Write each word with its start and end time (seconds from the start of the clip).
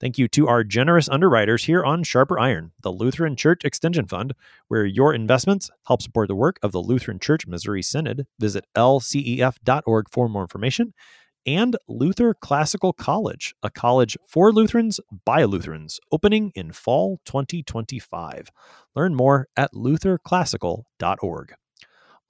Thank 0.00 0.18
you 0.18 0.28
to 0.28 0.48
our 0.48 0.64
generous 0.64 1.08
underwriters 1.08 1.64
here 1.64 1.84
on 1.84 2.02
Sharper 2.02 2.38
Iron, 2.38 2.72
the 2.82 2.90
Lutheran 2.90 3.36
Church 3.36 3.64
Extension 3.64 4.06
Fund, 4.06 4.34
where 4.68 4.84
your 4.84 5.14
investments 5.14 5.70
help 5.86 6.02
support 6.02 6.28
the 6.28 6.34
work 6.34 6.58
of 6.62 6.72
the 6.72 6.80
Lutheran 6.80 7.18
Church 7.18 7.46
Missouri 7.46 7.82
Synod. 7.82 8.26
Visit 8.38 8.66
lcef.org 8.76 10.06
for 10.10 10.28
more 10.28 10.42
information. 10.42 10.94
And 11.46 11.76
Luther 11.86 12.32
Classical 12.34 12.92
College, 12.92 13.54
a 13.62 13.70
college 13.70 14.16
for 14.26 14.50
Lutherans 14.50 14.98
by 15.24 15.44
Lutherans, 15.44 16.00
opening 16.10 16.52
in 16.54 16.72
fall 16.72 17.20
2025. 17.26 18.48
Learn 18.96 19.14
more 19.14 19.48
at 19.56 19.72
lutherclassical.org. 19.74 21.54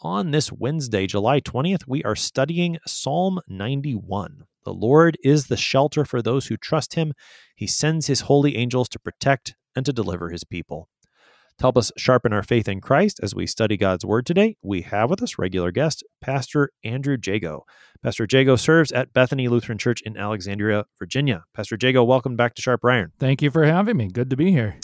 On 0.00 0.33
this 0.33 0.52
Wednesday, 0.52 1.06
July 1.06 1.41
20th, 1.41 1.84
we 1.86 2.02
are 2.02 2.16
studying 2.16 2.78
Psalm 2.86 3.41
91. 3.48 4.44
The 4.64 4.74
Lord 4.74 5.18
is 5.23 5.46
the 5.46 5.56
shelter 5.56 6.04
for 6.04 6.23
those 6.23 6.46
who 6.46 6.56
trust 6.56 6.95
him. 6.95 7.12
He 7.55 7.66
sends 7.66 8.06
his 8.06 8.22
holy 8.22 8.56
angels 8.56 8.88
to 8.91 8.98
protect 8.98 9.55
and 9.77 9.84
to 9.86 9.92
deliver 9.92 10.30
his 10.30 10.45
people. 10.45 10.88
To 11.59 11.62
help 11.64 11.78
us 11.78 11.92
sharpen 11.96 12.32
our 12.32 12.42
faith 12.42 12.66
in 12.66 12.80
Christ 12.80 13.20
as 13.22 13.34
we 13.34 13.46
study 13.46 13.77
God's 13.77 14.05
Word 14.05 14.27
today, 14.27 14.56
we 14.60 14.83
have 14.83 15.08
with 15.08 15.22
us 15.22 15.39
regular 15.39 15.70
guest, 15.70 16.02
Pastor 16.20 16.70
Andrew 16.83 17.16
Jago. 17.24 17.64
Pastor 18.02 18.27
Jago 18.28 18.56
serves 18.56 18.91
at 18.91 19.12
Bethany 19.12 19.47
Lutheran 19.47 19.78
Church 19.78 20.00
in 20.02 20.16
Alexandria, 20.16 20.86
Virginia. 20.98 21.44
Pastor 21.55 21.78
Jago, 21.80 22.02
welcome 22.02 22.34
back 22.34 22.55
to 22.56 22.62
Sharp 22.62 22.84
Iron. 22.84 23.12
Thank 23.20 23.41
you 23.41 23.52
for 23.52 23.64
having 23.64 23.96
me. 23.96 24.08
Good 24.08 24.30
to 24.30 24.36
be 24.36 24.50
here. 24.50 24.78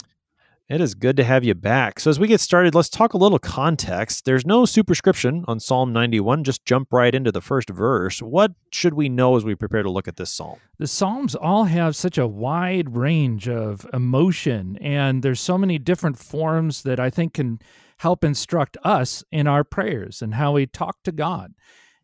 It 0.71 0.79
is 0.79 0.95
good 0.95 1.17
to 1.17 1.25
have 1.25 1.43
you 1.43 1.53
back. 1.53 1.99
So, 1.99 2.09
as 2.09 2.17
we 2.17 2.29
get 2.29 2.39
started, 2.39 2.73
let's 2.73 2.87
talk 2.87 3.13
a 3.13 3.17
little 3.17 3.39
context. 3.39 4.23
There's 4.23 4.45
no 4.45 4.63
superscription 4.63 5.43
on 5.45 5.59
Psalm 5.59 5.91
91. 5.91 6.45
Just 6.45 6.63
jump 6.63 6.93
right 6.93 7.13
into 7.13 7.29
the 7.29 7.41
first 7.41 7.69
verse. 7.69 8.21
What 8.21 8.53
should 8.71 8.93
we 8.93 9.09
know 9.09 9.35
as 9.35 9.43
we 9.43 9.53
prepare 9.53 9.83
to 9.83 9.91
look 9.91 10.07
at 10.07 10.15
this 10.15 10.31
psalm? 10.31 10.59
The 10.77 10.87
Psalms 10.87 11.35
all 11.35 11.65
have 11.65 11.97
such 11.97 12.17
a 12.17 12.25
wide 12.25 12.95
range 12.95 13.49
of 13.49 13.85
emotion, 13.91 14.77
and 14.77 15.23
there's 15.23 15.41
so 15.41 15.57
many 15.57 15.77
different 15.77 16.17
forms 16.17 16.83
that 16.83 17.01
I 17.01 17.09
think 17.09 17.33
can 17.33 17.59
help 17.97 18.23
instruct 18.23 18.77
us 18.81 19.25
in 19.29 19.47
our 19.47 19.65
prayers 19.65 20.21
and 20.21 20.35
how 20.35 20.53
we 20.53 20.67
talk 20.67 21.03
to 21.03 21.11
God. 21.11 21.53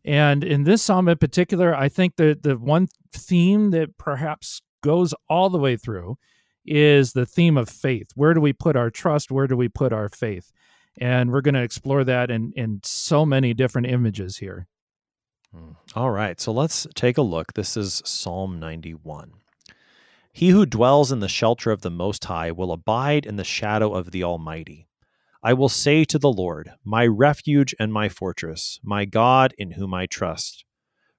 And 0.04 0.44
in 0.44 0.64
this 0.64 0.82
psalm 0.82 1.08
in 1.08 1.16
particular, 1.16 1.74
I 1.74 1.88
think 1.88 2.16
that 2.16 2.42
the 2.42 2.58
one 2.58 2.88
theme 3.14 3.70
that 3.70 3.96
perhaps 3.96 4.60
goes 4.82 5.14
all 5.30 5.48
the 5.48 5.56
way 5.56 5.78
through 5.78 6.18
is 6.70 7.12
the 7.12 7.26
theme 7.26 7.56
of 7.56 7.68
faith. 7.68 8.10
Where 8.14 8.34
do 8.34 8.40
we 8.40 8.52
put 8.52 8.76
our 8.76 8.90
trust? 8.90 9.30
Where 9.30 9.46
do 9.46 9.56
we 9.56 9.68
put 9.68 9.92
our 9.92 10.08
faith? 10.08 10.52
And 11.00 11.30
we're 11.30 11.40
going 11.40 11.54
to 11.54 11.62
explore 11.62 12.04
that 12.04 12.30
in, 12.30 12.52
in 12.56 12.80
so 12.82 13.24
many 13.24 13.54
different 13.54 13.86
images 13.86 14.38
here. 14.38 14.66
Hmm. 15.54 15.72
All 15.94 16.10
right, 16.10 16.40
so 16.40 16.52
let's 16.52 16.86
take 16.94 17.16
a 17.16 17.22
look. 17.22 17.54
This 17.54 17.76
is 17.76 18.02
Psalm 18.04 18.58
91. 18.58 19.32
He 20.32 20.50
who 20.50 20.66
dwells 20.66 21.10
in 21.10 21.20
the 21.20 21.28
shelter 21.28 21.70
of 21.70 21.82
the 21.82 21.90
Most 21.90 22.24
High 22.26 22.52
will 22.52 22.70
abide 22.70 23.26
in 23.26 23.36
the 23.36 23.44
shadow 23.44 23.94
of 23.94 24.10
the 24.10 24.22
Almighty. 24.22 24.88
I 25.42 25.52
will 25.52 25.68
say 25.68 26.04
to 26.04 26.18
the 26.18 26.30
Lord, 26.32 26.72
My 26.84 27.06
refuge 27.06 27.74
and 27.78 27.92
my 27.92 28.08
fortress, 28.08 28.80
my 28.82 29.04
God 29.04 29.54
in 29.56 29.72
whom 29.72 29.94
I 29.94 30.06
trust. 30.06 30.64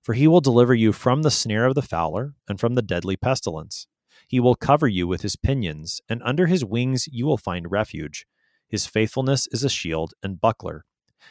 For 0.02 0.14
he 0.14 0.28
will 0.28 0.42
deliver 0.42 0.74
you 0.74 0.94
from 0.94 1.24
the 1.24 1.32
snare 1.32 1.66
of 1.66 1.76
the 1.76 1.82
fowler 1.82 2.34
and 2.48 2.60
from 2.60 2.76
the 2.76 2.82
deadly 2.82 3.18
pestilence. 3.18 3.88
He 4.30 4.40
will 4.40 4.54
cover 4.54 4.88
you 4.88 5.08
with 5.08 5.24
his 5.24 5.36
pinions, 5.36 6.02
and 6.08 6.22
under 6.24 6.46
his 6.46 6.64
wings 6.64 7.08
you 7.12 7.26
will 7.26 7.40
find 7.40 7.72
refuge. 7.72 8.28
His 8.68 8.86
faithfulness 8.86 9.48
is 9.48 9.64
a 9.64 9.70
shield 9.70 10.14
and 10.22 10.40
buckler. 10.40 10.86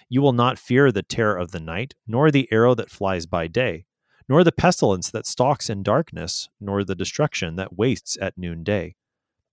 You 0.09 0.21
will 0.21 0.33
not 0.33 0.59
fear 0.59 0.91
the 0.91 1.05
terror 1.05 1.37
of 1.37 1.53
the 1.53 1.61
night, 1.61 1.95
nor 2.09 2.33
the 2.33 2.49
arrow 2.51 2.75
that 2.75 2.91
flies 2.91 3.25
by 3.25 3.47
day, 3.47 3.87
nor 4.29 4.43
the 4.43 4.51
pestilence 4.51 5.13
that 5.13 5.29
stalks 5.29 5.71
in 5.71 5.85
darkness, 5.85 6.49
nor 6.61 6.83
the 6.83 6.97
destruction 6.97 7.55
that 7.55 7.79
wastes 7.79 8.19
at 8.21 8.37
noonday. 8.37 8.97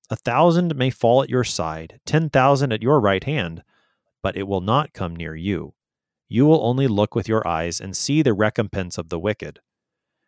A 0.10 0.16
thousand 0.16 0.76
may 0.76 0.90
fall 0.90 1.22
at 1.22 1.30
your 1.30 1.44
side, 1.44 2.00
ten 2.04 2.32
thousand 2.32 2.72
at 2.72 2.82
your 2.82 3.00
right 3.00 3.24
hand, 3.24 3.62
but 4.24 4.36
it 4.36 4.48
will 4.48 4.62
not 4.62 4.92
come 4.92 5.16
near 5.16 5.36
you. 5.36 5.76
You 6.28 6.48
will 6.48 6.66
only 6.66 6.88
look 6.88 7.14
with 7.14 7.30
your 7.30 7.48
eyes 7.48 7.80
and 7.80 7.96
see 7.96 8.24
the 8.24 8.34
recompense 8.34 8.98
of 8.98 9.10
the 9.10 9.20
wicked 9.20 9.60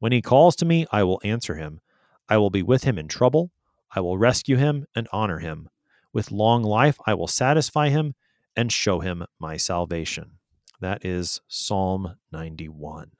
When 0.00 0.12
he 0.12 0.22
calls 0.22 0.56
to 0.56 0.64
me, 0.64 0.86
I 0.90 1.04
will 1.04 1.20
answer 1.22 1.54
him. 1.54 1.80
I 2.28 2.38
will 2.38 2.50
be 2.50 2.62
with 2.62 2.84
him 2.84 2.98
in 2.98 3.06
trouble. 3.06 3.52
I 3.94 4.00
will 4.00 4.18
rescue 4.18 4.56
him 4.56 4.86
and 4.94 5.06
honor 5.12 5.38
him. 5.38 5.68
With 6.12 6.32
long 6.32 6.62
life, 6.62 6.98
I 7.06 7.14
will 7.14 7.28
satisfy 7.28 7.90
him 7.90 8.14
and 8.56 8.72
show 8.72 9.00
him 9.00 9.26
my 9.38 9.56
salvation. 9.56 10.32
That 10.80 11.04
is 11.04 11.40
Psalm 11.46 12.16
91. 12.32 13.12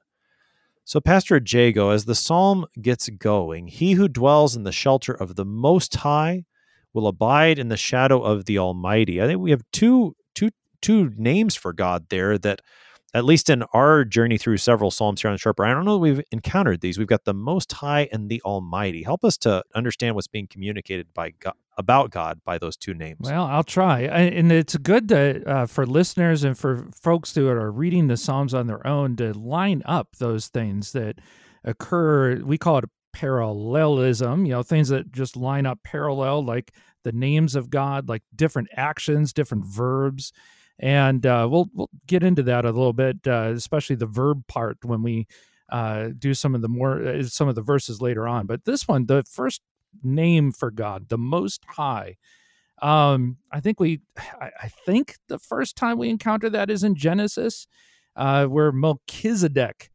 So, 0.83 0.99
Pastor 0.99 1.39
Jago, 1.45 1.91
as 1.91 2.05
the 2.05 2.15
psalm 2.15 2.65
gets 2.81 3.07
going, 3.09 3.67
he 3.67 3.93
who 3.93 4.07
dwells 4.07 4.55
in 4.55 4.63
the 4.63 4.71
shelter 4.71 5.13
of 5.13 5.35
the 5.35 5.45
Most 5.45 5.95
High 5.97 6.45
will 6.93 7.07
abide 7.07 7.59
in 7.59 7.69
the 7.69 7.77
shadow 7.77 8.21
of 8.23 8.45
the 8.45 8.57
Almighty. 8.57 9.21
I 9.21 9.27
think 9.27 9.39
we 9.39 9.51
have 9.51 9.63
two, 9.71 10.15
two, 10.33 10.49
two 10.81 11.13
names 11.15 11.55
for 11.55 11.71
God 11.71 12.09
there 12.09 12.37
that 12.39 12.61
at 13.13 13.25
least 13.25 13.49
in 13.49 13.63
our 13.73 14.05
journey 14.05 14.37
through 14.37 14.57
several 14.57 14.89
Psalms 14.89 15.21
here 15.21 15.31
on 15.31 15.37
Sharper, 15.37 15.65
I 15.65 15.73
don't 15.73 15.85
know 15.85 15.97
we've 15.97 16.21
encountered 16.31 16.81
these. 16.81 16.97
We've 16.97 17.07
got 17.07 17.25
the 17.25 17.33
Most 17.33 17.71
High 17.73 18.07
and 18.11 18.29
the 18.29 18.41
Almighty. 18.43 19.03
Help 19.03 19.25
us 19.25 19.37
to 19.39 19.63
understand 19.75 20.15
what's 20.15 20.27
being 20.27 20.47
communicated 20.47 21.13
by 21.13 21.31
God, 21.31 21.55
about 21.77 22.11
God 22.11 22.39
by 22.45 22.57
those 22.57 22.77
two 22.77 22.93
names. 22.93 23.19
Well, 23.21 23.45
I'll 23.45 23.63
try, 23.63 24.01
and 24.01 24.51
it's 24.51 24.77
good 24.77 25.09
to, 25.09 25.43
uh, 25.49 25.65
for 25.65 25.85
listeners 25.85 26.43
and 26.43 26.57
for 26.57 26.87
folks 26.93 27.35
who 27.35 27.47
are 27.49 27.71
reading 27.71 28.07
the 28.07 28.17
Psalms 28.17 28.53
on 28.53 28.67
their 28.67 28.85
own 28.87 29.15
to 29.17 29.33
line 29.33 29.81
up 29.85 30.15
those 30.17 30.47
things 30.47 30.93
that 30.93 31.19
occur. 31.63 32.41
We 32.43 32.57
call 32.57 32.77
it 32.77 32.85
parallelism. 33.11 34.45
You 34.45 34.53
know, 34.53 34.63
things 34.63 34.89
that 34.89 35.11
just 35.11 35.35
line 35.35 35.65
up 35.65 35.79
parallel, 35.83 36.45
like 36.45 36.73
the 37.03 37.11
names 37.11 37.55
of 37.55 37.69
God, 37.69 38.07
like 38.07 38.23
different 38.35 38.69
actions, 38.75 39.33
different 39.33 39.65
verbs 39.65 40.31
and 40.81 41.25
uh, 41.25 41.47
we'll 41.49 41.69
we'll 41.73 41.89
get 42.07 42.23
into 42.23 42.43
that 42.43 42.65
a 42.65 42.71
little 42.71 42.91
bit, 42.91 43.17
uh, 43.27 43.53
especially 43.55 43.95
the 43.95 44.07
verb 44.07 44.45
part 44.47 44.77
when 44.83 45.03
we 45.03 45.27
uh, 45.71 46.09
do 46.17 46.33
some 46.33 46.55
of 46.55 46.61
the 46.61 46.67
more 46.67 47.01
uh, 47.01 47.23
some 47.23 47.47
of 47.47 47.55
the 47.55 47.61
verses 47.61 48.01
later 48.01 48.27
on. 48.27 48.47
But 48.47 48.65
this 48.65 48.87
one, 48.87 49.05
the 49.05 49.23
first 49.23 49.61
name 50.03 50.51
for 50.51 50.71
God, 50.71 51.07
the 51.09 51.19
Most 51.19 51.63
High. 51.65 52.17
Um, 52.81 53.37
I 53.51 53.59
think 53.59 53.79
we, 53.79 54.01
I, 54.17 54.49
I 54.63 54.67
think 54.69 55.17
the 55.27 55.37
first 55.37 55.75
time 55.75 55.99
we 55.99 56.09
encounter 56.09 56.49
that 56.49 56.71
is 56.71 56.83
in 56.83 56.95
Genesis, 56.95 57.67
uh, 58.15 58.45
where 58.45 58.71
Melchizedek. 58.71 59.91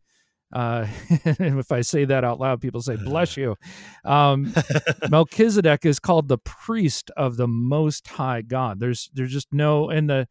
Uh, 0.52 0.86
if 1.24 1.72
I 1.72 1.80
say 1.80 2.04
that 2.04 2.22
out 2.22 2.38
loud, 2.38 2.60
people 2.60 2.80
say, 2.80 2.94
bless 2.94 3.36
you. 3.36 3.56
Um, 4.04 4.54
Melchizedek 5.10 5.84
is 5.84 5.98
called 5.98 6.28
the 6.28 6.38
priest 6.38 7.10
of 7.16 7.36
the 7.36 7.48
most 7.48 8.06
high 8.06 8.42
God. 8.42 8.78
There's, 8.78 9.10
there's 9.12 9.32
just 9.32 9.48
no, 9.52 9.90
and 9.90 10.08
the, 10.08 10.28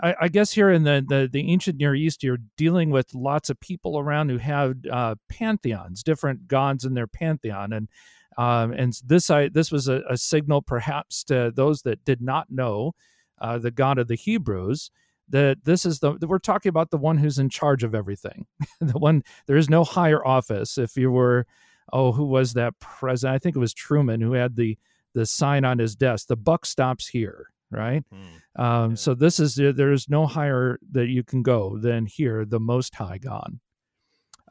I, 0.00 0.14
I, 0.22 0.28
guess 0.28 0.52
here 0.52 0.70
in 0.70 0.84
the, 0.84 1.04
the, 1.06 1.28
the 1.30 1.50
ancient 1.50 1.78
Near 1.78 1.94
East, 1.94 2.22
you're 2.22 2.38
dealing 2.56 2.90
with 2.90 3.14
lots 3.14 3.50
of 3.50 3.60
people 3.60 3.98
around 3.98 4.30
who 4.30 4.38
have 4.38 4.76
uh, 4.90 5.16
pantheons, 5.28 6.02
different 6.02 6.48
gods 6.48 6.84
in 6.84 6.94
their 6.94 7.06
pantheon, 7.06 7.72
and 7.72 7.88
um, 8.38 8.72
and 8.72 8.98
this 9.04 9.30
I 9.30 9.48
this 9.48 9.70
was 9.70 9.88
a, 9.88 10.02
a, 10.08 10.16
signal 10.16 10.62
perhaps 10.62 11.22
to 11.24 11.52
those 11.54 11.82
that 11.82 12.04
did 12.04 12.22
not 12.22 12.50
know 12.50 12.94
uh, 13.40 13.58
the 13.58 13.70
God 13.70 13.98
of 13.98 14.08
the 14.08 14.14
Hebrews 14.14 14.90
that 15.28 15.64
this 15.64 15.84
is 15.84 16.00
the 16.00 16.12
we're 16.22 16.38
talking 16.38 16.70
about 16.70 16.90
the 16.90 16.96
one 16.96 17.18
who's 17.18 17.38
in 17.38 17.50
charge 17.50 17.84
of 17.84 17.94
everything, 17.94 18.46
the 18.80 18.98
one 18.98 19.22
there 19.46 19.56
is 19.56 19.68
no 19.68 19.84
higher 19.84 20.26
office. 20.26 20.78
If 20.78 20.96
you 20.96 21.10
were, 21.10 21.46
oh, 21.92 22.12
who 22.12 22.24
was 22.24 22.54
that 22.54 22.78
president? 22.80 23.34
I 23.34 23.38
think 23.38 23.56
it 23.56 23.60
was 23.60 23.74
Truman 23.74 24.22
who 24.22 24.32
had 24.32 24.56
the 24.56 24.78
the 25.14 25.26
sign 25.26 25.66
on 25.66 25.78
his 25.78 25.94
desk. 25.94 26.28
The 26.28 26.36
buck 26.36 26.64
stops 26.64 27.08
here 27.08 27.48
right? 27.72 28.04
Hmm. 28.12 28.62
Um, 28.62 28.90
Yeah. 28.90 28.94
So 28.96 29.14
this 29.14 29.40
is 29.40 29.54
there 29.56 29.92
is 29.92 30.08
no 30.08 30.26
higher 30.26 30.78
that 30.92 31.08
you 31.08 31.24
can 31.24 31.42
go 31.42 31.78
than 31.78 32.06
here, 32.06 32.44
the 32.44 32.60
Most 32.60 32.94
High 32.94 33.18
God. 33.18 33.58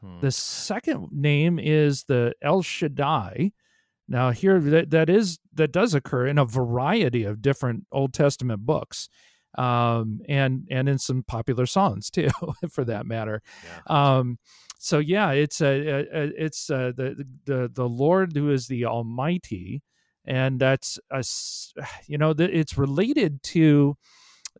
Hmm. 0.00 0.20
The 0.20 0.32
second 0.32 1.08
name 1.12 1.58
is 1.58 2.04
the 2.04 2.34
El 2.42 2.62
Shaddai. 2.62 3.52
Now 4.08 4.30
here 4.30 4.60
that, 4.60 4.90
that 4.90 5.08
is 5.08 5.38
that 5.54 5.72
does 5.72 5.94
occur 5.94 6.26
in 6.26 6.38
a 6.38 6.44
variety 6.44 7.24
of 7.24 7.40
different 7.40 7.86
Old 7.92 8.12
Testament 8.12 8.66
books, 8.66 9.08
um, 9.56 10.20
and 10.28 10.66
and 10.70 10.88
in 10.88 10.98
some 10.98 11.22
popular 11.22 11.66
songs 11.66 12.10
too, 12.10 12.28
for 12.70 12.84
that 12.84 13.06
matter. 13.06 13.40
Yeah. 13.64 14.16
Um, 14.18 14.38
so 14.78 14.98
yeah, 14.98 15.30
it's 15.30 15.60
a, 15.60 15.66
a, 15.88 15.98
a 16.00 16.44
it's 16.44 16.68
uh 16.68 16.90
the 16.96 17.24
the 17.44 17.70
the 17.72 17.88
Lord 17.88 18.34
who 18.34 18.50
is 18.50 18.66
the 18.66 18.84
Almighty, 18.86 19.80
and 20.26 20.60
that's 20.60 20.98
a 21.10 21.18
you 22.06 22.18
know 22.18 22.34
it's 22.38 22.78
related 22.78 23.42
to 23.42 23.96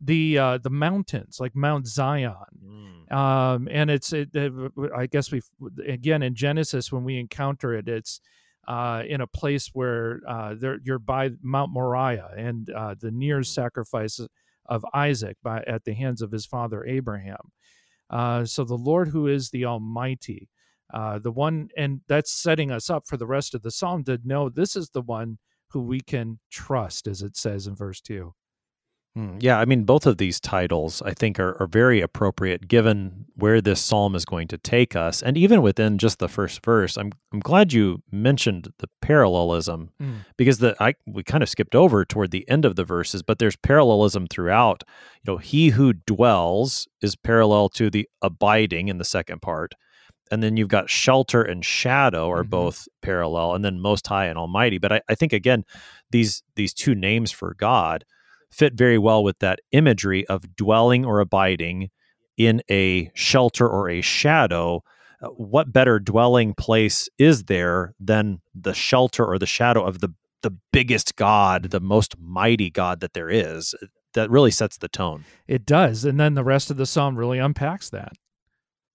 the 0.01 0.37
uh, 0.37 0.57
the 0.57 0.69
mountains 0.69 1.39
like 1.39 1.55
Mount 1.55 1.87
Zion 1.87 2.33
Hmm. 2.65 3.13
um, 3.15 3.67
and 3.71 3.91
it's 3.91 4.13
it, 4.13 4.29
it, 4.33 4.51
I 4.95 5.05
guess 5.07 5.31
we 5.31 5.41
again 5.87 6.23
in 6.23 6.35
Genesis 6.35 6.91
when 6.91 7.03
we 7.03 7.19
encounter 7.19 7.73
it, 7.73 7.87
it's 7.87 8.19
uh, 8.67 9.03
in 9.07 9.21
a 9.21 9.27
place 9.27 9.69
where 9.73 10.21
uh, 10.27 10.55
there, 10.57 10.79
you're 10.83 10.99
by 10.99 11.31
Mount 11.41 11.71
Moriah 11.71 12.29
and 12.37 12.69
uh, 12.71 12.95
the 12.99 13.11
near 13.11 13.43
sacrifice 13.43 14.19
of 14.67 14.85
Isaac 14.93 15.37
by 15.43 15.63
at 15.67 15.83
the 15.83 15.93
hands 15.93 16.21
of 16.21 16.31
his 16.31 16.45
father 16.45 16.85
Abraham. 16.85 17.51
Uh, 18.09 18.45
so 18.45 18.63
the 18.63 18.75
Lord 18.75 19.09
who 19.09 19.27
is 19.27 19.49
the 19.49 19.65
Almighty, 19.65 20.49
uh, 20.93 21.19
the 21.19 21.31
one, 21.31 21.69
and 21.75 22.01
that's 22.07 22.31
setting 22.31 22.71
us 22.71 22.89
up 22.89 23.07
for 23.07 23.17
the 23.17 23.27
rest 23.27 23.53
of 23.53 23.61
the 23.63 23.71
psalm 23.71 24.03
to 24.05 24.19
know 24.23 24.49
this 24.49 24.75
is 24.75 24.89
the 24.89 25.01
one 25.01 25.39
who 25.73 25.81
we 25.81 25.99
can 25.99 26.39
trust, 26.51 27.07
as 27.07 27.21
it 27.21 27.35
says 27.35 27.67
in 27.67 27.75
verse 27.75 27.99
two. 28.01 28.33
Hmm. 29.15 29.37
Yeah, 29.39 29.59
I 29.59 29.65
mean, 29.65 29.83
both 29.83 30.07
of 30.07 30.17
these 30.17 30.39
titles 30.39 30.99
I 31.03 31.13
think 31.13 31.39
are, 31.39 31.55
are 31.61 31.67
very 31.67 32.01
appropriate 32.01 32.67
given 32.67 33.25
where 33.35 33.61
this 33.61 33.79
psalm 33.79 34.15
is 34.15 34.25
going 34.25 34.47
to 34.47 34.57
take 34.57 34.95
us. 34.95 35.21
And 35.21 35.37
even 35.37 35.61
within 35.61 35.99
just 35.99 36.17
the 36.17 36.27
first 36.27 36.65
verse, 36.65 36.97
I'm 36.97 37.11
I'm 37.31 37.39
glad 37.39 37.73
you 37.73 38.01
mentioned 38.11 38.69
the 38.79 38.89
parallelism 39.03 39.91
Mm. 40.01 40.25
because 40.35 40.57
the 40.57 40.75
I 40.79 40.95
we 41.05 41.21
kind 41.21 41.43
of 41.43 41.49
skipped 41.49 41.75
over 41.75 42.03
toward 42.05 42.31
the 42.31 42.49
end 42.49 42.65
of 42.65 42.75
the 42.75 42.83
verses, 42.83 43.21
but 43.21 43.37
there's 43.37 43.55
parallelism 43.55 44.25
throughout. 44.25 44.83
You 45.23 45.33
know, 45.33 45.37
he 45.37 45.69
who 45.69 45.93
dwells 45.93 46.87
is 47.01 47.15
parallel 47.15 47.69
to 47.69 47.91
the 47.91 48.09
abiding 48.23 48.87
in 48.87 48.97
the 48.97 49.05
second 49.05 49.43
part. 49.43 49.75
And 50.33 50.41
then 50.43 50.57
you've 50.57 50.67
got 50.67 50.89
shelter 50.89 51.41
and 51.41 51.63
shadow 51.63 52.29
are 52.31 52.43
Mhm. 52.43 52.49
both 52.49 52.87
parallel, 53.01 53.53
and 53.53 53.63
then 53.63 53.79
most 53.79 54.07
high 54.07 54.25
and 54.25 54.37
almighty. 54.37 54.79
But 54.79 54.91
I, 54.91 55.01
I 55.07 55.15
think 55.15 55.31
again, 55.33 55.63
these 56.11 56.41
these 56.55 56.73
two 56.73 56.95
names 56.95 57.31
for 57.31 57.53
God 57.57 58.03
fit 58.51 58.73
very 58.73 58.97
well 58.97 59.23
with 59.23 59.39
that 59.39 59.59
imagery 59.71 60.25
of 60.27 60.55
dwelling 60.55 61.05
or 61.05 61.19
abiding 61.19 61.89
in 62.37 62.61
a 62.69 63.11
shelter 63.13 63.67
or 63.67 63.89
a 63.89 64.01
shadow. 64.01 64.81
Uh, 65.21 65.27
what 65.29 65.71
better 65.71 65.99
dwelling 65.99 66.53
place 66.55 67.07
is 67.17 67.43
there 67.45 67.93
than 67.99 68.41
the 68.53 68.73
shelter 68.73 69.25
or 69.25 69.37
the 69.39 69.45
shadow 69.45 69.85
of 69.85 69.99
the 69.99 70.09
the 70.41 70.51
biggest 70.73 71.15
God, 71.15 71.71
the 71.71 71.79
most 71.79 72.15
mighty 72.19 72.69
God 72.69 72.99
that 72.99 73.13
there 73.13 73.29
is? 73.29 73.73
That 74.13 74.29
really 74.29 74.51
sets 74.51 74.77
the 74.77 74.89
tone. 74.89 75.23
It 75.47 75.65
does, 75.65 76.05
and 76.05 76.19
then 76.19 76.33
the 76.35 76.43
rest 76.43 76.69
of 76.69 76.77
the 76.77 76.85
psalm 76.85 77.15
really 77.17 77.39
unpacks 77.39 77.89
that. 77.91 78.13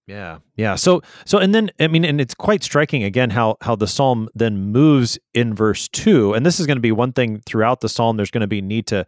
Yeah. 0.09 0.39
Yeah. 0.57 0.75
So 0.75 1.03
so 1.27 1.39
and 1.39 1.55
then 1.55 1.71
I 1.79 1.87
mean 1.87 2.05
and 2.05 2.21
it's 2.21 2.35
quite 2.35 2.65
striking 2.65 3.05
again 3.05 3.31
how 3.31 3.59
how 3.61 3.77
the 3.77 3.87
psalm 3.87 4.29
then 4.35 4.73
moves 4.73 5.19
in 5.35 5.55
verse 5.55 5.87
2 5.89 6.33
and 6.33 6.45
this 6.47 6.59
is 6.59 6.67
going 6.67 6.79
to 6.79 6.83
be 6.83 6.93
one 6.93 7.13
thing 7.13 7.41
throughout 7.47 7.81
the 7.81 7.89
psalm 7.89 8.17
there's 8.17 8.31
going 8.31 8.41
to 8.41 8.47
be 8.47 8.63
need 8.63 8.87
to 8.87 9.07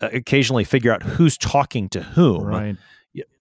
uh, 0.00 0.08
occasionally 0.12 0.62
figure 0.62 0.92
out 0.92 1.02
who's 1.02 1.36
talking 1.36 1.88
to 1.90 2.02
whom. 2.02 2.44
Right. 2.44 2.76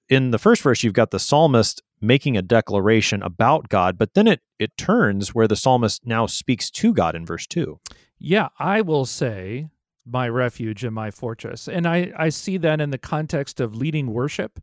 In 0.10 0.32
the 0.32 0.40
first 0.40 0.62
verse 0.64 0.84
you've 0.84 0.94
got 0.94 1.12
the 1.12 1.20
psalmist 1.20 1.82
making 2.02 2.38
a 2.38 2.42
declaration 2.42 3.22
about 3.22 3.70
God 3.70 3.98
but 4.00 4.16
then 4.16 4.28
it 4.28 4.42
it 4.58 4.76
turns 4.76 5.36
where 5.36 5.48
the 5.48 5.56
psalmist 5.56 6.08
now 6.08 6.26
speaks 6.26 6.72
to 6.72 6.92
God 6.92 7.16
in 7.16 7.26
verse 7.26 7.46
2. 7.46 7.80
Yeah, 8.18 8.50
I 8.58 8.82
will 8.82 9.06
say 9.06 9.68
my 10.06 10.28
refuge 10.28 10.84
and 10.84 10.96
my 10.96 11.12
fortress, 11.12 11.68
and 11.68 11.88
I 11.88 12.12
I 12.18 12.30
see 12.30 12.58
that 12.58 12.82
in 12.82 12.90
the 12.90 12.98
context 12.98 13.60
of 13.60 13.76
leading 13.76 14.14
worship. 14.14 14.60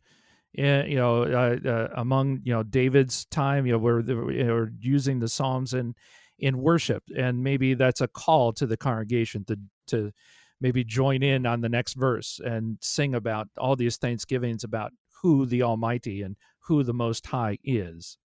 Eh, 0.57 0.85
you 0.85 0.97
know, 0.97 1.23
uh, 1.23 1.69
uh, 1.69 1.89
among 1.97 2.41
you 2.45 2.53
know 2.53 2.63
David's 2.63 3.25
time, 3.27 3.67
you 3.67 3.73
know, 3.73 3.79
where 3.79 4.03
they 4.03 4.15
were 4.15 4.73
using 4.79 5.19
the 5.19 5.29
Psalms 5.29 5.75
in 5.75 5.95
in 6.39 6.59
worship, 6.59 7.03
and 7.17 7.43
maybe 7.43 7.75
that's 7.75 8.01
a 8.01 8.09
call 8.09 8.53
to 8.55 8.67
the 8.67 8.77
congregation 8.77 9.45
to 9.45 9.59
to 9.89 10.13
maybe 10.61 10.85
join 10.85 11.23
in 11.23 11.45
on 11.45 11.61
the 11.61 11.69
next 11.69 11.95
verse 11.95 12.41
and 12.45 12.79
sing 12.81 13.15
about 13.15 13.49
all 13.59 13.77
these 13.77 13.97
thanksgivings 13.97 14.63
about 14.63 14.93
who 15.23 15.45
the 15.45 15.63
Almighty 15.63 16.23
and 16.23 16.37
who 16.61 16.83
the 16.83 16.95
Most 16.95 17.27
High 17.27 17.59
is. 17.65 18.17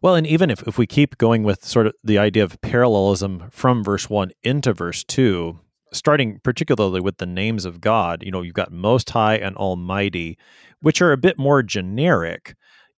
Well, 0.00 0.14
and 0.14 0.26
even 0.26 0.50
if, 0.50 0.66
if 0.66 0.78
we 0.78 0.86
keep 0.86 1.18
going 1.18 1.44
with 1.44 1.64
sort 1.64 1.86
of 1.86 1.94
the 2.02 2.18
idea 2.18 2.42
of 2.42 2.60
parallelism 2.60 3.44
from 3.50 3.84
verse 3.84 4.10
1 4.10 4.32
into 4.42 4.72
verse 4.72 5.04
2, 5.04 5.58
starting 5.92 6.40
particularly 6.42 7.00
with 7.00 7.18
the 7.18 7.26
names 7.26 7.64
of 7.64 7.80
God, 7.80 8.22
you 8.22 8.30
know, 8.30 8.42
you've 8.42 8.54
got 8.54 8.72
Most 8.72 9.10
High 9.10 9.36
and 9.36 9.56
Almighty, 9.56 10.38
which 10.80 11.00
are 11.02 11.12
a 11.12 11.16
bit 11.16 11.38
more 11.38 11.62
generic, 11.62 12.54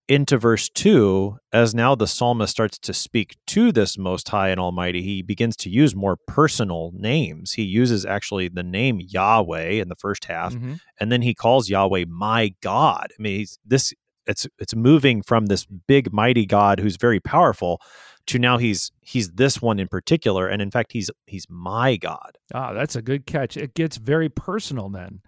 into 0.08 0.36
verse 0.36 0.68
2, 0.70 1.36
as 1.52 1.72
now 1.72 1.94
the 1.94 2.06
psalmist 2.08 2.50
starts 2.50 2.76
to 2.80 2.92
speak 2.92 3.36
to 3.46 3.70
this 3.70 3.96
Most 3.96 4.28
High 4.28 4.48
and 4.48 4.58
Almighty, 4.58 5.02
he 5.02 5.22
begins 5.22 5.54
to 5.58 5.70
use 5.70 5.94
more 5.94 6.16
personal 6.26 6.90
names. 6.96 7.52
He 7.52 7.62
uses 7.62 8.04
actually 8.04 8.48
the 8.48 8.64
name 8.64 8.98
Yahweh 9.00 9.70
in 9.80 9.88
the 9.88 9.94
first 9.94 10.24
half, 10.24 10.52
Mhm. 10.52 10.80
and 10.98 11.12
then 11.12 11.22
he 11.22 11.32
calls 11.32 11.68
Yahweh 11.70 12.06
my 12.08 12.52
God. 12.60 13.06
I 13.16 13.22
mean, 13.22 13.38
he's, 13.38 13.58
this 13.64 13.94
it's 14.26 14.48
it's 14.58 14.74
moving 14.74 15.22
from 15.22 15.46
this 15.46 15.64
big 15.86 16.12
mighty 16.12 16.44
God 16.44 16.80
who's 16.80 16.96
very 16.96 17.20
powerful 17.20 17.80
to 18.26 18.38
now 18.38 18.58
he's 18.58 18.92
he's 19.00 19.32
this 19.32 19.60
one 19.60 19.78
in 19.78 19.88
particular, 19.88 20.48
and 20.48 20.62
in 20.62 20.70
fact 20.70 20.92
he's 20.92 21.10
he's 21.26 21.46
my 21.48 21.96
God. 21.96 22.38
Ah, 22.54 22.72
that's 22.72 22.96
a 22.96 23.02
good 23.02 23.26
catch. 23.26 23.56
It 23.56 23.74
gets 23.74 23.96
very 23.96 24.28
personal 24.28 24.88
then. 24.88 25.20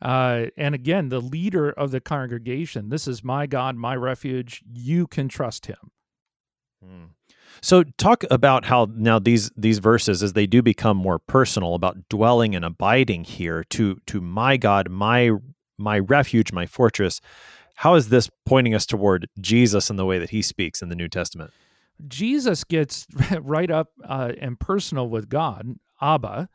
Uh, 0.00 0.46
and 0.56 0.74
again, 0.74 1.08
the 1.08 1.20
leader 1.20 1.70
of 1.70 1.90
the 1.90 2.00
congregation, 2.00 2.90
this 2.90 3.08
is 3.08 3.24
my 3.24 3.46
God, 3.46 3.76
my 3.76 3.96
refuge. 3.96 4.62
You 4.70 5.06
can 5.06 5.28
trust 5.28 5.66
him. 5.66 5.90
So 7.62 7.84
talk 7.96 8.24
about 8.30 8.66
how 8.66 8.88
now 8.94 9.18
these 9.18 9.50
these 9.56 9.78
verses 9.78 10.22
as 10.22 10.34
they 10.34 10.46
do 10.46 10.62
become 10.62 10.96
more 10.96 11.18
personal 11.18 11.74
about 11.74 12.08
dwelling 12.08 12.54
and 12.54 12.64
abiding 12.64 13.24
here 13.24 13.64
to 13.70 13.98
to 14.06 14.20
my 14.20 14.56
God, 14.56 14.90
my 14.90 15.30
my 15.78 15.98
refuge, 15.98 16.52
my 16.52 16.66
fortress. 16.66 17.20
How 17.76 17.94
is 17.94 18.08
this 18.08 18.30
pointing 18.46 18.74
us 18.74 18.86
toward 18.86 19.28
Jesus 19.40 19.90
and 19.90 19.98
the 19.98 20.06
way 20.06 20.18
that 20.18 20.30
he 20.30 20.42
speaks 20.42 20.80
in 20.80 20.88
the 20.88 20.94
New 20.94 21.08
Testament? 21.08 21.52
Jesus 22.06 22.64
gets 22.64 23.06
right 23.40 23.70
up 23.70 23.88
uh, 24.04 24.32
and 24.40 24.58
personal 24.58 25.08
with 25.08 25.28
God, 25.28 25.76
Abba, 26.00 26.48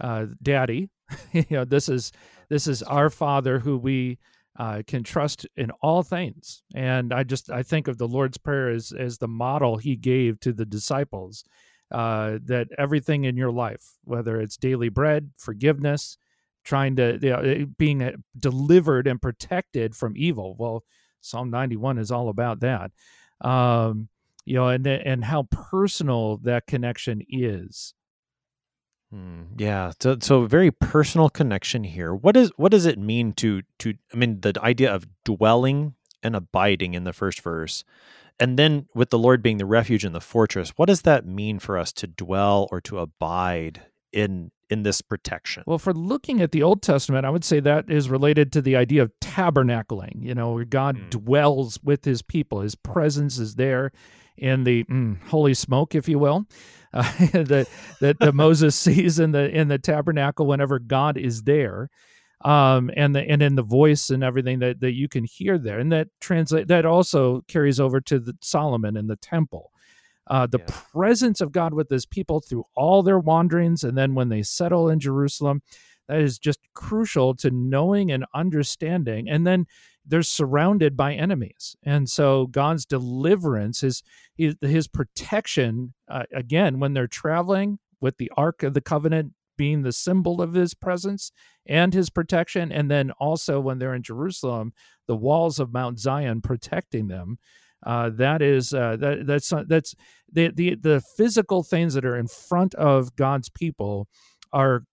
uh, 0.00 0.26
Daddy. 0.42 0.88
you 1.32 1.44
know, 1.50 1.64
this 1.64 1.88
is 1.88 2.12
this 2.48 2.66
is 2.66 2.82
our 2.82 3.10
Father 3.10 3.58
who 3.58 3.76
we 3.76 4.18
uh, 4.58 4.82
can 4.86 5.02
trust 5.02 5.46
in 5.56 5.70
all 5.82 6.02
things. 6.02 6.62
And 6.74 7.12
I 7.12 7.22
just 7.22 7.50
I 7.50 7.62
think 7.62 7.88
of 7.88 7.98
the 7.98 8.08
Lord's 8.08 8.38
Prayer 8.38 8.70
as 8.70 8.92
as 8.92 9.18
the 9.18 9.28
model 9.28 9.76
He 9.76 9.96
gave 9.96 10.40
to 10.40 10.52
the 10.52 10.66
disciples. 10.66 11.44
Uh, 11.90 12.38
that 12.44 12.68
everything 12.78 13.24
in 13.24 13.36
your 13.36 13.50
life, 13.50 13.82
whether 14.04 14.40
it's 14.40 14.56
daily 14.56 14.88
bread, 14.88 15.28
forgiveness, 15.36 16.16
trying 16.62 16.94
to 16.94 17.18
you 17.20 17.30
know, 17.30 17.66
being 17.78 18.00
uh, 18.00 18.12
delivered 18.38 19.08
and 19.08 19.20
protected 19.20 19.96
from 19.96 20.12
evil. 20.16 20.54
Well, 20.56 20.84
Psalm 21.20 21.50
ninety 21.50 21.76
one 21.76 21.98
is 21.98 22.12
all 22.12 22.28
about 22.28 22.60
that. 22.60 22.92
Um, 23.40 24.08
you 24.50 24.56
know, 24.56 24.68
and 24.68 24.84
and 24.84 25.24
how 25.24 25.44
personal 25.44 26.38
that 26.38 26.66
connection 26.66 27.22
is. 27.28 27.94
Hmm, 29.12 29.42
yeah, 29.56 29.92
so 30.00 30.16
so 30.20 30.44
very 30.44 30.72
personal 30.72 31.30
connection 31.30 31.84
here. 31.84 32.12
What 32.12 32.36
is 32.36 32.50
what 32.56 32.72
does 32.72 32.84
it 32.84 32.98
mean 32.98 33.32
to 33.34 33.62
to 33.78 33.94
I 34.12 34.16
mean 34.16 34.40
the 34.40 34.52
idea 34.60 34.92
of 34.92 35.06
dwelling 35.24 35.94
and 36.24 36.34
abiding 36.34 36.94
in 36.94 37.04
the 37.04 37.12
first 37.12 37.42
verse, 37.42 37.84
and 38.40 38.58
then 38.58 38.88
with 38.92 39.10
the 39.10 39.20
Lord 39.20 39.40
being 39.40 39.58
the 39.58 39.66
refuge 39.66 40.04
and 40.04 40.16
the 40.16 40.20
fortress. 40.20 40.70
What 40.70 40.86
does 40.86 41.02
that 41.02 41.24
mean 41.24 41.60
for 41.60 41.78
us 41.78 41.92
to 41.92 42.08
dwell 42.08 42.68
or 42.72 42.80
to 42.80 42.98
abide 42.98 43.82
in 44.12 44.50
in 44.70 44.82
this 44.84 45.02
protection? 45.02 45.64
Well, 45.66 45.78
for 45.78 45.92
looking 45.92 46.40
at 46.40 46.52
the 46.52 46.62
Old 46.62 46.82
Testament, 46.82 47.26
I 47.26 47.30
would 47.30 47.44
say 47.44 47.60
that 47.60 47.90
is 47.90 48.08
related 48.08 48.52
to 48.52 48.62
the 48.62 48.76
idea 48.76 49.02
of 49.02 49.12
tabernacling. 49.20 50.22
You 50.22 50.34
know, 50.34 50.52
where 50.52 50.64
God 50.64 50.96
Mm. 50.96 51.10
dwells 51.10 51.78
with 51.82 52.04
His 52.04 52.22
people. 52.22 52.60
His 52.60 52.74
presence 52.74 53.38
is 53.38 53.56
there 53.56 53.92
in 54.36 54.64
the 54.64 54.84
mm, 54.84 55.20
holy 55.24 55.52
smoke, 55.54 55.94
if 55.94 56.08
you 56.08 56.18
will, 56.18 56.46
uh, 56.94 57.02
that 57.32 57.68
that 58.00 58.34
Moses 58.34 58.74
sees 58.86 59.18
in 59.18 59.32
the 59.32 59.50
in 59.50 59.68
the 59.68 59.78
tabernacle 59.78 60.46
whenever 60.46 60.78
God 60.78 61.16
is 61.16 61.42
there, 61.42 61.88
um, 62.44 62.90
and 62.96 63.14
the 63.14 63.20
and 63.20 63.42
in 63.42 63.54
the 63.56 63.62
voice 63.62 64.10
and 64.10 64.24
everything 64.24 64.60
that 64.60 64.80
that 64.80 64.92
you 64.94 65.08
can 65.08 65.24
hear 65.24 65.58
there, 65.58 65.78
and 65.78 65.92
that 65.92 66.08
translate 66.20 66.68
that 66.68 66.86
also 66.86 67.42
carries 67.48 67.78
over 67.78 68.00
to 68.00 68.18
the 68.18 68.34
Solomon 68.40 68.96
and 68.96 69.08
the 69.10 69.16
temple. 69.16 69.70
Uh, 70.30 70.46
the 70.46 70.60
Yeah. 70.60 70.74
presence 70.92 71.40
of 71.42 71.52
God 71.52 71.74
with 71.74 71.90
His 71.90 72.06
people 72.06 72.40
through 72.40 72.64
all 72.74 73.02
their 73.02 73.18
wanderings, 73.18 73.84
and 73.84 73.98
then 73.98 74.14
when 74.14 74.28
they 74.30 74.42
settle 74.42 74.88
in 74.88 74.98
Jerusalem, 75.00 75.60
That 76.08 76.22
is 76.22 76.40
just 76.40 76.58
crucial 76.74 77.36
to 77.36 77.52
knowing 77.52 78.10
and 78.10 78.26
understanding. 78.34 79.28
And 79.28 79.46
then 79.46 79.66
they're 80.04 80.24
surrounded 80.24 80.96
by 80.96 81.14
enemies. 81.14 81.76
And 81.84 82.10
so 82.10 82.48
God's 82.48 82.84
deliverance, 82.84 83.82
his, 83.82 84.02
his, 84.34 84.56
his 84.60 84.88
protection, 84.88 85.94
uh, 86.08 86.24
again, 86.34 86.80
when 86.80 86.94
they're 86.94 87.06
traveling 87.06 87.78
with 88.00 88.16
the 88.18 88.28
Ark 88.36 88.64
of 88.64 88.74
the 88.74 88.80
Covenant 88.80 89.34
being 89.56 89.82
the 89.82 89.92
symbol 89.92 90.42
of 90.42 90.54
his 90.54 90.74
presence 90.74 91.30
and 91.66 91.94
his 91.94 92.10
protection. 92.10 92.72
And 92.72 92.90
then 92.90 93.12
also 93.20 93.60
when 93.60 93.78
they're 93.78 93.94
in 93.94 94.02
Jerusalem, 94.02 94.72
the 95.06 95.14
walls 95.16 95.60
of 95.60 95.72
Mount 95.72 96.00
Zion 96.00 96.40
protecting 96.40 97.06
them. 97.06 97.38
Uh, 97.84 98.10
that 98.10 98.42
is 98.42 98.74
uh, 98.74 98.96
that 98.96 99.26
that's 99.26 99.52
uh, 99.52 99.64
that's 99.66 99.94
the, 100.32 100.50
the 100.54 100.74
the 100.74 101.02
physical 101.16 101.62
things 101.62 101.94
that 101.94 102.04
are 102.04 102.16
in 102.16 102.26
front 102.26 102.74
of 102.74 103.16
God's 103.16 103.48
people 103.48 104.08
are 104.52 104.84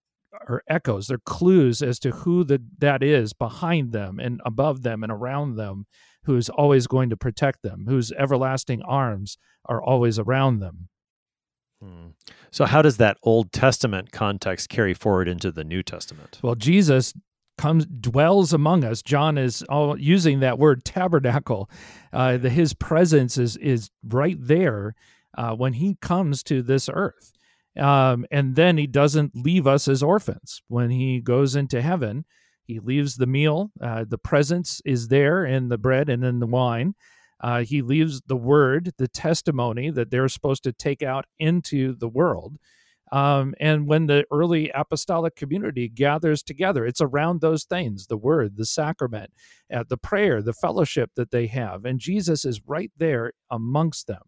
are 0.47 0.63
echoes. 0.69 1.07
They're 1.07 1.17
clues 1.17 1.81
as 1.81 1.99
to 1.99 2.11
who 2.11 2.43
the 2.43 2.61
that 2.77 3.03
is 3.03 3.33
behind 3.33 3.91
them 3.91 4.19
and 4.19 4.41
above 4.45 4.83
them 4.83 5.03
and 5.03 5.11
around 5.11 5.55
them 5.55 5.85
who's 6.23 6.49
always 6.49 6.87
going 6.87 7.09
to 7.09 7.17
protect 7.17 7.61
them 7.63 7.85
whose 7.87 8.11
everlasting 8.13 8.81
arms 8.83 9.37
are 9.65 9.81
always 9.81 10.19
around 10.19 10.59
them. 10.59 10.89
Hmm. 11.81 12.07
so 12.49 12.65
how 12.65 12.81
does 12.81 12.97
that 12.97 13.17
old 13.21 13.51
testament 13.51 14.11
context 14.11 14.67
carry 14.67 14.95
forward 14.95 15.27
into 15.27 15.51
the 15.51 15.63
new 15.63 15.83
testament? 15.83 16.39
Well 16.41 16.55
jesus 16.55 17.13
comes 17.57 17.85
dwells 17.85 18.53
among 18.53 18.83
us 18.83 19.01
john 19.01 19.37
is 19.37 19.63
all 19.63 19.99
using 19.99 20.39
that 20.39 20.59
word 20.59 20.83
tabernacle 20.83 21.69
uh, 22.13 22.37
the, 22.37 22.49
his 22.49 22.73
presence 22.73 23.37
is 23.37 23.57
is 23.57 23.89
right 24.03 24.37
there 24.39 24.95
uh, 25.37 25.53
when 25.53 25.73
he 25.73 25.95
comes 26.01 26.43
to 26.43 26.61
this 26.61 26.89
earth 26.91 27.33
um, 27.77 28.25
and 28.31 28.55
then 28.55 28.77
he 28.77 28.87
doesn't 28.87 29.35
leave 29.35 29.67
us 29.67 29.87
as 29.87 30.01
orphans. 30.01 30.61
When 30.67 30.89
he 30.89 31.21
goes 31.21 31.55
into 31.55 31.81
heaven, 31.81 32.25
he 32.63 32.79
leaves 32.79 33.15
the 33.15 33.27
meal. 33.27 33.71
Uh, 33.79 34.05
the 34.07 34.17
presence 34.17 34.81
is 34.83 35.07
there 35.07 35.45
in 35.45 35.69
the 35.69 35.77
bread 35.77 36.09
and 36.09 36.23
in 36.23 36.39
the 36.39 36.47
wine. 36.47 36.95
Uh, 37.39 37.61
he 37.63 37.81
leaves 37.81 38.21
the 38.25 38.35
word, 38.35 38.93
the 38.97 39.07
testimony 39.07 39.91
that 39.91 40.09
they're 40.09 40.27
supposed 40.27 40.63
to 40.63 40.73
take 40.73 41.03
out 41.03 41.25
into 41.37 41.95
the 41.95 42.07
world. 42.07 42.57
Um, 43.11 43.55
and 43.59 43.87
when 43.87 44.07
the 44.07 44.25
early 44.31 44.69
apostolic 44.69 45.35
community 45.35 45.87
gathers 45.87 46.43
together, 46.43 46.85
it's 46.85 47.01
around 47.01 47.41
those 47.41 47.63
things 47.63 48.07
the 48.07 48.17
word, 48.17 48.57
the 48.57 48.65
sacrament, 48.65 49.31
uh, 49.73 49.83
the 49.87 49.97
prayer, 49.97 50.41
the 50.41 50.53
fellowship 50.53 51.11
that 51.15 51.31
they 51.31 51.47
have. 51.47 51.85
And 51.85 51.99
Jesus 51.99 52.43
is 52.43 52.61
right 52.67 52.91
there 52.97 53.31
amongst 53.49 54.07
them. 54.07 54.23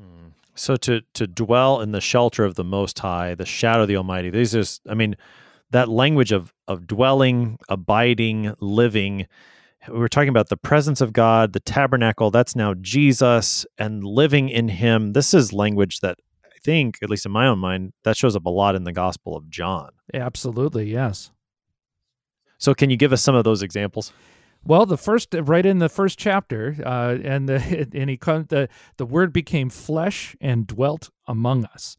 Hmm. 0.00 0.28
So 0.54 0.76
to 0.76 1.00
to 1.14 1.26
dwell 1.26 1.80
in 1.80 1.92
the 1.92 2.00
shelter 2.00 2.44
of 2.44 2.56
the 2.56 2.64
Most 2.64 2.98
High, 2.98 3.34
the 3.34 3.46
shadow 3.46 3.82
of 3.82 3.88
the 3.88 3.96
Almighty. 3.96 4.30
These 4.30 4.54
is, 4.54 4.80
I 4.88 4.94
mean, 4.94 5.16
that 5.70 5.88
language 5.88 6.32
of 6.32 6.52
of 6.68 6.86
dwelling, 6.86 7.58
abiding, 7.68 8.54
living. 8.60 9.26
We 9.88 9.98
were 9.98 10.08
talking 10.08 10.28
about 10.28 10.48
the 10.48 10.56
presence 10.56 11.00
of 11.00 11.12
God, 11.12 11.54
the 11.54 11.60
tabernacle. 11.60 12.30
That's 12.30 12.54
now 12.54 12.74
Jesus, 12.74 13.66
and 13.78 14.04
living 14.04 14.48
in 14.48 14.68
Him. 14.68 15.12
This 15.14 15.34
is 15.34 15.52
language 15.52 16.00
that 16.00 16.18
think, 16.64 16.98
at 17.02 17.10
least 17.10 17.26
in 17.26 17.32
my 17.32 17.46
own 17.46 17.58
mind, 17.58 17.92
that 18.04 18.16
shows 18.16 18.36
up 18.36 18.46
a 18.46 18.50
lot 18.50 18.74
in 18.74 18.84
the 18.84 18.92
Gospel 18.92 19.36
of 19.36 19.48
John. 19.50 19.90
Absolutely, 20.12 20.90
yes. 20.90 21.30
So, 22.58 22.74
can 22.74 22.90
you 22.90 22.96
give 22.96 23.12
us 23.12 23.22
some 23.22 23.34
of 23.34 23.44
those 23.44 23.62
examples? 23.62 24.12
Well, 24.64 24.86
the 24.86 24.96
first 24.96 25.34
right 25.34 25.66
in 25.66 25.78
the 25.78 25.88
first 25.88 26.18
chapter, 26.18 26.76
uh, 26.84 27.18
and 27.22 27.48
the 27.48 27.88
and 27.94 28.10
he 28.10 28.16
the 28.16 28.68
the 28.96 29.06
word 29.06 29.32
became 29.32 29.70
flesh 29.70 30.36
and 30.40 30.66
dwelt 30.66 31.10
among 31.26 31.64
us. 31.66 31.96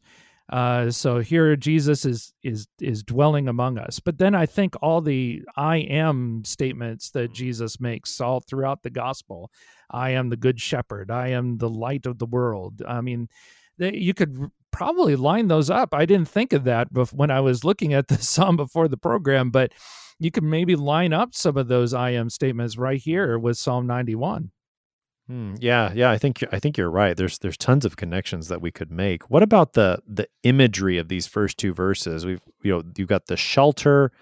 Uh, 0.50 0.90
so 0.90 1.20
here 1.20 1.56
Jesus 1.56 2.04
is 2.04 2.32
is 2.42 2.66
is 2.80 3.02
dwelling 3.02 3.48
among 3.48 3.78
us. 3.78 4.00
But 4.00 4.18
then 4.18 4.34
I 4.34 4.46
think 4.46 4.74
all 4.82 5.00
the 5.00 5.42
I 5.56 5.78
am 5.78 6.42
statements 6.44 7.10
that 7.10 7.32
Jesus 7.32 7.80
makes 7.80 8.20
all 8.20 8.40
throughout 8.40 8.82
the 8.82 8.90
gospel. 8.90 9.50
I 9.90 10.10
am 10.10 10.28
the 10.28 10.36
good 10.36 10.60
shepherd. 10.60 11.10
I 11.10 11.28
am 11.28 11.58
the 11.58 11.68
light 11.68 12.06
of 12.06 12.18
the 12.18 12.26
world. 12.26 12.82
I 12.86 13.00
mean, 13.00 13.28
they, 13.78 13.94
you 13.94 14.14
could 14.14 14.50
probably 14.70 15.16
line 15.16 15.48
those 15.48 15.70
up. 15.70 15.94
I 15.94 16.04
didn't 16.04 16.28
think 16.28 16.52
of 16.52 16.64
that 16.64 16.88
when 17.12 17.30
I 17.30 17.40
was 17.40 17.64
looking 17.64 17.94
at 17.94 18.08
the 18.08 18.18
psalm 18.18 18.56
before 18.56 18.88
the 18.88 18.96
program, 18.96 19.50
but 19.50 19.72
you 20.18 20.30
could 20.30 20.44
maybe 20.44 20.76
line 20.76 21.12
up 21.12 21.34
some 21.34 21.56
of 21.56 21.68
those 21.68 21.94
I 21.94 22.10
am 22.10 22.30
statements 22.30 22.76
right 22.76 23.00
here 23.00 23.38
with 23.38 23.56
Psalm 23.56 23.86
91. 23.86 24.50
Hmm, 25.26 25.54
yeah, 25.58 25.90
yeah, 25.94 26.10
I 26.10 26.18
think 26.18 26.44
I 26.52 26.58
think 26.58 26.76
you're 26.76 26.90
right. 26.90 27.16
There's 27.16 27.38
there's 27.38 27.56
tons 27.56 27.86
of 27.86 27.96
connections 27.96 28.48
that 28.48 28.60
we 28.60 28.70
could 28.70 28.90
make. 28.90 29.30
What 29.30 29.42
about 29.42 29.72
the 29.72 30.00
the 30.06 30.28
imagery 30.42 30.98
of 30.98 31.08
these 31.08 31.26
first 31.26 31.56
two 31.56 31.72
verses? 31.72 32.26
We've 32.26 32.42
you 32.62 32.72
know 32.72 32.82
you've 32.94 33.08
got 33.08 33.26
the 33.26 33.36
shelter, 33.38 34.12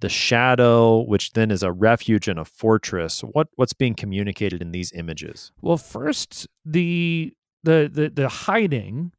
the 0.00 0.08
shadow, 0.08 1.02
which 1.02 1.32
then 1.34 1.52
is 1.52 1.62
a 1.62 1.70
refuge 1.70 2.26
and 2.26 2.40
a 2.40 2.44
fortress. 2.44 3.20
What 3.20 3.48
what's 3.54 3.72
being 3.72 3.94
communicated 3.94 4.60
in 4.60 4.72
these 4.72 4.90
images? 4.92 5.52
Well, 5.62 5.76
first 5.76 6.48
the 6.64 7.32
the 7.64 7.90
the, 7.92 8.08
the 8.08 8.28
hiding 8.28 9.12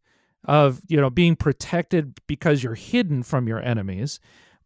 of 0.45 0.81
you 0.87 0.99
know 0.99 1.09
being 1.09 1.35
protected 1.35 2.17
because 2.27 2.63
you're 2.63 2.75
hidden 2.75 3.23
from 3.23 3.47
your 3.47 3.61
enemies 3.61 4.19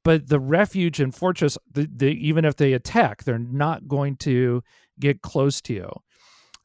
but 0.03 0.27
the 0.27 0.39
refuge 0.39 0.99
and 0.99 1.15
fortress 1.15 1.57
the, 1.71 1.89
the, 1.95 2.07
even 2.07 2.45
if 2.45 2.55
they 2.55 2.73
attack 2.73 3.23
they're 3.23 3.39
not 3.39 3.87
going 3.87 4.15
to 4.15 4.61
get 4.99 5.21
close 5.21 5.61
to 5.61 5.73
you. 5.73 5.89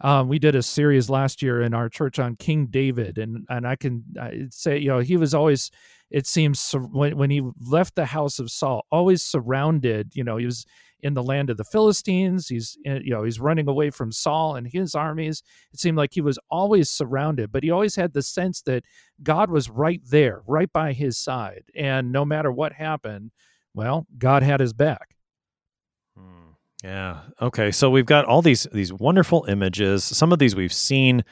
Um, 0.01 0.29
we 0.29 0.39
did 0.39 0.55
a 0.55 0.63
series 0.63 1.09
last 1.09 1.43
year 1.43 1.63
in 1.63 1.75
our 1.75 1.89
church 1.89 2.21
on 2.21 2.37
king 2.37 2.67
david 2.67 3.19
and 3.19 3.45
and 3.49 3.67
i 3.67 3.75
can 3.75 4.05
say 4.51 4.79
you 4.79 4.89
know 4.89 5.01
he 5.01 5.17
was 5.17 5.35
always 5.35 5.73
it 6.11 6.25
seems 6.25 6.73
when, 6.73 7.17
when 7.17 7.31
he 7.31 7.43
left 7.61 7.97
the 7.97 8.07
house 8.07 8.39
of 8.39 8.49
saul 8.49 8.87
always 8.93 9.25
surrounded 9.25 10.15
you 10.15 10.23
know 10.23 10.37
he 10.37 10.47
was 10.47 10.65
in 11.03 11.15
the 11.15 11.23
land 11.23 11.51
of 11.51 11.57
the 11.57 11.65
Philistines. 11.65 12.49
He's 12.49 12.77
eh, 12.85 13.01
you 13.03 13.11
know 13.11 13.25
he's 13.25 13.41
running 13.41 13.69
away 13.69 13.91
from 13.91 14.13
Saul 14.13 14.57
and 14.57 14.67
his 14.67 14.95
armies. 14.95 15.43
It 15.73 15.81
seemed 15.81 15.97
like 15.97 16.15
he 16.15 16.21
was 16.21 16.39
always 16.51 16.91
surrounded, 16.91 17.53
but 17.53 17.63
he 17.63 17.71
always 17.71 17.97
had 17.97 18.13
the 18.13 18.23
sense 18.23 18.63
that 18.63 18.85
God 19.23 19.51
was 19.51 19.71
right 19.71 20.01
there, 20.11 20.43
right 20.47 20.73
by 20.73 20.93
his 20.93 21.19
side, 21.19 21.65
and 21.75 22.13
no 22.13 22.25
matter 22.25 22.53
what 22.53 22.73
happened, 22.73 23.31
well, 23.75 24.07
God 24.19 24.43
had 24.43 24.61
his 24.61 24.73
back. 24.73 25.15
Hmm. 26.17 26.53
Yeah. 26.83 27.21
Okay. 27.43 27.71
So 27.73 27.91
we've 27.91 28.07
got 28.07 28.25
all 28.25 28.43
these 28.43 28.67
these 28.73 28.93
wonderful 28.93 29.47
images. 29.49 30.05
Some 30.05 30.33
of 30.33 30.39
these 30.39 30.55
we've 30.55 30.73
seen 30.73 31.25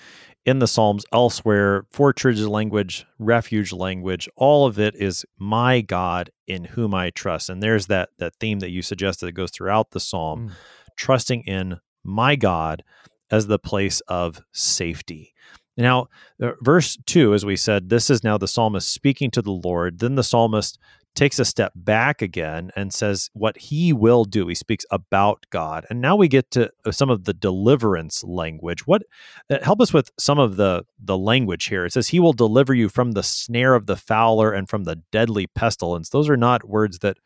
in 0.46 0.60
the 0.60 0.68
Psalms 0.68 1.04
elsewhere, 1.12 1.84
fortress 1.90 2.40
language, 2.40 3.04
refuge 3.18 3.72
language, 3.72 4.28
all 4.36 4.64
of 4.64 4.78
it 4.78 4.94
is 4.94 5.26
my 5.36 5.80
God 5.80 6.30
in 6.46 6.64
whom 6.64 6.94
I 6.94 7.10
trust. 7.10 7.50
And 7.50 7.60
there's 7.60 7.88
that 7.88 8.10
that 8.18 8.36
theme 8.36 8.60
that 8.60 8.70
you 8.70 8.80
suggested 8.80 9.26
that 9.26 9.32
goes 9.32 9.50
throughout 9.50 9.90
the 9.90 10.00
Psalm, 10.00 10.48
mm. 10.48 10.52
trusting 10.96 11.42
in 11.42 11.80
my 12.04 12.36
God 12.36 12.84
as 13.28 13.48
the 13.48 13.58
place 13.58 14.00
of 14.02 14.40
safety. 14.52 15.34
Now, 15.76 16.06
uh, 16.40 16.52
verse 16.62 16.96
2, 17.04 17.34
as 17.34 17.44
we 17.44 17.56
said, 17.56 17.90
this 17.90 18.08
is 18.08 18.24
now 18.24 18.38
the 18.38 18.48
psalmist 18.48 18.90
speaking 18.90 19.30
to 19.32 19.42
the 19.42 19.50
Lord. 19.52 19.98
Then 19.98 20.14
the 20.14 20.24
psalmist 20.24 20.78
takes 21.16 21.38
a 21.38 21.44
step 21.44 21.72
back 21.74 22.22
again 22.22 22.70
and 22.76 22.92
says 22.92 23.30
what 23.32 23.56
he 23.56 23.92
will 23.92 24.24
do. 24.24 24.46
He 24.46 24.54
speaks 24.54 24.84
about 24.90 25.46
God. 25.50 25.86
And 25.90 26.00
now 26.00 26.14
we 26.14 26.28
get 26.28 26.50
to 26.52 26.70
uh, 26.84 26.92
some 26.92 27.10
of 27.10 27.24
the 27.24 27.32
deliverance 27.32 28.22
language. 28.22 28.86
What 28.86 29.02
uh, 29.50 29.58
help 29.62 29.80
us 29.80 29.92
with 29.92 30.10
some 30.18 30.38
of 30.38 30.56
the 30.56 30.84
the 30.98 31.18
language 31.18 31.64
here. 31.66 31.86
It 31.86 31.92
says 31.92 32.08
he 32.08 32.20
will 32.20 32.32
deliver 32.32 32.74
you 32.74 32.88
from 32.88 33.12
the 33.12 33.22
snare 33.22 33.74
of 33.74 33.86
the 33.86 33.96
fowler 33.96 34.52
and 34.52 34.68
from 34.68 34.84
the 34.84 35.02
deadly 35.10 35.46
pestilence. 35.48 36.10
Those 36.10 36.28
are 36.28 36.36
not 36.36 36.68
words 36.68 37.00
that 37.00 37.16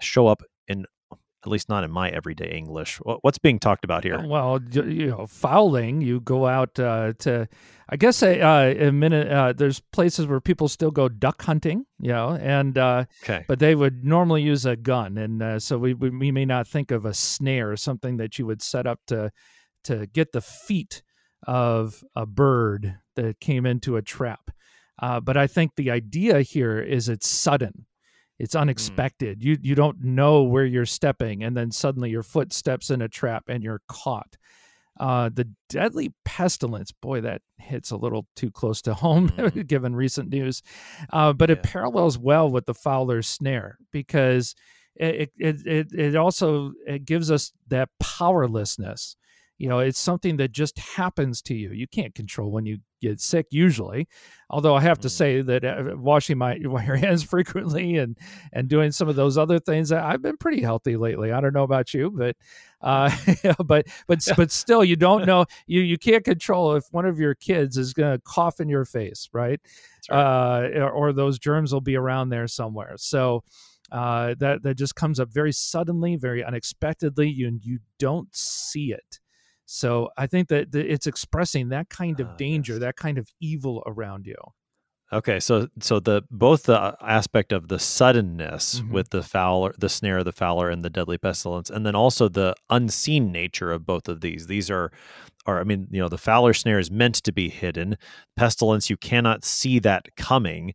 show 0.00 0.26
up 0.26 0.42
in 0.68 0.86
at 1.44 1.50
least 1.50 1.68
not 1.68 1.84
in 1.84 1.90
my 1.90 2.10
everyday 2.10 2.50
English. 2.50 3.00
What's 3.22 3.38
being 3.38 3.58
talked 3.58 3.84
about 3.84 4.04
here? 4.04 4.22
Well, 4.26 4.60
you 4.72 5.06
know, 5.06 5.26
fowling. 5.26 6.02
You 6.02 6.20
go 6.20 6.46
out 6.46 6.78
uh, 6.78 7.14
to, 7.20 7.48
I 7.88 7.96
guess, 7.96 8.22
a, 8.22 8.40
uh, 8.40 8.88
a 8.88 8.92
minute. 8.92 9.28
Uh, 9.28 9.52
there's 9.54 9.80
places 9.80 10.26
where 10.26 10.40
people 10.40 10.68
still 10.68 10.90
go 10.90 11.08
duck 11.08 11.42
hunting, 11.42 11.86
you 11.98 12.12
know, 12.12 12.36
and 12.36 12.76
uh, 12.76 13.04
okay. 13.24 13.44
but 13.48 13.58
they 13.58 13.74
would 13.74 14.04
normally 14.04 14.42
use 14.42 14.66
a 14.66 14.76
gun, 14.76 15.16
and 15.16 15.42
uh, 15.42 15.58
so 15.58 15.78
we, 15.78 15.94
we, 15.94 16.10
we 16.10 16.30
may 16.30 16.44
not 16.44 16.68
think 16.68 16.90
of 16.90 17.06
a 17.06 17.14
snare, 17.14 17.74
something 17.76 18.18
that 18.18 18.38
you 18.38 18.44
would 18.46 18.60
set 18.60 18.86
up 18.86 19.00
to 19.06 19.30
to 19.84 20.06
get 20.06 20.32
the 20.32 20.42
feet 20.42 21.02
of 21.46 22.04
a 22.14 22.26
bird 22.26 22.98
that 23.16 23.40
came 23.40 23.64
into 23.64 23.96
a 23.96 24.02
trap. 24.02 24.50
Uh, 25.00 25.20
but 25.20 25.38
I 25.38 25.46
think 25.46 25.72
the 25.76 25.90
idea 25.90 26.42
here 26.42 26.78
is 26.78 27.08
it's 27.08 27.26
sudden 27.26 27.86
it's 28.40 28.56
mm. 28.56 28.60
unexpected. 28.60 29.40
Mm. 29.40 29.44
You 29.44 29.58
you 29.60 29.74
don't 29.76 30.02
know 30.02 30.42
where 30.42 30.64
you're 30.64 30.86
stepping, 30.86 31.44
and 31.44 31.56
then 31.56 31.70
suddenly 31.70 32.10
your 32.10 32.22
foot 32.24 32.52
steps 32.52 32.90
in 32.90 33.02
a 33.02 33.08
trap 33.08 33.44
and 33.48 33.62
you're 33.62 33.82
caught. 33.86 34.36
Uh, 34.98 35.30
the 35.32 35.48
deadly 35.68 36.12
pestilence, 36.24 36.92
boy, 36.92 37.22
that 37.22 37.40
hits 37.58 37.90
a 37.90 37.96
little 37.96 38.26
too 38.36 38.50
close 38.50 38.82
to 38.82 38.94
home 39.04 39.28
mm. 39.28 39.66
given 39.66 39.94
recent 39.94 40.30
news. 40.30 40.62
Uh, 41.12 41.32
but 41.32 41.50
yeah. 41.50 41.56
it 41.56 41.62
parallels 41.62 42.18
well 42.18 42.50
with 42.50 42.66
the 42.66 42.74
fowler's 42.74 43.28
snare 43.28 43.78
because 43.92 44.54
it 44.96 45.30
it 45.38 45.66
it, 45.66 45.92
it 45.92 46.16
also 46.16 46.72
it 46.86 47.04
gives 47.04 47.30
us 47.30 47.52
that 47.68 47.90
powerlessness 48.00 49.16
you 49.60 49.68
know 49.68 49.78
it's 49.78 49.98
something 49.98 50.36
that 50.38 50.52
just 50.52 50.78
happens 50.78 51.42
to 51.42 51.54
you 51.54 51.70
you 51.72 51.86
can't 51.86 52.14
control 52.14 52.50
when 52.50 52.66
you 52.66 52.78
get 53.02 53.20
sick 53.20 53.46
usually 53.50 54.08
although 54.48 54.74
i 54.74 54.80
have 54.80 54.98
to 54.98 55.08
Mm. 55.08 55.10
say 55.10 55.42
that 55.42 55.64
uh, 55.64 55.96
washing 55.96 56.38
my 56.38 56.54
your 56.60 56.96
hands 56.96 57.22
frequently 57.22 57.96
and 57.96 58.16
and 58.52 58.68
doing 58.68 58.90
some 58.90 59.08
of 59.08 59.16
those 59.16 59.36
other 59.38 59.58
things 59.58 59.92
i've 59.92 60.22
been 60.22 60.36
pretty 60.36 60.62
healthy 60.62 60.96
lately 60.96 61.30
i 61.30 61.40
don't 61.40 61.54
know 61.54 61.62
about 61.62 61.92
you 61.94 62.10
but 62.10 62.36
uh 62.80 63.10
but 63.64 63.86
but 64.06 64.26
but 64.36 64.50
still 64.50 64.82
you 64.82 64.96
don't 64.96 65.26
know 65.26 65.44
you 65.66 65.80
you 65.82 65.98
can't 65.98 66.24
control 66.24 66.74
if 66.74 66.84
one 66.90 67.04
of 67.06 67.18
your 67.20 67.34
kids 67.34 67.76
is 67.76 67.92
going 67.92 68.12
to 68.16 68.22
cough 68.24 68.60
in 68.60 68.68
your 68.68 68.84
face 68.84 69.28
right 69.32 69.60
right. 70.10 70.18
uh, 70.18 70.80
or, 70.80 70.90
or 70.90 71.12
those 71.12 71.38
germs 71.38 71.72
will 71.72 71.80
be 71.80 71.96
around 71.96 72.30
there 72.30 72.48
somewhere. 72.48 72.94
So 72.96 73.44
uh, 73.92 74.34
that 74.38 74.62
that 74.62 74.76
just 74.76 74.94
comes 74.94 75.18
up 75.20 75.30
very 75.30 75.52
suddenly, 75.52 76.16
very 76.16 76.44
unexpectedly. 76.44 77.28
You 77.28 77.58
you 77.62 77.78
don't 77.98 78.34
see 78.34 78.92
it. 78.92 79.19
So 79.72 80.10
I 80.16 80.26
think 80.26 80.48
that 80.48 80.74
it's 80.74 81.06
expressing 81.06 81.68
that 81.68 81.88
kind 81.90 82.18
of 82.18 82.26
Ah, 82.26 82.34
danger, 82.36 82.72
yes. 82.72 82.80
that 82.80 82.96
kind 82.96 83.18
of 83.18 83.28
evil 83.40 83.84
around 83.86 84.26
you. 84.26 84.34
Okay, 85.12 85.38
so 85.38 85.68
so 85.80 86.00
the 86.00 86.22
both 86.30 86.64
the 86.64 86.80
uh, 86.80 86.94
aspect 87.00 87.52
of 87.52 87.68
the 87.68 87.78
suddenness 87.78 88.80
Mhm. 88.80 88.90
with 88.90 89.10
the 89.10 89.22
fowler, 89.22 89.72
the 89.78 89.88
snare 89.88 90.18
of 90.18 90.24
the 90.24 90.32
fowler, 90.32 90.70
and 90.70 90.84
the 90.84 90.90
deadly 90.90 91.18
pestilence, 91.18 91.70
and 91.70 91.86
then 91.86 91.94
also 91.94 92.28
the 92.28 92.54
unseen 92.68 93.30
nature 93.30 93.70
of 93.70 93.86
both 93.86 94.08
of 94.08 94.20
these. 94.22 94.48
These 94.48 94.70
are, 94.70 94.90
are 95.46 95.60
I 95.60 95.64
mean, 95.64 95.86
you 95.90 96.00
know, 96.00 96.08
the 96.08 96.18
fowler 96.18 96.52
snare 96.52 96.80
is 96.80 96.90
meant 96.90 97.16
to 97.22 97.32
be 97.32 97.48
hidden. 97.48 97.96
Pestilence, 98.36 98.90
you 98.90 98.96
cannot 98.96 99.44
see 99.44 99.78
that 99.80 100.14
coming. 100.16 100.74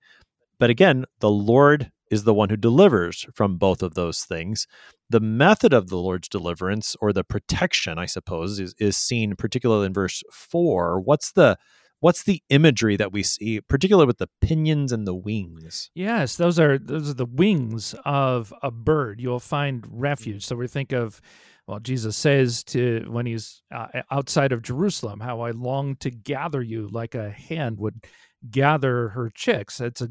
But 0.58 0.70
again, 0.70 1.04
the 1.20 1.30
Lord 1.30 1.92
is 2.12 2.24
the 2.24 2.34
one 2.34 2.50
who 2.50 2.58
delivers 2.58 3.26
from 3.34 3.58
both 3.58 3.82
of 3.82 3.94
those 3.94 4.24
things. 4.24 4.68
The 5.10 5.20
method 5.20 5.74
of 5.74 5.90
the 5.90 5.98
Lord's 5.98 6.28
deliverance, 6.28 6.96
or 7.02 7.14
the 7.14 7.24
protection, 7.24 7.98
I 7.98 8.06
suppose, 8.06 8.60
is 8.60 8.74
is 8.80 8.98
seen 8.98 9.36
particularly 9.36 9.88
in 9.88 9.94
verse 9.94 10.24
four. 10.32 11.00
What's 11.00 11.32
the 11.32 11.58
what's 12.00 12.24
the 12.24 12.42
imagery 12.50 12.98
that 12.98 13.12
we 13.12 13.24
see, 13.24 13.62
particularly 13.62 14.08
with 14.08 14.18
the 14.18 14.30
pinions 14.42 14.92
and 14.92 15.08
the 15.08 15.16
wings? 15.16 15.90
Yes, 15.96 16.36
those 16.36 16.60
are 16.60 16.78
those 16.78 17.10
are 17.10 17.16
the 17.16 17.26
wings 17.26 17.96
of 18.06 18.54
a 18.62 18.72
bird. 18.72 19.20
You'll 19.20 19.40
find 19.40 19.86
refuge. 19.90 20.46
So 20.46 20.56
we 20.56 20.68
think 20.68 20.92
of, 20.92 21.22
well, 21.68 21.80
Jesus 21.80 22.16
says 22.18 22.64
to 22.66 23.06
when 23.10 23.26
he's 23.26 23.64
uh, 23.74 23.88
outside 24.12 24.52
of 24.52 24.62
Jerusalem, 24.62 25.20
how 25.20 25.42
I 25.42 25.52
long 25.52 25.96
to 25.98 26.12
gather 26.12 26.62
you 26.62 26.88
like 26.88 27.16
a 27.16 27.30
hen 27.30 27.78
would 27.78 28.06
gather 28.50 29.10
her 29.10 29.32
chicks. 29.34 29.82
It's 29.82 30.02
a 30.02 30.10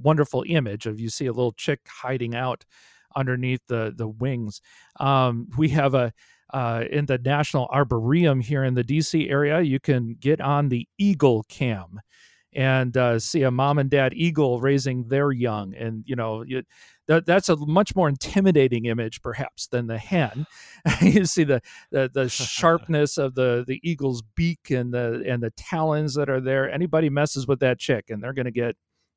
wonderful 0.00 0.44
image 0.46 0.86
of 0.86 1.00
you 1.00 1.08
see 1.08 1.26
a 1.26 1.32
little 1.32 1.52
chick 1.52 1.80
hiding 1.88 2.34
out 2.34 2.64
underneath 3.16 3.60
the 3.68 3.92
the 3.96 4.08
wings. 4.08 4.60
Um, 5.00 5.48
we 5.56 5.68
have 5.70 5.94
a 5.94 6.12
uh, 6.52 6.84
in 6.90 7.06
the 7.06 7.18
National 7.18 7.66
Arboretum 7.72 8.40
here 8.40 8.64
in 8.64 8.74
the 8.74 8.84
DC 8.84 9.30
area. 9.30 9.60
You 9.62 9.80
can 9.80 10.16
get 10.20 10.40
on 10.40 10.68
the 10.68 10.86
Eagle 10.98 11.44
Cam 11.48 12.00
and 12.54 12.96
uh, 12.96 13.18
see 13.18 13.42
a 13.42 13.50
mom 13.50 13.78
and 13.78 13.88
dad 13.88 14.12
eagle 14.14 14.60
raising 14.60 15.08
their 15.08 15.32
young, 15.32 15.74
and 15.74 16.04
you 16.06 16.14
know 16.14 16.42
you, 16.42 16.62
that 17.08 17.24
that's 17.24 17.48
a 17.48 17.56
much 17.56 17.96
more 17.96 18.08
intimidating 18.08 18.86
image 18.86 19.22
perhaps 19.22 19.66
than 19.68 19.86
the 19.86 19.98
hen. 19.98 20.46
you 21.00 21.24
see 21.24 21.44
the, 21.44 21.62
the 21.90 22.10
the 22.12 22.28
sharpness 22.28 23.16
of 23.18 23.34
the 23.34 23.64
the 23.66 23.80
eagle's 23.82 24.22
beak 24.36 24.70
and 24.70 24.92
the 24.92 25.22
and 25.26 25.42
the 25.42 25.50
talons 25.52 26.14
that 26.14 26.28
are 26.28 26.40
there. 26.40 26.70
Anybody 26.70 27.08
messes 27.08 27.46
with 27.46 27.60
that 27.60 27.78
chick, 27.78 28.06
and 28.10 28.22
they're 28.22 28.34
going 28.34 28.44
to 28.44 28.50
get 28.50 28.76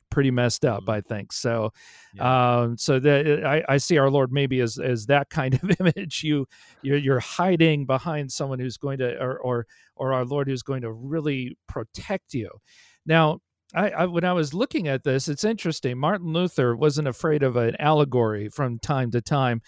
pretty 0.09 0.31
messed 0.31 0.63
up, 0.65 0.83
Mm. 0.85 0.93
I 0.93 1.01
think. 1.01 1.33
So, 1.33 1.71
Yeah. 2.13 2.61
um, 2.61 2.77
so 2.77 2.99
that 2.99 3.45
I, 3.45 3.63
I 3.67 3.77
see 3.77 3.97
our 3.97 4.09
Lord 4.09 4.31
maybe 4.31 4.61
as 4.61 4.77
as 4.77 5.05
that 5.07 5.29
kind 5.29 5.53
of 5.55 5.61
image. 5.79 6.23
You 6.23 6.47
you're, 6.81 6.97
you're 6.97 7.19
hiding 7.19 7.85
behind 7.85 8.31
someone 8.31 8.59
who's 8.59 8.77
going 8.77 8.99
to, 8.99 9.17
or 9.19 9.37
or 9.39 9.67
or 9.95 10.13
our 10.13 10.25
Lord 10.25 10.47
who's 10.47 10.63
going 10.63 10.81
to 10.81 10.91
really 10.91 11.57
protect 11.67 12.33
you. 12.33 12.49
Now, 13.05 13.39
I, 13.73 13.89
I 13.89 14.05
when 14.05 14.23
I 14.23 14.33
was 14.33 14.53
looking 14.53 14.87
at 14.87 15.03
this, 15.03 15.27
it's 15.27 15.43
interesting. 15.43 15.97
Martin 15.97 16.31
Luther 16.33 16.75
wasn't 16.75 17.07
afraid 17.07 17.43
of 17.43 17.55
an 17.57 17.75
allegory 17.79 18.47
from 18.49 18.79
time 18.79 19.11
to 19.11 19.21
time, 19.21 19.61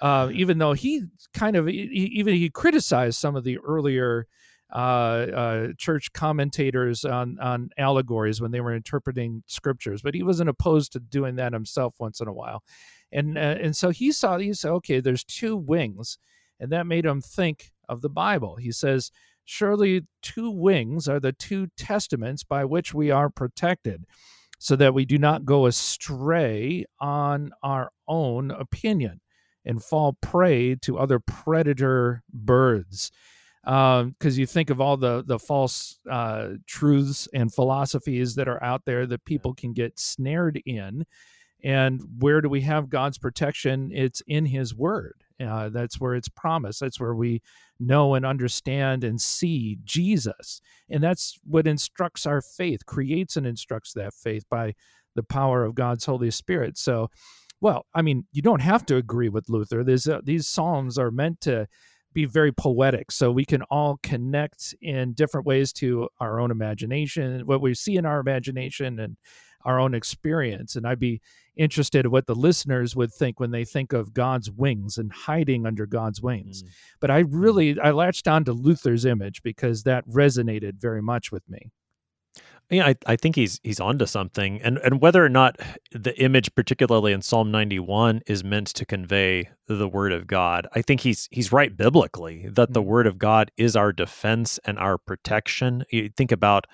uh, 0.00 0.30
even 0.32 0.58
though 0.58 0.72
he 0.72 1.02
kind 1.34 1.54
of 1.56 1.66
he- 1.68 2.10
even 2.14 2.34
he 2.34 2.50
criticized 2.50 3.18
some 3.18 3.36
of 3.36 3.44
the 3.44 3.58
earlier 3.58 4.26
uh, 4.72 5.26
uh, 5.34 5.68
church 5.76 6.12
commentators 6.12 7.04
on 7.04 7.38
on 7.40 7.70
allegories 7.76 8.40
when 8.40 8.50
they 8.50 8.60
were 8.60 8.74
interpreting 8.74 9.42
scriptures, 9.46 10.02
but 10.02 10.14
he 10.14 10.22
wasn't 10.22 10.48
opposed 10.48 10.92
to 10.92 11.00
doing 11.00 11.36
that 11.36 11.52
himself 11.52 11.94
once 11.98 12.20
in 12.20 12.28
a 12.28 12.32
while, 12.32 12.62
and 13.12 13.36
uh, 13.36 13.56
and 13.60 13.76
so 13.76 13.90
he 13.90 14.10
saw 14.12 14.38
he 14.38 14.54
said, 14.54 14.70
okay, 14.70 15.00
there's 15.00 15.24
two 15.24 15.56
wings, 15.56 16.18
and 16.58 16.72
that 16.72 16.86
made 16.86 17.04
him 17.04 17.20
think 17.20 17.72
of 17.88 18.00
the 18.00 18.08
Bible. 18.08 18.56
He 18.56 18.72
says, 18.72 19.10
surely 19.44 20.06
two 20.22 20.50
wings 20.50 21.06
are 21.08 21.20
the 21.20 21.32
two 21.32 21.66
testaments 21.76 22.42
by 22.42 22.64
which 22.64 22.94
we 22.94 23.10
are 23.10 23.28
protected, 23.28 24.04
so 24.58 24.74
that 24.76 24.94
we 24.94 25.04
do 25.04 25.18
not 25.18 25.44
go 25.44 25.66
astray 25.66 26.86
on 26.98 27.50
our 27.62 27.90
own 28.08 28.50
opinion 28.50 29.20
and 29.64 29.84
fall 29.84 30.16
prey 30.22 30.74
to 30.76 30.98
other 30.98 31.18
predator 31.20 32.22
birds 32.32 33.12
because 33.64 34.38
you 34.38 34.46
think 34.46 34.70
of 34.70 34.80
all 34.80 34.96
the 34.96 35.22
the 35.24 35.38
false 35.38 35.98
uh, 36.10 36.48
truths 36.66 37.28
and 37.32 37.52
philosophies 37.52 38.34
that 38.34 38.48
are 38.48 38.62
out 38.62 38.84
there 38.84 39.06
that 39.06 39.24
people 39.24 39.54
can 39.54 39.72
get 39.72 39.98
snared 39.98 40.60
in. 40.66 41.04
And 41.64 42.02
where 42.18 42.40
do 42.40 42.48
we 42.48 42.62
have 42.62 42.90
God's 42.90 43.18
protection? 43.18 43.92
It's 43.94 44.20
in 44.26 44.46
His 44.46 44.74
Word. 44.74 45.22
Uh, 45.40 45.68
that's 45.68 46.00
where 46.00 46.14
it's 46.14 46.28
promised. 46.28 46.80
That's 46.80 47.00
where 47.00 47.14
we 47.14 47.40
know 47.78 48.14
and 48.14 48.26
understand 48.26 49.04
and 49.04 49.20
see 49.20 49.78
Jesus. 49.84 50.60
And 50.90 51.02
that's 51.02 51.38
what 51.44 51.66
instructs 51.66 52.26
our 52.26 52.40
faith, 52.42 52.86
creates 52.86 53.36
and 53.36 53.46
instructs 53.46 53.92
that 53.94 54.14
faith 54.14 54.44
by 54.50 54.74
the 55.14 55.22
power 55.22 55.64
of 55.64 55.74
God's 55.74 56.04
Holy 56.04 56.30
Spirit. 56.30 56.78
So, 56.78 57.10
well, 57.60 57.86
I 57.94 58.02
mean, 58.02 58.26
you 58.32 58.42
don't 58.42 58.62
have 58.62 58.84
to 58.86 58.96
agree 58.96 59.28
with 59.28 59.48
Luther. 59.48 59.84
There's, 59.84 60.08
uh, 60.08 60.20
these 60.24 60.48
Psalms 60.48 60.98
are 60.98 61.10
meant 61.10 61.40
to 61.42 61.68
be 62.12 62.24
very 62.24 62.52
poetic. 62.52 63.10
So 63.10 63.30
we 63.30 63.44
can 63.44 63.62
all 63.62 63.98
connect 64.02 64.74
in 64.80 65.12
different 65.12 65.46
ways 65.46 65.72
to 65.74 66.08
our 66.20 66.40
own 66.40 66.50
imagination 66.50 67.46
what 67.46 67.60
we 67.60 67.74
see 67.74 67.96
in 67.96 68.06
our 68.06 68.20
imagination 68.20 68.98
and 68.98 69.16
our 69.64 69.78
own 69.78 69.94
experience. 69.94 70.76
And 70.76 70.86
i'd 70.86 70.98
be 70.98 71.20
interested 71.56 72.04
in 72.06 72.10
what 72.10 72.26
the 72.26 72.34
listeners 72.34 72.96
would 72.96 73.12
think 73.12 73.38
when 73.38 73.50
they 73.50 73.64
think 73.64 73.92
of 73.92 74.14
god's 74.14 74.50
wings 74.50 74.98
and 74.98 75.12
hiding 75.12 75.66
under 75.66 75.86
god's 75.86 76.22
wings. 76.22 76.62
Mm. 76.62 76.68
but 77.00 77.10
i 77.10 77.18
really 77.20 77.78
i 77.80 77.90
latched 77.90 78.26
on 78.26 78.44
to 78.44 78.52
luther's 78.52 79.04
image 79.04 79.42
because 79.42 79.82
that 79.82 80.06
resonated 80.08 80.80
very 80.80 81.02
much 81.02 81.30
with 81.30 81.48
me 81.48 81.70
Yeah, 82.72 82.86
I, 82.86 82.96
I 83.06 83.16
think 83.16 83.36
he's 83.36 83.60
he's 83.62 83.80
onto 83.80 84.06
something, 84.06 84.62
and 84.62 84.78
and 84.78 85.02
whether 85.02 85.24
or 85.24 85.28
not 85.28 85.60
the 85.92 86.18
image, 86.22 86.54
particularly 86.54 87.12
in 87.12 87.22
Psalm 87.22 87.50
ninety 87.50 87.78
one, 87.78 88.22
is 88.26 88.42
meant 88.42 88.68
to 88.68 88.86
convey 88.86 89.50
the 89.68 89.88
word 89.88 90.12
of 90.12 90.26
God, 90.26 90.66
I 90.74 90.82
think 90.82 91.02
he's 91.02 91.28
he's 91.30 91.52
right 91.52 91.76
biblically 91.76 92.48
that 92.48 92.72
the 92.72 92.82
Mhm. 92.82 92.86
word 92.86 93.06
of 93.06 93.18
God 93.18 93.50
is 93.58 93.76
our 93.76 93.92
defense 93.92 94.58
and 94.64 94.78
our 94.78 94.98
protection. 94.98 95.84
You 95.90 96.08
think 96.16 96.32
about 96.32 96.66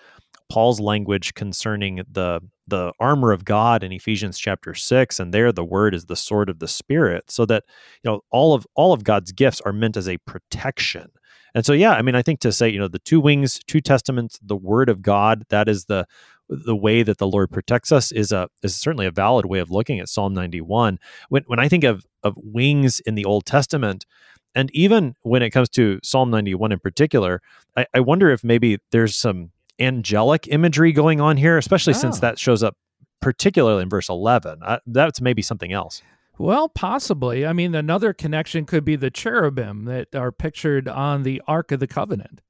Paul's 0.51 0.81
language 0.81 1.35
concerning 1.35 2.03
the 2.11 2.41
the 2.67 2.93
armor 3.01 3.33
of 3.33 3.45
God 3.45 3.83
in 3.83 3.93
Ephesians 3.93 4.39
chapter 4.39 4.75
six, 4.75 5.21
and 5.21 5.35
there 5.35 5.53
the 5.53 5.65
word 5.65 5.95
is 5.95 6.07
the 6.07 6.17
sword 6.17 6.49
of 6.51 6.61
the 6.61 6.69
spirit, 6.69 7.31
so 7.31 7.47
that 7.47 7.65
you 8.05 8.11
know 8.11 8.23
all 8.31 8.55
of 8.55 8.67
all 8.77 8.93
of 8.93 9.05
God's 9.05 9.33
gifts 9.33 9.61
are 9.63 9.73
meant 9.73 9.97
as 9.97 10.09
a 10.09 10.19
protection. 10.19 11.11
And 11.55 11.65
so, 11.65 11.73
yeah, 11.73 11.93
I 11.93 12.03
mean, 12.03 12.15
I 12.15 12.23
think 12.23 12.41
to 12.41 12.53
say, 12.53 12.69
you 12.69 12.79
know, 12.79 12.89
the 12.89 12.99
two 12.99 13.21
wings, 13.21 13.61
two 13.67 13.81
testaments, 13.81 14.39
the 14.43 14.57
word 14.57 14.89
of 14.89 15.03
God, 15.03 15.45
that 15.49 15.69
is 15.69 15.87
the 15.87 16.07
the 16.51 16.75
way 16.77 17.03
that 17.03 17.19
the 17.19 17.27
Lord 17.27 17.51
protects 17.51 17.93
us 17.93 18.11
is 18.11 18.33
a 18.33 18.49
is 18.63 18.75
certainly 18.75 19.07
a 19.07 19.11
valid 19.11 19.45
way 19.47 19.59
of 19.59 19.71
looking 19.71 20.01
at 20.01 20.09
Psalm 20.09 20.33
91. 20.35 20.99
When 21.29 21.43
when 21.47 21.59
I 21.59 21.69
think 21.69 21.85
of 21.85 22.07
of 22.23 22.35
wings 22.37 23.01
in 23.01 23.15
the 23.17 23.25
Old 23.25 23.45
Testament, 23.45 24.07
and 24.55 24.71
even 24.73 25.15
when 25.23 25.43
it 25.43 25.51
comes 25.51 25.69
to 25.71 26.01
Psalm 26.03 26.31
91 26.31 26.73
in 26.73 26.79
particular, 26.79 27.43
I, 27.77 27.87
I 27.95 28.01
wonder 28.01 28.31
if 28.31 28.43
maybe 28.43 28.79
there's 28.93 29.15
some 29.15 29.51
angelic 29.79 30.49
imagery 30.49 30.91
going 30.93 31.21
on 31.21 31.37
here, 31.37 31.59
especially 31.59 31.95
since 31.95 32.17
Oh. 32.19 32.21
that 32.21 32.39
shows 32.39 32.63
up 32.63 32.77
particularly 33.21 33.83
in 33.83 33.89
verse 33.89 34.09
11. 34.09 34.61
I, 34.63 34.79
that's 34.87 35.21
maybe 35.21 35.43
something 35.43 35.73
else. 35.73 36.03
Well, 36.39 36.69
possibly. 36.69 37.45
I 37.47 37.53
mean, 37.53 37.75
another 37.75 38.13
connection 38.13 38.65
could 38.65 38.85
be 38.85 38.97
the 38.97 39.11
cherubim 39.11 39.85
that 39.87 40.15
are 40.15 40.31
pictured 40.33 40.87
on 40.89 41.23
the 41.25 41.43
Ark 41.47 41.73
of 41.73 41.81
the 41.81 41.87
Covenant. 41.87 42.41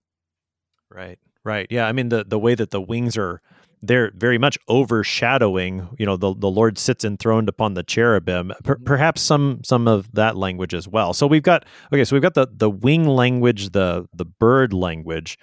Right. 0.90 1.18
Right. 1.44 1.66
Yeah. 1.70 1.86
I 1.86 1.92
mean 1.92 2.08
the 2.10 2.24
the 2.24 2.38
way 2.38 2.54
that 2.54 2.70
the 2.70 2.80
wings 2.80 3.16
are 3.16 3.40
they're 3.80 4.10
very 4.14 4.38
much 4.38 4.58
overshadowing, 4.68 5.88
you 5.98 6.04
know, 6.06 6.16
the 6.16 6.34
the 6.34 6.50
Lord 6.50 6.78
sits 6.78 7.04
enthroned 7.04 7.48
upon 7.48 7.74
the 7.74 7.82
cherubim. 7.82 8.52
Per- 8.64 8.76
Mhm. 8.76 8.84
perhaps 8.84 9.22
some 9.22 9.60
some 9.64 9.86
of 9.88 10.12
that 10.12 10.36
language 10.36 10.74
as 10.74 10.88
well. 10.88 11.14
So 11.14 11.26
we've 11.26 11.42
got 11.42 11.64
okay, 11.92 12.04
so 12.04 12.14
we've 12.16 12.22
got 12.22 12.34
the 12.34 12.48
the 12.52 12.70
wing 12.70 13.06
language, 13.06 13.70
the 13.70 14.06
the 14.12 14.24
bird 14.24 14.72
language. 14.72 15.38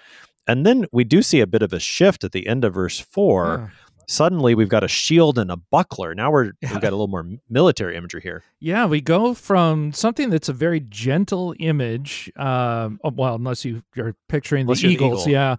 And 0.47 0.63
then 0.65 0.85
we 0.91 1.03
do 1.03 1.23
see 1.23 1.39
a 1.41 1.47
bit 1.47 1.63
of 1.63 1.73
a 1.73 1.79
shift 1.79 2.23
at 2.23 2.31
the 2.31 2.45
end 2.45 2.63
of 2.63 2.75
verse 2.75 2.99
4 2.99 3.57
Huh. 3.57 3.67
Suddenly 4.07 4.55
we've 4.55 4.69
got 4.69 4.83
a 4.83 4.87
shield 4.87 5.37
and 5.37 5.51
a 5.51 5.57
buckler. 5.57 6.13
Now 6.15 6.31
we're 6.31 6.51
yeah. 6.61 6.71
we've 6.73 6.81
got 6.81 6.89
a 6.89 6.95
little 6.95 7.07
more 7.07 7.25
military 7.49 7.95
imagery 7.95 8.21
here. 8.21 8.43
Yeah, 8.59 8.85
we 8.85 9.01
go 9.01 9.33
from 9.33 9.93
something 9.93 10.29
that's 10.29 10.49
a 10.49 10.53
very 10.53 10.79
gentle 10.79 11.53
image. 11.59 12.31
Um, 12.35 12.99
oh, 13.03 13.11
well, 13.13 13.35
unless 13.35 13.65
you 13.65 13.83
are 13.97 14.15
picturing 14.27 14.61
unless 14.61 14.81
the 14.81 14.87
eagles, 14.89 15.25
the 15.25 15.31
eagle. 15.31 15.57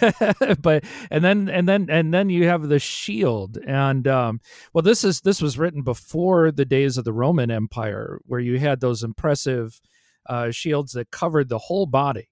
yeah. 0.00 0.12
yeah. 0.40 0.54
but 0.60 0.84
and 1.10 1.24
then 1.24 1.48
and 1.48 1.68
then 1.68 1.88
and 1.90 2.12
then 2.12 2.30
you 2.30 2.46
have 2.48 2.68
the 2.68 2.78
shield, 2.78 3.58
and 3.66 4.06
um, 4.08 4.40
well, 4.72 4.82
this 4.82 5.04
is 5.04 5.20
this 5.20 5.40
was 5.40 5.58
written 5.58 5.82
before 5.82 6.50
the 6.50 6.64
days 6.64 6.98
of 6.98 7.04
the 7.04 7.12
Roman 7.12 7.50
Empire, 7.50 8.20
where 8.26 8.40
you 8.40 8.58
had 8.58 8.80
those 8.80 9.02
impressive 9.02 9.80
uh, 10.26 10.50
shields 10.50 10.92
that 10.92 11.10
covered 11.10 11.48
the 11.48 11.58
whole 11.58 11.86
body 11.86 12.28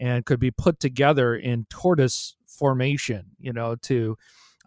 and 0.00 0.24
could 0.24 0.38
be 0.38 0.50
put 0.50 0.78
together 0.78 1.34
in 1.34 1.66
tortoise 1.68 2.36
formation. 2.46 3.26
You 3.38 3.52
know 3.52 3.76
to 3.82 4.16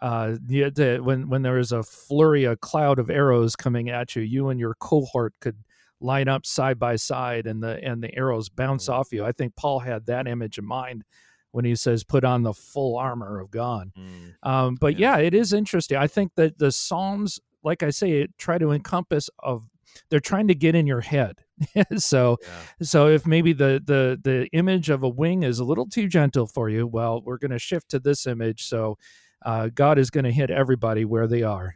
uh, 0.02 0.36
the, 0.44 1.00
when 1.04 1.30
when 1.30 1.44
there 1.44 1.60
is 1.60 1.72
a 1.72 1.84
flurry, 1.84 2.46
a 2.46 2.56
cloud 2.56 3.00
of 3.00 3.10
arrows 3.10 3.56
coming 3.56 3.90
at 3.90 4.16
you, 4.16 4.24
you 4.24 4.50
and 4.50 4.60
your 4.60 4.74
cohort 4.76 5.34
could 5.40 5.58
line 6.00 6.28
up 6.28 6.46
side 6.46 6.80
by 6.80 6.96
side, 6.96 7.46
and 7.46 7.62
the 7.62 7.84
and 7.84 8.04
the 8.04 8.14
arrows 8.16 8.50
bounce 8.50 8.88
mm. 8.88 8.94
off 8.94 9.14
you. 9.14 9.24
I 9.24 9.32
think 9.32 9.56
Paul 9.56 9.80
had 9.80 10.08
that 10.08 10.28
image 10.28 10.58
in 10.58 10.66
mind 10.66 11.04
when 11.52 11.66
he 11.66 11.76
says, 11.76 12.04
"Put 12.04 12.24
on 12.24 12.42
the 12.42 12.54
full 12.54 12.98
armor 12.98 13.40
of 13.40 13.52
God." 13.52 13.92
Mm. 13.98 14.34
Um, 14.44 14.76
but 14.76 14.98
yeah. 14.98 15.18
yeah, 15.18 15.24
it 15.24 15.34
is 15.36 15.54
interesting. 15.54 15.98
I 15.98 16.08
think 16.08 16.32
that 16.36 16.58
the 16.58 16.72
Psalms, 16.72 17.40
like 17.64 17.84
I 17.84 17.92
say, 17.92 18.28
try 18.38 18.58
to 18.58 18.72
encompass 18.72 19.30
of 19.40 19.64
they're 20.10 20.20
trying 20.20 20.48
to 20.48 20.56
get 20.56 20.74
in 20.74 20.88
your 20.88 21.02
head. 21.02 21.40
so 21.98 22.38
yeah. 22.42 22.86
so 22.86 23.08
if 23.08 23.28
maybe 23.28 23.54
the 23.54 23.82
the 23.86 24.20
the 24.22 24.48
image 24.54 24.90
of 24.90 25.04
a 25.04 25.10
wing 25.10 25.44
is 25.44 25.60
a 25.60 25.64
little 25.64 25.88
too 25.88 26.08
gentle 26.08 26.48
for 26.48 26.70
you, 26.70 26.88
well, 26.88 27.22
we're 27.24 27.38
going 27.38 27.52
to 27.52 27.60
shift 27.60 27.90
to 27.90 28.00
this 28.00 28.26
image. 28.26 28.64
So 28.64 28.98
uh, 29.44 29.70
God 29.74 29.98
is 29.98 30.10
going 30.10 30.24
to 30.26 30.32
hit 30.32 30.50
everybody 30.50 31.06
where 31.06 31.28
they 31.28 31.44
are. 31.44 31.76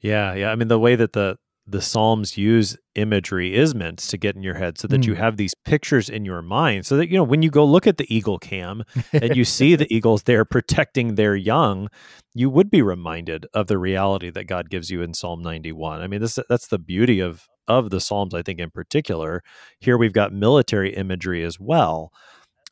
Yeah, 0.00 0.34
yeah. 0.34 0.50
I 0.50 0.56
mean, 0.56 0.68
the 0.68 0.78
way 0.78 0.96
that 0.96 1.12
the 1.12 1.38
the 1.68 1.82
Psalms 1.82 2.38
use 2.38 2.76
imagery 2.94 3.54
is 3.54 3.74
meant 3.74 3.98
to 3.98 4.16
get 4.16 4.36
in 4.36 4.42
your 4.42 4.54
head 4.54 4.78
so 4.78 4.86
that 4.88 5.00
mm. 5.00 5.06
you 5.06 5.14
have 5.14 5.36
these 5.36 5.54
pictures 5.64 6.08
in 6.08 6.24
your 6.24 6.40
mind 6.40 6.86
so 6.86 6.96
that 6.96 7.10
you 7.10 7.16
know 7.16 7.24
when 7.24 7.42
you 7.42 7.50
go 7.50 7.64
look 7.64 7.86
at 7.86 7.96
the 7.96 8.14
eagle 8.14 8.38
cam 8.38 8.84
and 9.12 9.34
you 9.34 9.44
see 9.44 9.74
the 9.74 9.92
eagles 9.94 10.22
there 10.22 10.44
protecting 10.44 11.14
their 11.16 11.34
young 11.34 11.88
you 12.34 12.48
would 12.48 12.70
be 12.70 12.82
reminded 12.82 13.46
of 13.52 13.66
the 13.66 13.78
reality 13.78 14.30
that 14.30 14.44
God 14.44 14.70
gives 14.70 14.90
you 14.90 15.02
in 15.02 15.12
Psalm 15.12 15.42
91 15.42 16.00
I 16.00 16.06
mean 16.06 16.20
this 16.20 16.38
that's 16.48 16.68
the 16.68 16.78
beauty 16.78 17.20
of 17.20 17.46
of 17.66 17.90
the 17.90 18.00
Psalms 18.00 18.32
I 18.32 18.42
think 18.42 18.60
in 18.60 18.70
particular 18.70 19.42
here 19.80 19.98
we've 19.98 20.12
got 20.12 20.32
military 20.32 20.94
imagery 20.94 21.42
as 21.42 21.58
well 21.58 22.12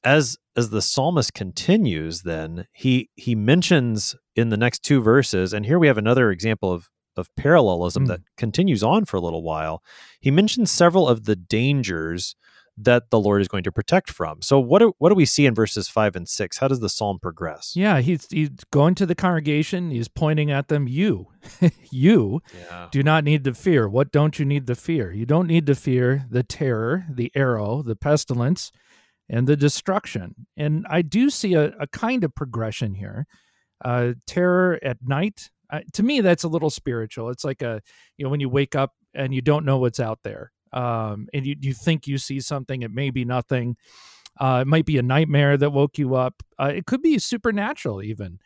as 0.04 0.36
as 0.56 0.70
the 0.70 0.82
psalmist 0.82 1.34
continues 1.34 2.22
then 2.22 2.66
he 2.72 3.10
he 3.14 3.34
mentions 3.34 4.14
in 4.36 4.50
the 4.50 4.56
next 4.56 4.80
two 4.80 5.00
verses 5.00 5.52
and 5.52 5.66
here 5.66 5.78
we 5.78 5.86
have 5.86 5.98
another 5.98 6.30
example 6.30 6.72
of 6.72 6.90
of 7.16 7.34
parallelism 7.36 8.04
mm. 8.04 8.08
that 8.08 8.20
continues 8.36 8.82
on 8.82 9.04
for 9.04 9.16
a 9.16 9.20
little 9.20 9.42
while 9.42 9.82
he 10.20 10.30
mentions 10.30 10.70
several 10.70 11.08
of 11.08 11.24
the 11.24 11.36
dangers 11.36 12.36
that 12.76 13.10
the 13.10 13.20
Lord 13.20 13.40
is 13.40 13.48
going 13.48 13.62
to 13.64 13.72
protect 13.72 14.10
from. 14.10 14.42
So 14.42 14.58
what 14.58 14.80
do, 14.80 14.94
what 14.98 15.10
do 15.10 15.14
we 15.14 15.24
see 15.24 15.46
in 15.46 15.54
verses 15.54 15.88
5 15.88 16.16
and 16.16 16.28
6? 16.28 16.58
How 16.58 16.68
does 16.68 16.80
the 16.80 16.88
psalm 16.88 17.18
progress? 17.20 17.74
Yeah, 17.76 18.00
he's 18.00 18.26
he's 18.30 18.50
going 18.72 18.94
to 18.96 19.06
the 19.06 19.14
congregation, 19.14 19.90
he's 19.90 20.08
pointing 20.08 20.50
at 20.50 20.68
them, 20.68 20.88
you 20.88 21.28
you 21.90 22.42
yeah. 22.54 22.88
do 22.90 23.02
not 23.02 23.24
need 23.24 23.44
to 23.44 23.54
fear. 23.54 23.88
What 23.88 24.10
don't 24.10 24.38
you 24.38 24.44
need 24.44 24.66
to 24.66 24.74
fear? 24.74 25.12
You 25.12 25.26
don't 25.26 25.46
need 25.46 25.66
to 25.66 25.74
fear 25.74 26.26
the 26.28 26.42
terror, 26.42 27.06
the 27.08 27.30
arrow, 27.34 27.82
the 27.82 27.96
pestilence, 27.96 28.72
and 29.28 29.46
the 29.46 29.56
destruction. 29.56 30.34
And 30.56 30.86
I 30.88 31.02
do 31.02 31.30
see 31.30 31.54
a, 31.54 31.72
a 31.78 31.86
kind 31.86 32.24
of 32.24 32.34
progression 32.34 32.94
here. 32.94 33.26
Uh, 33.84 34.14
terror 34.26 34.78
at 34.82 34.98
night, 35.02 35.50
uh, 35.70 35.80
to 35.92 36.02
me, 36.02 36.20
that's 36.20 36.44
a 36.44 36.48
little 36.48 36.70
spiritual. 36.70 37.30
It's 37.30 37.44
like 37.44 37.62
a, 37.62 37.82
you 38.16 38.24
know, 38.24 38.30
when 38.30 38.40
you 38.40 38.48
wake 38.48 38.74
up 38.74 38.92
and 39.14 39.34
you 39.34 39.42
don't 39.42 39.64
know 39.64 39.78
what's 39.78 40.00
out 40.00 40.20
there, 40.22 40.52
um, 40.72 41.28
and 41.34 41.46
you, 41.46 41.56
you 41.60 41.74
think 41.74 42.06
you 42.06 42.18
see 42.18 42.40
something, 42.40 42.82
it 42.82 42.90
may 42.90 43.10
be 43.10 43.24
nothing. 43.24 43.76
Uh, 44.38 44.60
it 44.62 44.66
might 44.66 44.86
be 44.86 44.98
a 44.98 45.02
nightmare 45.02 45.56
that 45.56 45.70
woke 45.70 45.98
you 45.98 46.14
up. 46.14 46.42
Uh, 46.58 46.72
it 46.74 46.86
could 46.86 47.02
be 47.02 47.18
supernatural, 47.18 48.02
even. 48.02 48.38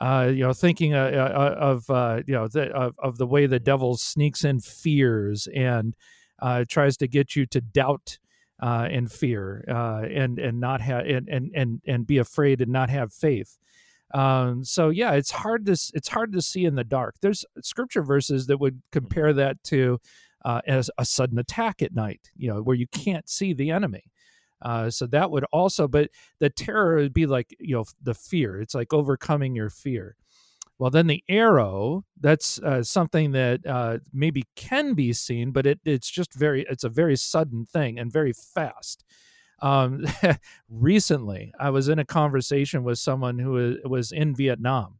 Uh, 0.00 0.30
you 0.34 0.42
know, 0.42 0.52
thinking 0.52 0.92
uh, 0.92 1.10
of 1.56 1.88
uh, 1.88 2.20
you 2.26 2.34
know 2.34 2.48
the, 2.48 2.68
of, 2.72 2.94
of 2.98 3.16
the 3.16 3.26
way 3.26 3.46
the 3.46 3.60
devil 3.60 3.96
sneaks 3.96 4.44
in 4.44 4.58
fears 4.58 5.46
and 5.54 5.94
tries 6.68 6.96
to 6.96 7.06
get 7.06 7.36
you 7.36 7.46
to 7.46 7.60
doubt 7.60 8.18
uh, 8.62 8.88
and 8.90 9.10
fear 9.10 9.64
uh, 9.68 10.02
and 10.08 10.38
and 10.38 10.60
not 10.60 10.80
have 10.80 11.06
and, 11.06 11.28
and 11.28 11.50
and 11.54 11.80
and 11.86 12.06
be 12.06 12.18
afraid 12.18 12.60
and 12.60 12.72
not 12.72 12.90
have 12.90 13.12
faith. 13.12 13.58
Um, 14.12 14.64
so 14.64 14.90
yeah, 14.90 15.12
it's 15.12 15.30
hard 15.30 15.66
to 15.66 15.72
it's 15.72 16.08
hard 16.08 16.32
to 16.32 16.42
see 16.42 16.64
in 16.64 16.74
the 16.74 16.84
dark. 16.84 17.16
There's 17.20 17.44
scripture 17.62 18.02
verses 18.02 18.46
that 18.46 18.58
would 18.58 18.80
compare 18.92 19.32
that 19.32 19.62
to 19.64 20.00
uh, 20.44 20.60
as 20.66 20.90
a 20.98 21.04
sudden 21.04 21.38
attack 21.38 21.82
at 21.82 21.94
night. 21.94 22.30
You 22.36 22.48
know, 22.54 22.62
where 22.62 22.76
you 22.76 22.86
can't 22.86 23.28
see 23.28 23.52
the 23.52 23.70
enemy. 23.70 24.04
Uh, 24.62 24.88
so 24.88 25.06
that 25.06 25.30
would 25.30 25.44
also, 25.52 25.86
but 25.86 26.10
the 26.38 26.48
terror 26.48 26.96
would 26.96 27.12
be 27.12 27.26
like 27.26 27.54
you 27.58 27.74
know 27.74 27.84
the 28.02 28.14
fear. 28.14 28.60
It's 28.60 28.74
like 28.74 28.92
overcoming 28.92 29.54
your 29.54 29.70
fear. 29.70 30.16
Well, 30.78 30.90
then 30.90 31.06
the 31.06 31.22
arrow, 31.28 32.04
that's 32.20 32.58
uh, 32.60 32.82
something 32.82 33.32
that 33.32 33.64
uh, 33.64 33.98
maybe 34.12 34.44
can 34.56 34.94
be 34.94 35.12
seen, 35.12 35.52
but 35.52 35.66
it, 35.66 35.80
it's 35.84 36.10
just 36.10 36.34
very, 36.34 36.66
it's 36.68 36.84
a 36.84 36.88
very 36.88 37.16
sudden 37.16 37.64
thing 37.64 37.98
and 37.98 38.12
very 38.12 38.32
fast. 38.32 39.04
Um, 39.62 40.04
recently, 40.68 41.52
I 41.58 41.70
was 41.70 41.88
in 41.88 41.98
a 41.98 42.04
conversation 42.04 42.82
with 42.82 42.98
someone 42.98 43.38
who 43.38 43.78
was 43.84 44.10
in 44.10 44.34
Vietnam, 44.34 44.98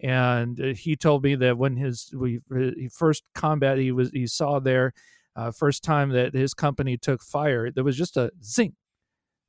and 0.00 0.60
uh, 0.60 0.74
he 0.74 0.94
told 0.94 1.24
me 1.24 1.34
that 1.36 1.56
when 1.56 1.76
his 1.76 2.12
we 2.14 2.40
first 2.92 3.24
combat 3.34 3.78
he 3.78 3.92
was 3.92 4.10
he 4.10 4.26
saw 4.26 4.60
there, 4.60 4.92
uh, 5.36 5.50
first 5.50 5.82
time 5.82 6.10
that 6.10 6.34
his 6.34 6.54
company 6.54 6.96
took 6.96 7.22
fire, 7.22 7.70
there 7.70 7.84
was 7.84 7.96
just 7.96 8.16
a 8.16 8.30
zing, 8.42 8.74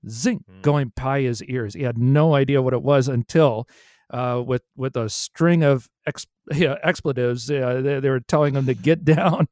zing 0.10 0.44
mm. 0.50 0.62
going 0.62 0.94
by 0.96 1.22
his 1.22 1.44
ears. 1.44 1.74
He 1.74 1.84
had 1.84 1.98
no 1.98 2.34
idea 2.34 2.62
what 2.62 2.74
it 2.74 2.82
was 2.82 3.08
until 3.08 3.68
uh, 4.12 4.42
with 4.46 4.64
with 4.76 4.96
a 4.96 5.10
string 5.10 5.64
of 5.64 5.90
ex, 6.06 6.26
yeah, 6.54 6.76
expletives. 6.84 7.50
Uh, 7.50 7.82
they, 7.82 8.00
they, 8.00 8.10
were 8.10 8.20
telling 8.20 8.56
him 8.56 8.66
to 8.66 8.74
get 8.74 9.04
down, 9.06 9.48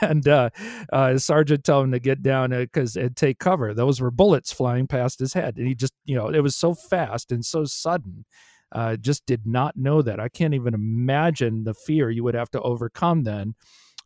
and 0.00 0.26
uh, 0.26 0.50
uh, 0.92 1.18
sergeant 1.18 1.64
told 1.64 1.84
him 1.84 1.92
to 1.92 1.98
get 1.98 2.22
down 2.22 2.50
because 2.50 2.96
uh, 2.96 3.08
take 3.14 3.38
cover. 3.38 3.74
Those 3.74 4.00
were 4.00 4.10
bullets 4.10 4.52
flying 4.52 4.86
past 4.86 5.18
his 5.18 5.34
head, 5.34 5.56
and 5.56 5.66
he 5.66 5.74
just 5.74 5.94
you 6.04 6.16
know 6.16 6.28
it 6.28 6.40
was 6.40 6.56
so 6.56 6.74
fast 6.74 7.32
and 7.32 7.44
so 7.44 7.64
sudden. 7.64 8.24
Uh, 8.72 8.96
just 8.96 9.24
did 9.24 9.46
not 9.46 9.76
know 9.76 10.02
that. 10.02 10.18
I 10.18 10.28
can't 10.28 10.52
even 10.52 10.74
imagine 10.74 11.62
the 11.62 11.74
fear 11.74 12.10
you 12.10 12.24
would 12.24 12.34
have 12.34 12.50
to 12.52 12.60
overcome 12.60 13.22
then 13.22 13.54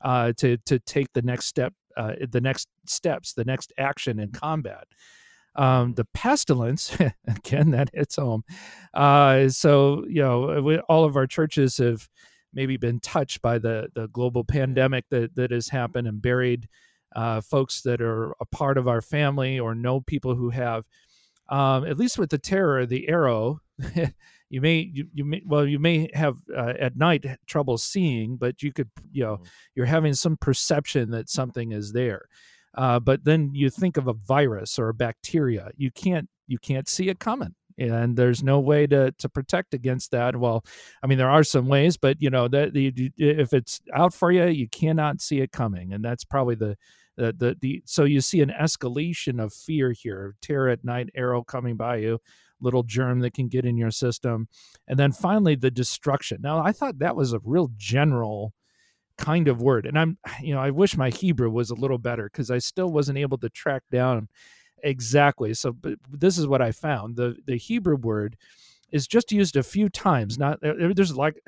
uh, 0.03 0.33
to 0.38 0.59
to 0.59 0.79
take 0.79 1.12
the 1.14 1.23
next 1.23 1.47
step, 1.47 1.73
uh, 1.97 2.12
the 2.31 2.41
next 2.41 2.69
steps, 2.87 3.33
the 3.33 3.45
next 3.45 3.73
action 3.79 4.19
in 4.19 4.31
combat. 4.31 4.87
Um, 5.59 5.94
the 5.94 6.07
pestilence, 6.14 6.97
again, 7.27 7.73
that 7.73 7.90
hits 7.92 8.16
home. 8.16 8.44
Uh, 8.94 9.49
so, 9.49 10.05
you 10.09 10.23
know, 10.23 10.62
we, 10.62 10.79
all 10.79 11.05
of 11.05 11.16
our 11.16 11.27
churches 11.27 11.77
have 11.79 12.09
maybe 12.55 12.77
been 12.77 13.01
touched 13.01 13.42
by 13.42 13.59
the, 13.59 13.88
the 13.94 14.07
global 14.09 14.44
pandemic 14.44 15.05
that, 15.11 15.35
that 15.35 15.51
has 15.51 15.68
happened 15.68 16.09
and 16.09 16.23
buried 16.23 16.68
uh, 17.14 17.40
folks 17.40 17.83
that 17.83 18.01
are 18.01 18.33
a 18.40 18.47
part 18.47 18.79
of 18.79 18.88
our 18.88 19.01
family 19.01 19.59
or 19.59 19.75
know 19.75 20.01
people 20.01 20.35
who 20.35 20.51
have. 20.51 20.85
Um, 21.49 21.87
at 21.87 21.99
least 21.99 22.18
with 22.18 22.31
the 22.31 22.38
terror, 22.38 22.87
the 22.87 23.09
arrow, 23.09 23.61
you 24.51 24.61
may 24.61 24.90
you, 24.92 25.07
you 25.14 25.25
may 25.25 25.42
well 25.47 25.66
you 25.66 25.79
may 25.79 26.11
have 26.12 26.37
uh, 26.55 26.75
at 26.79 26.97
night 26.97 27.25
trouble 27.47 27.79
seeing, 27.79 28.37
but 28.37 28.62
you 28.62 28.73
could 28.73 28.90
you 29.11 29.25
know 29.25 29.35
mm-hmm. 29.35 29.44
you're 29.75 29.87
having 29.87 30.14
some 30.14 30.37
perception 30.37 31.11
that 31.12 31.31
something 31.31 31.73
is 31.73 31.92
there. 31.92 32.29
Uh, 32.79 33.01
but 33.01 33.25
then 33.25 33.51
you 33.53 33.69
think 33.69 33.97
of 33.97 34.07
a 34.07 34.12
virus 34.14 34.79
or 34.79 34.88
a 34.88 34.95
bacteria, 34.95 35.71
you 35.77 35.91
can't 35.91 36.29
you 36.47 36.59
can't 36.59 36.88
see 36.88 37.09
it 37.09 37.19
coming 37.19 37.55
and 37.77 38.17
there's 38.17 38.43
no 38.43 38.59
way 38.59 38.87
to 38.87 39.12
to 39.19 39.29
protect 39.29 39.73
against 39.75 40.11
that. 40.11 40.37
Well 40.37 40.64
i 41.03 41.07
mean 41.07 41.19
there 41.19 41.31
are 41.31 41.45
some 41.45 41.69
ways 41.69 41.97
but 41.97 42.21
you 42.21 42.31
know 42.31 42.49
that 42.49 42.71
if 42.75 43.53
it's 43.53 43.81
out 43.95 44.12
for 44.14 44.33
you 44.33 44.47
you 44.47 44.69
cannot 44.69 45.21
see 45.21 45.41
it 45.41 45.53
coming 45.53 45.93
and 45.93 46.05
that's 46.05 46.25
probably 46.25 46.55
the 46.55 46.77
the, 47.17 47.35
the, 47.37 47.57
the 47.61 47.83
so 47.85 48.05
you 48.05 48.21
see 48.21 48.41
an 48.41 48.53
escalation 48.61 49.43
of 49.43 49.53
fear 49.53 49.93
here 49.93 50.37
terror 50.41 50.69
at 50.69 50.85
night 50.85 51.11
arrow 51.14 51.43
coming 51.43 51.77
by 51.77 51.97
you 51.97 52.21
little 52.61 52.83
germ 52.83 53.21
that 53.21 53.35
can 53.35 53.49
get 53.49 53.64
in 53.64 53.77
your 53.77 53.91
system 53.91 54.49
and 54.88 54.99
then 54.99 55.12
finally 55.12 55.55
the 55.55 55.71
destruction. 55.71 56.38
Now 56.41 56.64
i 56.64 56.73
thought 56.73 56.99
that 56.99 57.17
was 57.17 57.33
a 57.33 57.41
real 57.45 57.71
general 57.77 58.53
kind 59.19 59.49
of 59.49 59.61
word. 59.61 59.87
And 59.87 59.99
I'm, 59.99 60.19
you 60.43 60.55
know, 60.55 60.61
I 60.61 60.71
wish 60.71 60.97
my 60.97 61.11
Hebrew 61.11 61.51
was 61.51 61.71
a 61.71 61.75
little 61.75 61.99
better 61.99 62.31
because 62.33 62.51
I 62.51 62.59
still 62.59 62.91
wasn't 62.91 63.19
able 63.19 63.39
to 63.39 63.49
track 63.51 63.83
down 63.91 64.29
exactly. 64.83 65.55
So, 65.55 65.73
but 65.73 65.95
this 66.11 66.39
is 66.39 66.47
what 66.47 66.63
I 66.63 66.73
found: 66.73 67.17
the 67.17 67.37
the 67.45 67.57
Hebrew 67.57 67.97
word 67.97 68.37
is 68.91 69.07
just 69.07 69.33
used 69.33 69.57
a 69.57 69.63
few 69.63 69.89
times. 69.89 70.39
Not 70.39 70.61
there's 70.63 71.17
like 71.17 71.41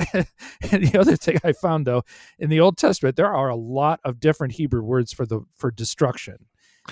the 0.63 0.97
other 0.99 1.17
thing 1.17 1.39
I 1.43 1.53
found 1.53 1.87
though 1.87 2.03
in 2.39 2.51
the 2.51 2.61
Old 2.61 2.77
Testament 2.77 3.17
there 3.17 3.35
are 3.35 3.49
a 3.49 3.57
lot 3.57 4.01
of 4.05 4.21
different 4.21 4.55
Hebrew 4.55 4.83
words 4.83 5.13
for 5.13 5.27
the 5.27 5.41
for 5.57 5.71
destruction 5.71 6.47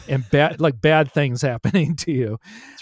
and 0.08 0.28
bad 0.30 0.60
like 0.60 0.80
bad 0.80 1.12
things 1.12 1.42
happening 1.42 1.96
to 1.96 2.12
you. 2.12 2.38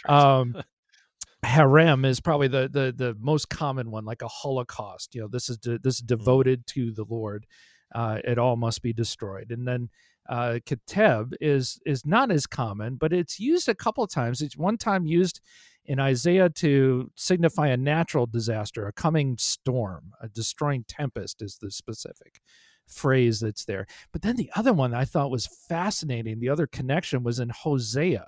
Um, 0.08 0.56
herem 1.44 2.04
is 2.04 2.20
probably 2.20 2.48
the, 2.48 2.68
the 2.68 2.92
the 2.96 3.16
most 3.20 3.48
common 3.48 3.90
one, 3.90 4.04
like 4.04 4.22
a 4.22 4.28
holocaust. 4.28 5.14
You 5.14 5.22
know, 5.22 5.28
this 5.28 5.48
is 5.48 5.58
de- 5.58 5.78
this 5.78 5.96
is 5.96 6.00
devoted 6.02 6.66
to 6.68 6.92
the 6.92 7.04
Lord. 7.08 7.46
Uh, 7.94 8.18
it 8.24 8.38
all 8.38 8.56
must 8.56 8.82
be 8.82 8.92
destroyed. 8.92 9.50
And 9.50 9.66
then 9.66 9.88
uh, 10.28 10.58
keteb 10.66 11.34
is 11.40 11.80
is 11.86 12.04
not 12.04 12.30
as 12.30 12.46
common, 12.46 12.96
but 12.96 13.12
it's 13.12 13.38
used 13.38 13.68
a 13.68 13.74
couple 13.74 14.06
times. 14.06 14.42
It's 14.42 14.56
one 14.56 14.76
time 14.76 15.06
used 15.06 15.40
in 15.84 16.00
Isaiah 16.00 16.50
to 16.50 17.10
signify 17.14 17.68
a 17.68 17.76
natural 17.76 18.26
disaster, 18.26 18.86
a 18.86 18.92
coming 18.92 19.36
storm, 19.38 20.12
a 20.20 20.28
destroying 20.28 20.84
tempest 20.88 21.42
is 21.42 21.58
the 21.60 21.70
specific 21.70 22.40
phrase 22.88 23.40
that's 23.40 23.64
there. 23.64 23.86
But 24.12 24.22
then 24.22 24.36
the 24.36 24.50
other 24.56 24.72
one 24.72 24.94
I 24.94 25.04
thought 25.04 25.30
was 25.30 25.48
fascinating. 25.68 26.40
The 26.40 26.48
other 26.48 26.66
connection 26.66 27.22
was 27.22 27.40
in 27.40 27.50
Hosea. 27.50 28.26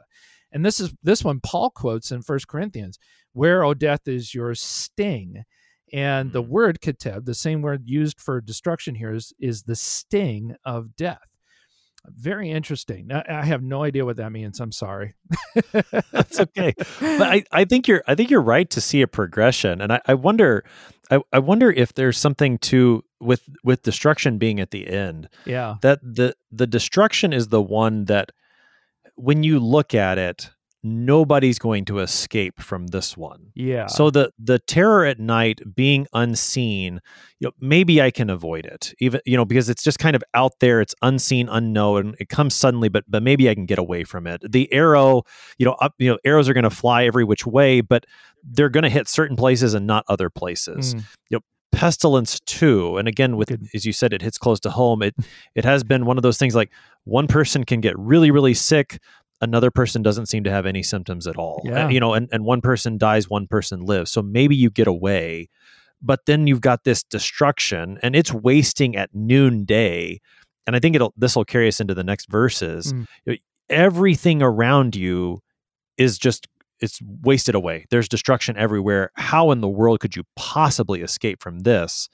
And 0.53 0.65
this 0.65 0.81
is 0.81 0.95
this 1.03 1.25
one 1.25 1.41
Paul 1.41 1.71
quotes 1.71 2.11
in 2.11 2.23
First 2.23 2.49
Corinthians, 2.49 2.99
where 3.33 3.65
O 3.65 3.75
death 3.75 4.09
is 4.09 4.35
your 4.35 4.55
sting. 4.55 5.45
And 5.93 6.33
the 6.33 6.43
Mhm. 6.43 6.49
word 6.49 6.81
keteb, 6.81 7.25
the 7.25 7.35
same 7.35 7.63
word 7.63 7.83
used 7.87 8.21
for 8.21 8.41
destruction 8.41 8.95
here, 8.95 9.15
is, 9.15 9.33
is 9.39 9.63
the 9.63 9.75
sting 9.77 10.55
of 10.65 10.97
death. 10.97 11.21
Very 12.07 12.51
interesting. 12.51 13.11
I, 13.13 13.25
I 13.29 13.45
have 13.45 13.63
no 13.63 13.83
idea 13.83 14.05
what 14.05 14.17
that 14.17 14.31
means. 14.33 14.61
I'm 14.61 14.73
sorry. 14.73 15.15
That's 16.13 16.41
okay. 16.41 16.73
But 17.01 17.23
I, 17.23 17.45
I 17.53 17.65
think 17.65 17.87
you're 17.89 18.03
I 18.07 18.15
think 18.15 18.31
you're 18.31 18.41
right 18.41 18.71
to 18.71 18.81
see 18.81 19.03
a 19.03 19.07
progression. 19.09 19.81
And 19.81 19.93
I, 19.93 20.01
I 20.07 20.15
wonder 20.15 20.65
I, 21.11 21.21
I 21.33 21.39
wonder 21.41 21.71
if 21.71 21.95
there's 21.95 22.17
something 22.17 22.57
to 22.59 23.05
with 23.21 23.43
with 23.65 23.83
destruction 23.83 24.39
being 24.39 24.59
at 24.61 24.71
the 24.71 24.87
end. 24.89 25.29
yeah. 25.45 25.77
That 25.83 26.01
the 26.03 26.35
the 26.51 26.67
destruction 26.67 27.33
is 27.33 27.49
the 27.49 27.61
one 27.63 28.07
that 28.07 28.31
when 29.17 29.43
you 29.43 29.59
look 29.59 29.93
at 29.95 30.17
it, 30.19 30.51
nobody's 30.83 31.59
going 31.59 31.85
to 31.87 31.99
escape 31.99 32.61
from 32.61 32.89
this 32.89 33.17
one. 33.17 33.51
Yeah. 33.55 33.87
So 33.87 34.11
the 34.11 34.33
the 34.39 34.59
terror 34.59 35.05
at 35.05 35.19
night 35.19 35.61
being 35.75 36.07
unseen, 36.13 37.01
you 37.41 37.49
know, 37.49 37.53
maybe 37.61 38.01
I 38.01 38.11
can 38.11 38.31
avoid 38.31 38.65
it. 38.67 38.95
Even 39.01 39.21
you 39.25 39.37
know 39.37 39.45
because 39.45 39.69
it's 39.69 39.83
just 39.83 39.99
kind 39.99 40.17
of 40.17 40.23
out 40.35 40.53
there, 40.61 40.81
it's 40.81 40.95
unseen, 41.03 41.49
unknown, 41.49 42.15
it 42.19 42.29
comes 42.29 42.55
suddenly, 42.55 42.89
but 42.89 43.05
but 43.09 43.23
maybe 43.23 43.49
I 43.49 43.55
can 43.55 43.67
get 43.67 43.79
away 43.79 44.05
from 44.05 44.27
it. 44.27 44.43
The 44.51 44.73
arrow, 44.73 45.23
you 45.59 45.67
know, 45.67 45.73
up 45.73 45.95
you 45.99 46.11
know, 46.11 46.19
arrows 46.25 46.49
are 46.49 46.55
going 46.55 46.65
to 46.65 46.71
fly 46.71 47.05
every 47.05 47.25
which 47.25 47.47
way, 47.47 47.81
but 47.81 48.07
they're 48.45 48.71
going 48.71 48.85
to 48.85 48.91
hit 48.91 49.09
certain 49.09 49.37
places 49.37 49.75
and 49.75 49.87
not 49.87 50.05
other 50.09 50.31
places. 50.31 50.95
Mm, 50.95 51.03
Pestilence 51.71 52.41
too, 52.41 52.97
and 52.97 53.07
again 53.07 53.37
with 53.37 53.49
Good. 53.49 53.69
as 53.75 53.85
you 53.85 53.93
said, 53.93 54.13
it 54.15 54.23
hits 54.23 54.39
close 54.39 54.59
to 54.61 54.71
home. 54.71 55.03
It 55.03 55.15
it 55.55 55.65
has 55.65 55.85
been 55.85 56.07
one 56.07 56.17
of 56.17 56.23
those 56.23 56.39
things 56.39 56.55
like 56.55 56.73
one 57.05 57.27
person 57.27 57.63
can 57.63 57.81
get 57.81 57.97
really 57.99 58.31
really 58.31 58.55
sick 58.55 58.99
another 59.41 59.71
person 59.71 60.03
doesn't 60.03 60.27
seem 60.27 60.45
to 60.45 60.51
have 60.51 60.67
any 60.67 60.83
symptoms 60.83 61.27
at 61.27 61.37
all. 61.37 61.63
Yeah. 61.65 61.89
you 61.89 62.01
know 62.01 62.15
and, 62.15 62.29
and 62.33 62.45
one 62.45 62.61
person 62.61 62.99
dies 62.99 63.29
one 63.29 63.47
person 63.47 63.81
lives. 63.81 64.11
So 64.11 64.23
maybe 64.23 64.57
you 64.57 64.71
get 64.71 64.87
away 64.87 65.49
but 66.01 66.27
then 66.27 66.47
you've 66.47 66.61
got 66.61 66.85
this 66.85 67.03
destruction 67.03 67.99
and 68.03 68.15
it's 68.15 68.33
wasting 68.33 68.97
at 68.97 69.11
noonday. 69.15 70.21
And 70.67 70.77
i 70.77 70.79
think 70.79 70.95
it'll 70.95 71.13
this 71.17 71.35
will 71.35 71.45
carry 71.45 71.69
us 71.69 71.81
into 71.81 71.95
the 71.95 72.05
next 72.05 72.31
verses. 72.31 72.93
Mm. 72.93 73.39
Everything 73.71 74.43
around 74.43 74.97
you 74.97 75.41
is 75.97 76.19
just 76.19 76.47
it's 76.81 77.01
wasted 77.23 77.55
away. 77.57 77.87
There's 77.91 78.09
destruction 78.09 78.57
everywhere. 78.57 79.11
How 79.15 79.51
in 79.51 79.61
the 79.61 79.69
world 79.69 79.99
could 79.99 80.15
you 80.15 80.23
possibly 80.37 81.03
escape 81.03 81.43
from 81.43 81.61
this? 81.61 82.09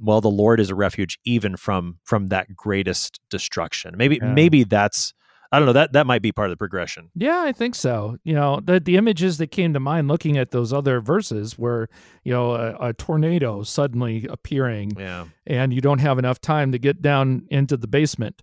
Well 0.00 0.20
the 0.20 0.28
lord 0.30 0.60
is 0.60 0.70
a 0.70 0.74
refuge 0.74 1.18
even 1.24 1.56
from 1.56 1.98
from 2.04 2.28
that 2.28 2.54
greatest 2.56 3.20
destruction. 3.30 3.94
Maybe 3.96 4.18
Yeah. 4.20 4.32
maybe 4.32 4.64
that's 4.64 5.12
i 5.52 5.58
don't 5.58 5.66
know 5.66 5.72
that 5.72 5.92
that 5.92 6.06
might 6.06 6.22
be 6.22 6.32
part 6.32 6.46
of 6.46 6.50
the 6.50 6.56
progression 6.56 7.10
Yeah, 7.14 7.40
I 7.42 7.52
think 7.52 7.74
so. 7.74 8.16
You 8.24 8.34
know, 8.34 8.60
the 8.62 8.80
the 8.80 8.96
images 8.96 9.38
that 9.38 9.48
came 9.48 9.72
to 9.74 9.80
mind 9.80 10.08
looking 10.08 10.38
at 10.38 10.50
those 10.50 10.72
other 10.72 11.00
verses 11.00 11.58
were, 11.58 11.88
you 12.24 12.32
know, 12.32 12.52
a, 12.52 12.88
a 12.88 12.92
tornado 12.92 13.62
suddenly 13.62 14.26
appearing, 14.30 14.92
yeah 14.98 15.26
and 15.46 15.72
you 15.72 15.80
don't 15.80 15.98
have 15.98 16.18
enough 16.18 16.40
time 16.40 16.72
to 16.72 16.78
get 16.78 17.02
down 17.02 17.46
into 17.50 17.76
the 17.76 17.88
basement. 17.88 18.42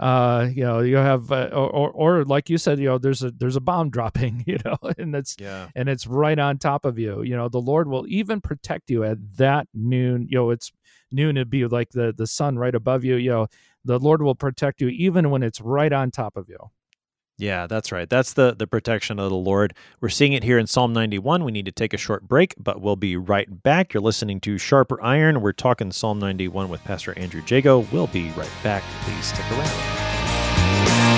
Uh, 0.00 0.48
you 0.54 0.62
know, 0.62 0.78
you 0.78 0.96
have, 0.96 1.32
uh, 1.32 1.50
or, 1.52 1.68
or 1.70 1.90
or 1.90 2.24
like 2.24 2.48
you 2.48 2.56
said, 2.56 2.78
you 2.78 2.86
know, 2.86 2.98
there's 2.98 3.22
a 3.24 3.30
there's 3.32 3.56
a 3.56 3.60
bomb 3.60 3.90
dropping, 3.96 4.44
you 4.46 4.58
know, 4.64 4.76
and 4.96 5.12
that's 5.14 5.36
yeah 5.38 5.68
and 5.74 5.88
it's 5.88 6.06
right 6.06 6.38
on 6.38 6.58
top 6.58 6.84
of 6.84 6.98
you. 6.98 7.22
You 7.22 7.36
know, 7.36 7.48
the 7.48 7.60
Lord 7.60 7.88
will 7.88 8.06
even 8.08 8.40
protect 8.40 8.90
you 8.90 9.04
at 9.04 9.18
that 9.36 9.66
noon. 9.74 10.26
You 10.28 10.38
know, 10.38 10.50
it's 10.50 10.70
noon. 11.10 11.36
It'd 11.36 11.50
be 11.50 11.66
like 11.66 11.90
the 11.90 12.14
the 12.16 12.26
sun 12.26 12.58
right 12.58 12.74
above 12.74 13.04
you. 13.04 13.16
You 13.16 13.30
know, 13.30 13.46
the 13.88 13.98
Lord 13.98 14.22
will 14.22 14.34
protect 14.34 14.80
you 14.82 14.88
even 14.88 15.30
when 15.30 15.42
it's 15.42 15.60
right 15.60 15.92
on 15.92 16.10
top 16.10 16.36
of 16.36 16.48
you. 16.48 16.58
Yeah, 17.38 17.66
that's 17.66 17.90
right. 17.90 18.10
That's 18.10 18.32
the 18.32 18.54
the 18.54 18.66
protection 18.66 19.18
of 19.18 19.30
the 19.30 19.36
Lord. 19.36 19.72
We're 20.00 20.08
seeing 20.08 20.32
it 20.32 20.42
here 20.42 20.58
in 20.58 20.66
Psalm 20.66 20.92
91. 20.92 21.44
We 21.44 21.52
need 21.52 21.66
to 21.66 21.72
take 21.72 21.94
a 21.94 21.96
short 21.96 22.26
break, 22.28 22.54
but 22.58 22.80
we'll 22.80 22.96
be 22.96 23.16
right 23.16 23.62
back. 23.62 23.94
You're 23.94 24.02
listening 24.02 24.40
to 24.40 24.58
Sharper 24.58 25.00
Iron. 25.00 25.40
We're 25.40 25.52
talking 25.52 25.92
Psalm 25.92 26.18
91 26.18 26.68
with 26.68 26.82
Pastor 26.82 27.16
Andrew 27.16 27.42
Jago. 27.46 27.86
We'll 27.92 28.08
be 28.08 28.30
right 28.30 28.50
back. 28.62 28.82
Please 29.04 29.26
stick 29.26 29.50
around. 29.52 31.17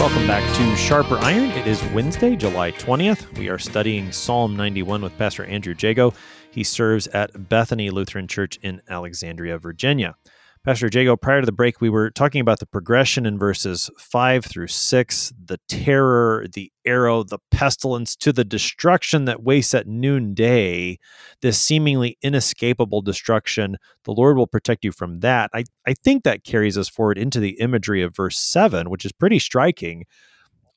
Welcome 0.00 0.26
back 0.26 0.56
to 0.56 0.76
Sharper 0.76 1.18
Iron. 1.18 1.50
It 1.50 1.66
is 1.66 1.84
Wednesday, 1.92 2.34
July 2.34 2.72
20th. 2.72 3.36
We 3.36 3.50
are 3.50 3.58
studying 3.58 4.10
Psalm 4.12 4.56
91 4.56 5.02
with 5.02 5.18
Pastor 5.18 5.44
Andrew 5.44 5.74
Jago. 5.78 6.14
He 6.50 6.64
serves 6.64 7.06
at 7.08 7.50
Bethany 7.50 7.90
Lutheran 7.90 8.26
Church 8.26 8.58
in 8.62 8.80
Alexandria, 8.88 9.58
Virginia. 9.58 10.14
Pastor 10.62 10.90
Jago, 10.92 11.16
prior 11.16 11.40
to 11.40 11.46
the 11.46 11.52
break, 11.52 11.80
we 11.80 11.88
were 11.88 12.10
talking 12.10 12.42
about 12.42 12.58
the 12.58 12.66
progression 12.66 13.24
in 13.24 13.38
verses 13.38 13.88
5 13.98 14.44
through 14.44 14.66
6, 14.66 15.32
the 15.42 15.58
terror, 15.68 16.44
the 16.52 16.70
arrow, 16.84 17.22
the 17.22 17.38
pestilence, 17.50 18.14
to 18.16 18.30
the 18.30 18.44
destruction 18.44 19.24
that 19.24 19.42
wastes 19.42 19.72
at 19.72 19.86
noonday, 19.86 20.98
this 21.40 21.58
seemingly 21.58 22.18
inescapable 22.20 23.00
destruction. 23.00 23.78
The 24.04 24.12
Lord 24.12 24.36
will 24.36 24.46
protect 24.46 24.84
you 24.84 24.92
from 24.92 25.20
that. 25.20 25.48
I, 25.54 25.64
I 25.86 25.94
think 25.94 26.24
that 26.24 26.44
carries 26.44 26.76
us 26.76 26.90
forward 26.90 27.16
into 27.16 27.40
the 27.40 27.58
imagery 27.58 28.02
of 28.02 28.14
verse 28.14 28.36
7, 28.36 28.90
which 28.90 29.06
is 29.06 29.12
pretty 29.12 29.38
striking. 29.38 30.04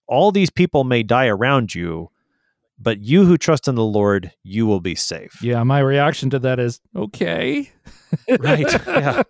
All 0.08 0.32
these 0.32 0.50
people 0.50 0.86
may 0.86 1.04
die 1.04 1.28
around 1.28 1.76
you, 1.76 2.10
but 2.84 3.02
you 3.02 3.26
who 3.26 3.38
trust 3.38 3.68
in 3.68 3.76
the 3.76 3.84
Lord, 3.84 4.32
you 4.44 4.66
will 4.68 4.82
be 4.82 4.94
safe. 4.94 5.42
Yeah, 5.42 5.64
my 5.64 5.80
reaction 5.80 6.30
to 6.32 6.40
that 6.40 6.60
is 6.60 6.82
okay. 6.96 7.72
Right, 8.40 8.72
yeah. 8.88 9.24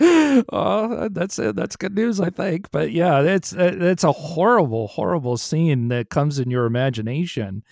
oh, 0.52 1.08
that's 1.10 1.38
it. 1.38 1.56
That's 1.56 1.76
good 1.76 1.94
news, 1.94 2.20
I 2.20 2.30
think. 2.30 2.70
But 2.70 2.92
yeah, 2.92 3.20
it's 3.20 3.52
it's 3.52 4.04
a 4.04 4.12
horrible, 4.12 4.86
horrible 4.88 5.36
scene 5.36 5.88
that 5.88 6.08
comes 6.08 6.38
in 6.38 6.50
your 6.50 6.64
imagination. 6.64 7.62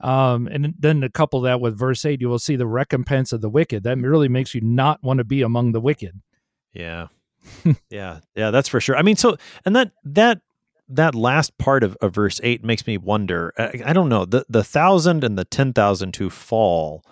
Um, 0.00 0.46
and 0.48 0.74
then 0.78 1.00
to 1.00 1.08
couple 1.08 1.40
that 1.42 1.60
with 1.60 1.78
verse 1.78 2.04
eight, 2.04 2.20
you 2.20 2.28
will 2.28 2.38
see 2.38 2.56
the 2.56 2.66
recompense 2.66 3.32
of 3.32 3.40
the 3.40 3.48
wicked. 3.48 3.84
That 3.84 3.98
really 3.98 4.28
makes 4.28 4.54
you 4.54 4.60
not 4.60 5.02
want 5.02 5.18
to 5.18 5.24
be 5.24 5.42
among 5.42 5.72
the 5.72 5.80
wicked. 5.80 6.20
Yeah. 6.74 7.08
yeah. 7.90 8.20
Yeah, 8.36 8.50
that's 8.50 8.68
for 8.68 8.80
sure. 8.80 8.96
I 8.96 9.02
mean, 9.02 9.16
so 9.16 9.36
and 9.64 9.74
that 9.74 9.92
that 10.04 10.42
that 10.88 11.14
last 11.14 11.56
part 11.58 11.82
of, 11.82 11.96
of 12.00 12.14
verse 12.14 12.40
eight 12.42 12.64
makes 12.64 12.86
me 12.86 12.98
wonder. 12.98 13.52
I, 13.58 13.82
I 13.86 13.92
don't 13.92 14.08
know 14.08 14.24
the 14.24 14.44
the 14.48 14.64
thousand 14.64 15.24
and 15.24 15.38
the 15.38 15.44
ten 15.44 15.72
thousand 15.72 16.16
who 16.16 16.30
fall. 16.30 17.04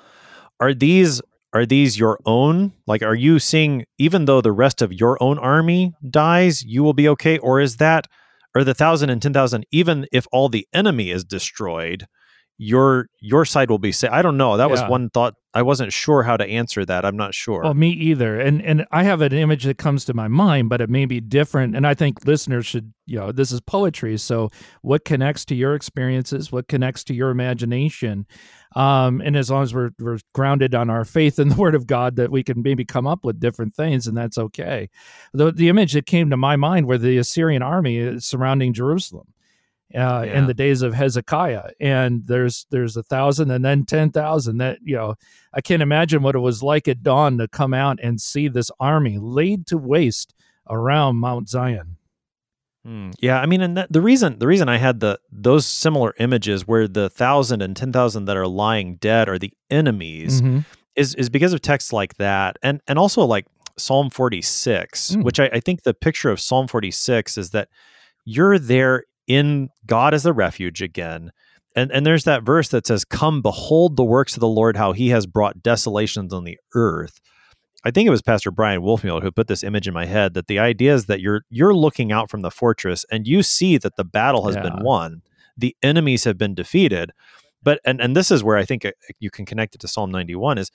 Are 0.60 0.74
these 0.74 1.20
are 1.52 1.66
these 1.66 1.98
your 1.98 2.18
own? 2.24 2.72
Like, 2.86 3.02
are 3.02 3.14
you 3.14 3.38
seeing 3.38 3.84
even 3.98 4.24
though 4.24 4.40
the 4.40 4.52
rest 4.52 4.80
of 4.82 4.92
your 4.92 5.22
own 5.22 5.38
army 5.38 5.92
dies, 6.08 6.62
you 6.64 6.82
will 6.82 6.94
be 6.94 7.08
okay, 7.10 7.38
or 7.38 7.60
is 7.60 7.76
that 7.76 8.06
or 8.54 8.64
the 8.64 8.74
thousand 8.74 9.10
and 9.10 9.20
ten 9.20 9.32
thousand? 9.32 9.66
Even 9.70 10.06
if 10.12 10.26
all 10.32 10.48
the 10.48 10.66
enemy 10.72 11.10
is 11.10 11.24
destroyed, 11.24 12.06
your 12.62 13.08
your 13.18 13.44
side 13.44 13.70
will 13.70 13.78
be 13.78 13.90
safe. 13.90 14.10
I 14.12 14.22
don't 14.22 14.36
know. 14.36 14.56
That 14.56 14.70
was 14.70 14.80
one 14.82 15.10
thought. 15.10 15.34
I 15.52 15.62
wasn't 15.62 15.92
sure 15.92 16.22
how 16.22 16.36
to 16.36 16.46
answer 16.46 16.84
that. 16.84 17.04
I'm 17.04 17.16
not 17.16 17.34
sure. 17.34 17.62
Well, 17.62 17.74
me 17.74 17.90
either. 17.90 18.38
And 18.40 18.62
and 18.62 18.86
I 18.92 19.02
have 19.02 19.20
an 19.20 19.32
image 19.32 19.64
that 19.64 19.78
comes 19.78 20.04
to 20.04 20.14
my 20.14 20.28
mind, 20.28 20.68
but 20.68 20.80
it 20.80 20.88
may 20.88 21.04
be 21.04 21.20
different. 21.20 21.74
And 21.74 21.86
I 21.86 21.94
think 21.94 22.24
listeners 22.24 22.64
should, 22.64 22.94
you 23.04 23.18
know, 23.18 23.32
this 23.32 23.50
is 23.50 23.60
poetry. 23.60 24.16
So 24.16 24.50
what 24.80 25.04
connects 25.04 25.44
to 25.46 25.56
your 25.56 25.74
experiences? 25.74 26.52
What 26.52 26.68
connects 26.68 27.02
to 27.04 27.14
your 27.14 27.30
imagination? 27.30 28.26
Um, 28.76 29.20
and 29.20 29.36
as 29.36 29.50
long 29.50 29.64
as 29.64 29.74
we're 29.74 29.90
we're 29.98 30.20
grounded 30.32 30.74
on 30.74 30.88
our 30.88 31.04
faith 31.04 31.40
in 31.40 31.48
the 31.48 31.56
Word 31.58 31.74
of 31.74 31.88
God, 31.88 32.14
that 32.16 32.30
we 32.30 32.44
can 32.44 32.62
maybe 32.62 32.84
come 32.84 33.08
up 33.08 33.24
with 33.24 33.40
different 33.40 33.74
things, 33.74 34.06
and 34.06 34.16
that's 34.16 34.38
okay. 34.38 34.88
The 35.34 35.50
the 35.50 35.68
image 35.68 35.94
that 35.94 36.06
came 36.06 36.30
to 36.30 36.36
my 36.36 36.54
mind 36.54 36.86
were 36.86 36.98
the 36.98 37.18
Assyrian 37.18 37.62
army 37.62 38.06
uh, 38.06 38.20
surrounding 38.20 38.72
Jerusalem. 38.72 39.26
Uh, 39.94 40.22
Yeah. 40.26 40.38
in 40.38 40.46
the 40.46 40.54
days 40.54 40.82
of 40.82 40.94
Hezekiah, 40.94 41.70
and 41.80 42.26
there's 42.26 42.66
there's 42.70 42.96
a 42.96 43.02
thousand 43.02 43.50
and 43.50 43.64
then 43.64 43.84
ten 43.84 44.10
thousand. 44.10 44.58
That 44.58 44.78
you 44.82 44.96
know, 44.96 45.14
I 45.52 45.60
can't 45.60 45.82
imagine 45.82 46.22
what 46.22 46.34
it 46.34 46.38
was 46.40 46.62
like 46.62 46.88
at 46.88 47.02
dawn 47.02 47.38
to 47.38 47.48
come 47.48 47.74
out 47.74 47.98
and 48.02 48.20
see 48.20 48.48
this 48.48 48.70
army 48.80 49.18
laid 49.18 49.66
to 49.68 49.76
waste 49.78 50.34
around 50.70 51.16
Mount 51.16 51.48
Zion. 51.48 51.96
Hmm. 52.84 53.10
Yeah, 53.20 53.40
I 53.40 53.46
mean, 53.46 53.60
and 53.60 53.76
that, 53.76 53.92
the 53.92 54.00
reason 54.00 54.38
the 54.40 54.46
reason 54.46 54.68
I 54.68 54.78
had 54.78 55.00
the 55.00 55.20
those 55.30 55.66
similar 55.66 56.14
images 56.18 56.66
where 56.66 56.88
the 56.88 57.08
thousand 57.08 57.62
and 57.62 57.76
ten 57.76 57.92
thousand 57.92 58.24
that 58.24 58.36
are 58.36 58.48
lying 58.48 58.96
dead 58.96 59.28
are 59.28 59.38
the 59.38 59.52
enemies 59.70 60.42
Mhm. 60.42 60.64
is 60.96 61.14
is 61.14 61.28
because 61.30 61.52
of 61.52 61.60
texts 61.60 61.92
like 61.92 62.16
that, 62.16 62.56
and 62.62 62.80
and 62.88 62.98
also 62.98 63.22
like 63.24 63.46
Psalm 63.78 64.10
forty 64.10 64.42
six, 64.42 65.12
Mm. 65.14 65.22
which 65.22 65.38
I, 65.38 65.46
I 65.52 65.60
think 65.60 65.82
the 65.82 65.94
picture 65.94 66.30
of 66.30 66.40
Psalm 66.40 66.66
forty 66.66 66.90
six 66.90 67.38
is 67.38 67.50
that 67.50 67.68
you're 68.24 68.58
there 68.58 69.04
in 69.26 69.68
God 69.86 70.14
as 70.14 70.26
a 70.26 70.32
refuge 70.32 70.82
again. 70.82 71.32
And, 71.74 71.90
and 71.90 72.04
there's 72.04 72.24
that 72.24 72.42
verse 72.42 72.68
that 72.68 72.86
says, 72.86 73.04
Come, 73.04 73.40
behold 73.40 73.96
the 73.96 74.04
works 74.04 74.34
of 74.34 74.40
the 74.40 74.48
Lord, 74.48 74.76
how 74.76 74.92
he 74.92 75.08
has 75.08 75.26
brought 75.26 75.62
desolations 75.62 76.32
on 76.32 76.44
the 76.44 76.58
earth. 76.74 77.20
I 77.84 77.90
think 77.90 78.06
it 78.06 78.10
was 78.10 78.22
Pastor 78.22 78.50
Bryan 78.50 78.82
Wolfmueller 78.82 79.22
who 79.22 79.32
put 79.32 79.48
this 79.48 79.64
image 79.64 79.88
in 79.88 79.94
my 79.94 80.04
head 80.04 80.34
that 80.34 80.46
the 80.46 80.58
idea 80.58 80.94
is 80.94 81.06
that 81.06 81.20
you're 81.20 81.42
you're 81.50 81.74
looking 81.74 82.12
out 82.12 82.30
from 82.30 82.42
the 82.42 82.50
fortress 82.50 83.04
and 83.10 83.26
you 83.26 83.42
see 83.42 83.76
that 83.78 83.96
the 83.96 84.04
battle 84.04 84.46
has 84.46 84.54
Yeah. 84.54 84.62
been 84.62 84.82
won, 84.84 85.22
the 85.56 85.74
enemies 85.82 86.24
have 86.24 86.38
been 86.38 86.54
defeated. 86.54 87.10
But 87.60 87.80
and 87.84 88.00
and 88.00 88.14
this 88.16 88.30
is 88.30 88.44
where 88.44 88.56
I 88.56 88.64
think 88.64 88.84
uh, 88.84 88.90
you 89.18 89.30
can 89.30 89.46
connect 89.46 89.74
it 89.74 89.80
to 89.80 89.88
Psalm 89.88 90.10
91 90.12 90.58
is 90.58 90.70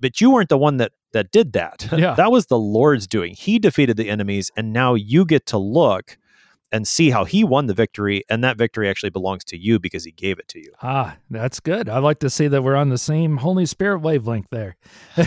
but 0.00 0.20
you 0.20 0.30
weren't 0.30 0.48
the 0.48 0.58
one 0.58 0.76
that 0.76 0.92
that 1.12 1.32
did 1.32 1.54
that. 1.54 1.88
Yeah. 1.96 2.14
that 2.14 2.30
was 2.30 2.46
the 2.46 2.58
Lord's 2.58 3.06
doing. 3.08 3.34
He 3.34 3.58
defeated 3.58 3.96
the 3.96 4.08
enemies 4.10 4.50
and 4.56 4.72
now 4.72 4.94
you 4.94 5.24
get 5.24 5.46
to 5.46 5.58
look 5.58 6.18
and 6.74 6.88
see 6.88 7.08
how 7.10 7.24
he 7.24 7.44
won 7.44 7.66
the 7.66 7.72
victory 7.74 8.24
and 8.28 8.42
that 8.42 8.58
victory 8.58 8.88
actually 8.88 9.10
belongs 9.10 9.44
to 9.44 9.56
you 9.56 9.78
because 9.78 10.04
he 10.04 10.10
gave 10.10 10.40
it 10.40 10.48
to 10.48 10.58
you. 10.58 10.72
Ah, 10.82 11.16
that's 11.30 11.60
good. 11.60 11.88
I 11.88 12.00
like 12.00 12.18
to 12.18 12.28
see 12.28 12.48
that 12.48 12.64
we're 12.64 12.74
on 12.74 12.88
the 12.88 12.98
same 12.98 13.36
Holy 13.36 13.64
Spirit 13.64 14.00
wavelength 14.00 14.48
there. 14.50 14.76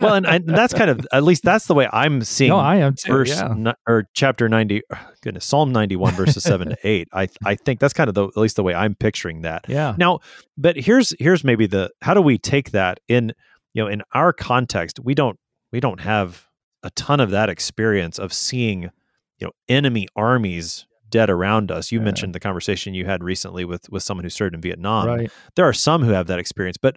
Well, 0.00 0.14
and, 0.14 0.26
and 0.26 0.46
that's 0.48 0.74
kind 0.74 0.90
of 0.90 1.06
at 1.12 1.22
least 1.22 1.44
that's 1.44 1.66
the 1.66 1.74
way 1.74 1.88
I'm 1.92 2.22
seeing 2.22 2.50
no, 2.50 2.58
I 2.58 2.76
am 2.76 2.94
too. 2.94 3.12
verse 3.12 3.30
yeah. 3.30 3.54
ni- 3.56 3.72
or 3.86 4.08
chapter 4.12 4.48
90 4.48 4.82
goodness 5.22 5.44
psalm 5.44 5.72
91 5.72 6.14
verses 6.14 6.42
7 6.42 6.68
to 6.70 6.76
8 6.84 7.08
i 7.12 7.28
i 7.44 7.54
think 7.54 7.80
that's 7.80 7.92
kind 7.92 8.08
of 8.08 8.14
the 8.14 8.26
at 8.28 8.36
least 8.36 8.56
the 8.56 8.62
way 8.62 8.74
i'm 8.74 8.94
picturing 8.94 9.42
that 9.42 9.64
Yeah. 9.68 9.94
now 9.98 10.20
but 10.56 10.76
here's 10.76 11.14
here's 11.18 11.42
maybe 11.44 11.66
the 11.66 11.90
how 12.02 12.14
do 12.14 12.22
we 12.22 12.38
take 12.38 12.70
that 12.72 12.98
in 13.08 13.32
you 13.74 13.82
know 13.82 13.88
in 13.88 14.02
our 14.14 14.32
context 14.32 14.98
we 15.00 15.14
don't 15.14 15.38
we 15.72 15.80
don't 15.80 16.00
have 16.00 16.46
a 16.82 16.90
ton 16.90 17.20
of 17.20 17.30
that 17.30 17.48
experience 17.48 18.18
of 18.18 18.32
seeing 18.32 18.82
you 19.38 19.46
know 19.46 19.52
enemy 19.68 20.06
armies 20.16 20.86
dead 21.10 21.30
around 21.30 21.70
us 21.70 21.90
you 21.92 21.98
Yeah. 21.98 22.04
mentioned 22.04 22.34
the 22.34 22.40
conversation 22.40 22.94
you 22.94 23.04
had 23.06 23.22
recently 23.24 23.64
with 23.64 23.88
with 23.90 24.02
someone 24.02 24.24
who 24.24 24.30
served 24.30 24.54
in 24.54 24.60
vietnam 24.60 25.06
right. 25.06 25.30
there 25.56 25.66
are 25.66 25.72
some 25.72 26.02
who 26.02 26.10
have 26.10 26.26
that 26.26 26.38
experience 26.38 26.76
but 26.76 26.96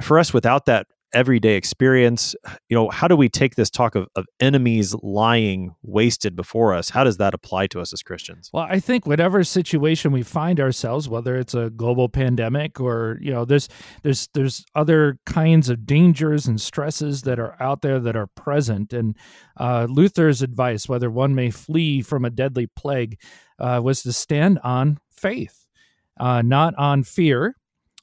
for 0.00 0.18
us 0.18 0.32
without 0.32 0.66
that 0.66 0.86
everyday 1.14 1.54
experience 1.54 2.34
you 2.68 2.76
know 2.76 2.88
how 2.88 3.08
do 3.08 3.16
we 3.16 3.28
take 3.28 3.54
this 3.54 3.70
talk 3.70 3.94
of, 3.94 4.08
of 4.16 4.26
enemies 4.40 4.94
lying 5.02 5.74
wasted 5.82 6.34
before 6.36 6.74
us 6.74 6.90
how 6.90 7.04
does 7.04 7.16
that 7.16 7.34
apply 7.34 7.66
to 7.66 7.80
us 7.80 7.92
as 7.92 8.02
christians 8.02 8.50
Well, 8.52 8.66
I 8.68 8.80
think 8.80 9.06
whatever 9.06 9.44
situation 9.44 10.12
we 10.12 10.22
find 10.22 10.60
ourselves, 10.60 11.08
whether 11.08 11.36
it's 11.36 11.54
a 11.54 11.70
global 11.70 12.08
pandemic 12.08 12.80
or 12.80 13.18
you 13.20 13.32
know, 13.32 13.44
there's 13.44 13.68
there's 14.02 14.28
there's 14.34 14.64
other 14.74 15.18
kinds 15.26 15.68
of 15.68 15.86
dangers 15.86 16.46
and 16.46 16.60
stresses 16.60 17.22
that 17.22 17.38
are 17.38 17.56
out 17.60 17.82
there 17.82 18.00
that 18.00 18.16
are 18.16 18.26
present. 18.26 18.92
And 18.92 19.16
uh, 19.56 19.86
Luther's 19.88 20.42
advice, 20.42 20.88
whether 20.88 21.10
one 21.10 21.34
may 21.34 21.50
flee 21.50 22.02
from 22.02 22.24
a 22.24 22.30
deadly 22.30 22.66
plague, 22.66 23.18
uh, 23.58 23.80
was 23.82 24.02
to 24.02 24.12
stand 24.12 24.58
on 24.64 24.98
faith, 25.10 25.66
uh, 26.18 26.42
not 26.42 26.74
on 26.76 27.02
fear. 27.02 27.56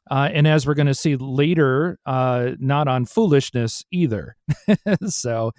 Uh, 0.09 0.29
and 0.33 0.47
as 0.47 0.65
we're 0.65 0.73
going 0.73 0.87
to 0.87 0.93
see 0.93 1.15
later, 1.15 1.99
uh, 2.05 2.51
not 2.59 2.87
on 2.87 3.05
foolishness 3.05 3.83
either. 3.91 4.35
so, 5.07 5.51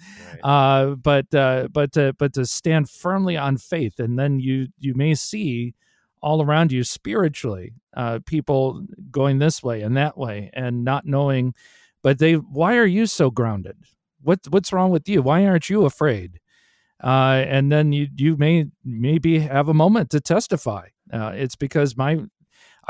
uh, 0.43 0.87
but 0.87 1.33
uh, 1.33 1.67
but 1.71 1.97
uh, 1.97 2.11
but 2.17 2.33
to 2.33 2.45
stand 2.45 2.89
firmly 2.89 3.37
on 3.37 3.57
faith, 3.57 3.99
and 3.99 4.19
then 4.19 4.39
you 4.39 4.67
you 4.77 4.93
may 4.93 5.15
see 5.15 5.73
all 6.21 6.43
around 6.43 6.71
you 6.71 6.83
spiritually 6.83 7.73
uh, 7.95 8.19
people 8.25 8.85
going 9.09 9.39
this 9.39 9.63
way 9.63 9.81
and 9.81 9.95
that 9.95 10.17
way, 10.17 10.49
and 10.53 10.83
not 10.83 11.05
knowing. 11.05 11.53
But 12.03 12.19
they, 12.19 12.33
why 12.33 12.77
are 12.77 12.85
you 12.85 13.05
so 13.05 13.31
grounded? 13.31 13.77
What 14.21 14.39
what's 14.49 14.73
wrong 14.73 14.91
with 14.91 15.07
you? 15.07 15.21
Why 15.21 15.45
aren't 15.45 15.69
you 15.69 15.85
afraid? 15.85 16.39
Uh, 17.01 17.43
and 17.47 17.71
then 17.71 17.93
you 17.93 18.07
you 18.15 18.37
may 18.37 18.65
maybe 18.83 19.39
have 19.39 19.69
a 19.69 19.73
moment 19.73 20.09
to 20.11 20.19
testify. 20.19 20.87
Uh, 21.11 21.31
it's 21.35 21.55
because 21.55 21.95
my 21.95 22.19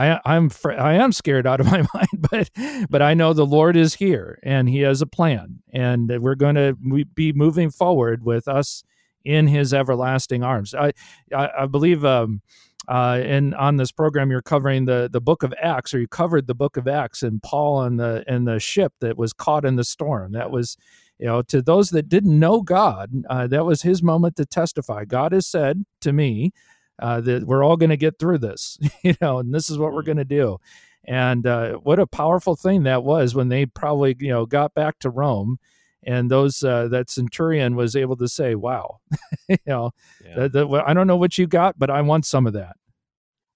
I, 0.01 0.21
I'm 0.25 0.49
fr- 0.49 0.73
I 0.73 0.93
am 0.93 1.11
scared 1.11 1.47
out 1.47 1.59
of 1.59 1.67
my 1.67 1.83
mind, 1.93 2.27
but 2.29 2.49
but 2.89 3.01
I 3.01 3.13
know 3.13 3.33
the 3.33 3.45
Lord 3.45 3.75
is 3.75 3.95
here 3.95 4.39
and 4.43 4.69
He 4.69 4.79
has 4.81 5.01
a 5.01 5.07
plan, 5.07 5.59
and 5.73 6.11
we're 6.21 6.35
going 6.35 6.55
to 6.55 6.75
be 7.13 7.33
moving 7.33 7.69
forward 7.69 8.23
with 8.23 8.47
us 8.47 8.83
in 9.23 9.47
His 9.47 9.73
everlasting 9.73 10.43
arms. 10.43 10.73
I 10.73 10.93
I, 11.35 11.49
I 11.61 11.65
believe. 11.65 12.05
Um, 12.05 12.41
uh, 12.87 13.21
and 13.23 13.53
on 13.55 13.77
this 13.77 13.91
program, 13.91 14.31
you're 14.31 14.41
covering 14.41 14.85
the 14.85 15.07
the 15.11 15.21
book 15.21 15.43
of 15.43 15.53
Acts, 15.61 15.93
or 15.93 15.99
you 15.99 16.07
covered 16.07 16.47
the 16.47 16.55
book 16.55 16.77
of 16.77 16.87
Acts, 16.87 17.21
and 17.21 17.41
Paul 17.41 17.83
and 17.83 17.99
the 17.99 18.23
and 18.27 18.47
the 18.47 18.59
ship 18.59 18.93
that 19.01 19.17
was 19.17 19.33
caught 19.33 19.65
in 19.65 19.75
the 19.75 19.83
storm. 19.83 20.31
That 20.31 20.49
was, 20.51 20.77
you 21.19 21.27
know, 21.27 21.43
to 21.43 21.61
those 21.61 21.91
that 21.91 22.09
didn't 22.09 22.37
know 22.37 22.61
God, 22.61 23.11
uh, 23.29 23.47
that 23.47 23.65
was 23.65 23.83
his 23.83 24.01
moment 24.01 24.35
to 24.37 24.45
testify. 24.45 25.05
God 25.05 25.31
has 25.31 25.45
said 25.45 25.85
to 26.01 26.11
me, 26.11 26.53
uh, 27.01 27.19
that 27.21 27.45
we're 27.45 27.63
all 27.63 27.77
going 27.77 27.89
to 27.89 27.97
get 27.97 28.19
through 28.19 28.37
this, 28.37 28.77
you 29.03 29.15
know, 29.21 29.39
and 29.39 29.53
this 29.53 29.69
is 29.69 29.77
what 29.77 29.93
we're 29.93 30.03
going 30.03 30.17
to 30.17 30.25
do. 30.25 30.57
And 31.03 31.47
uh, 31.47 31.73
what 31.77 31.99
a 31.99 32.05
powerful 32.05 32.55
thing 32.55 32.83
that 32.83 33.03
was 33.03 33.33
when 33.33 33.49
they 33.49 33.65
probably, 33.65 34.15
you 34.19 34.29
know, 34.29 34.45
got 34.45 34.73
back 34.75 34.99
to 34.99 35.09
Rome, 35.09 35.57
and 36.03 36.29
those 36.29 36.63
uh, 36.63 36.87
that 36.89 37.09
centurion 37.09 37.75
was 37.75 37.95
able 37.95 38.15
to 38.17 38.27
say, 38.27 38.53
"Wow, 38.53 38.99
you 39.49 39.57
know, 39.65 39.91
Yeah. 40.23 40.47
that, 40.47 40.67
well, 40.69 40.83
I 40.85 40.93
don't 40.93 41.07
know 41.07 41.17
what 41.17 41.37
you 41.37 41.47
got, 41.47 41.79
but 41.79 41.89
I 41.89 42.01
want 42.01 42.25
some 42.25 42.45
of 42.47 42.53
that." 42.53 42.75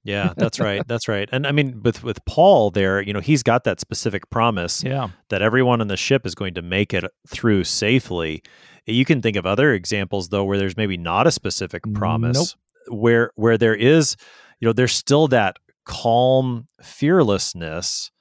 yeah 0.08 0.34
that's 0.38 0.60
right 0.60 0.84
that's 0.88 1.08
right 1.08 1.28
and 1.32 1.48
i 1.48 1.52
mean 1.52 1.82
with 1.82 2.04
with 2.04 2.24
paul 2.26 2.70
there 2.70 3.02
you 3.02 3.12
know 3.12 3.20
he's 3.20 3.42
got 3.42 3.64
that 3.64 3.80
specific 3.80 4.30
promise 4.30 4.84
Yeah, 4.84 5.08
that 5.30 5.42
everyone 5.42 5.82
on 5.82 5.88
the 5.88 5.98
ship 5.98 6.28
is 6.28 6.36
going 6.36 6.54
to 6.54 6.62
make 6.62 6.94
it 6.94 7.04
through 7.28 7.64
safely. 7.64 8.44
You 8.86 9.04
can 9.04 9.24
think 9.24 9.36
of 9.36 9.48
other 9.48 9.74
examples 9.74 10.30
though 10.30 10.44
where 10.44 10.60
there's 10.60 10.78
maybe 10.78 10.96
not 10.96 11.26
a 11.26 11.32
specific 11.32 11.82
promise 11.96 12.56
where 12.90 13.32
where 13.36 13.58
there 13.58 13.76
is 13.76 14.16
you 14.60 14.68
know 14.68 14.74
there's 14.74 14.94
still 14.94 15.28
that 15.28 15.58
calm 15.86 16.68
fearlessness 16.82 18.12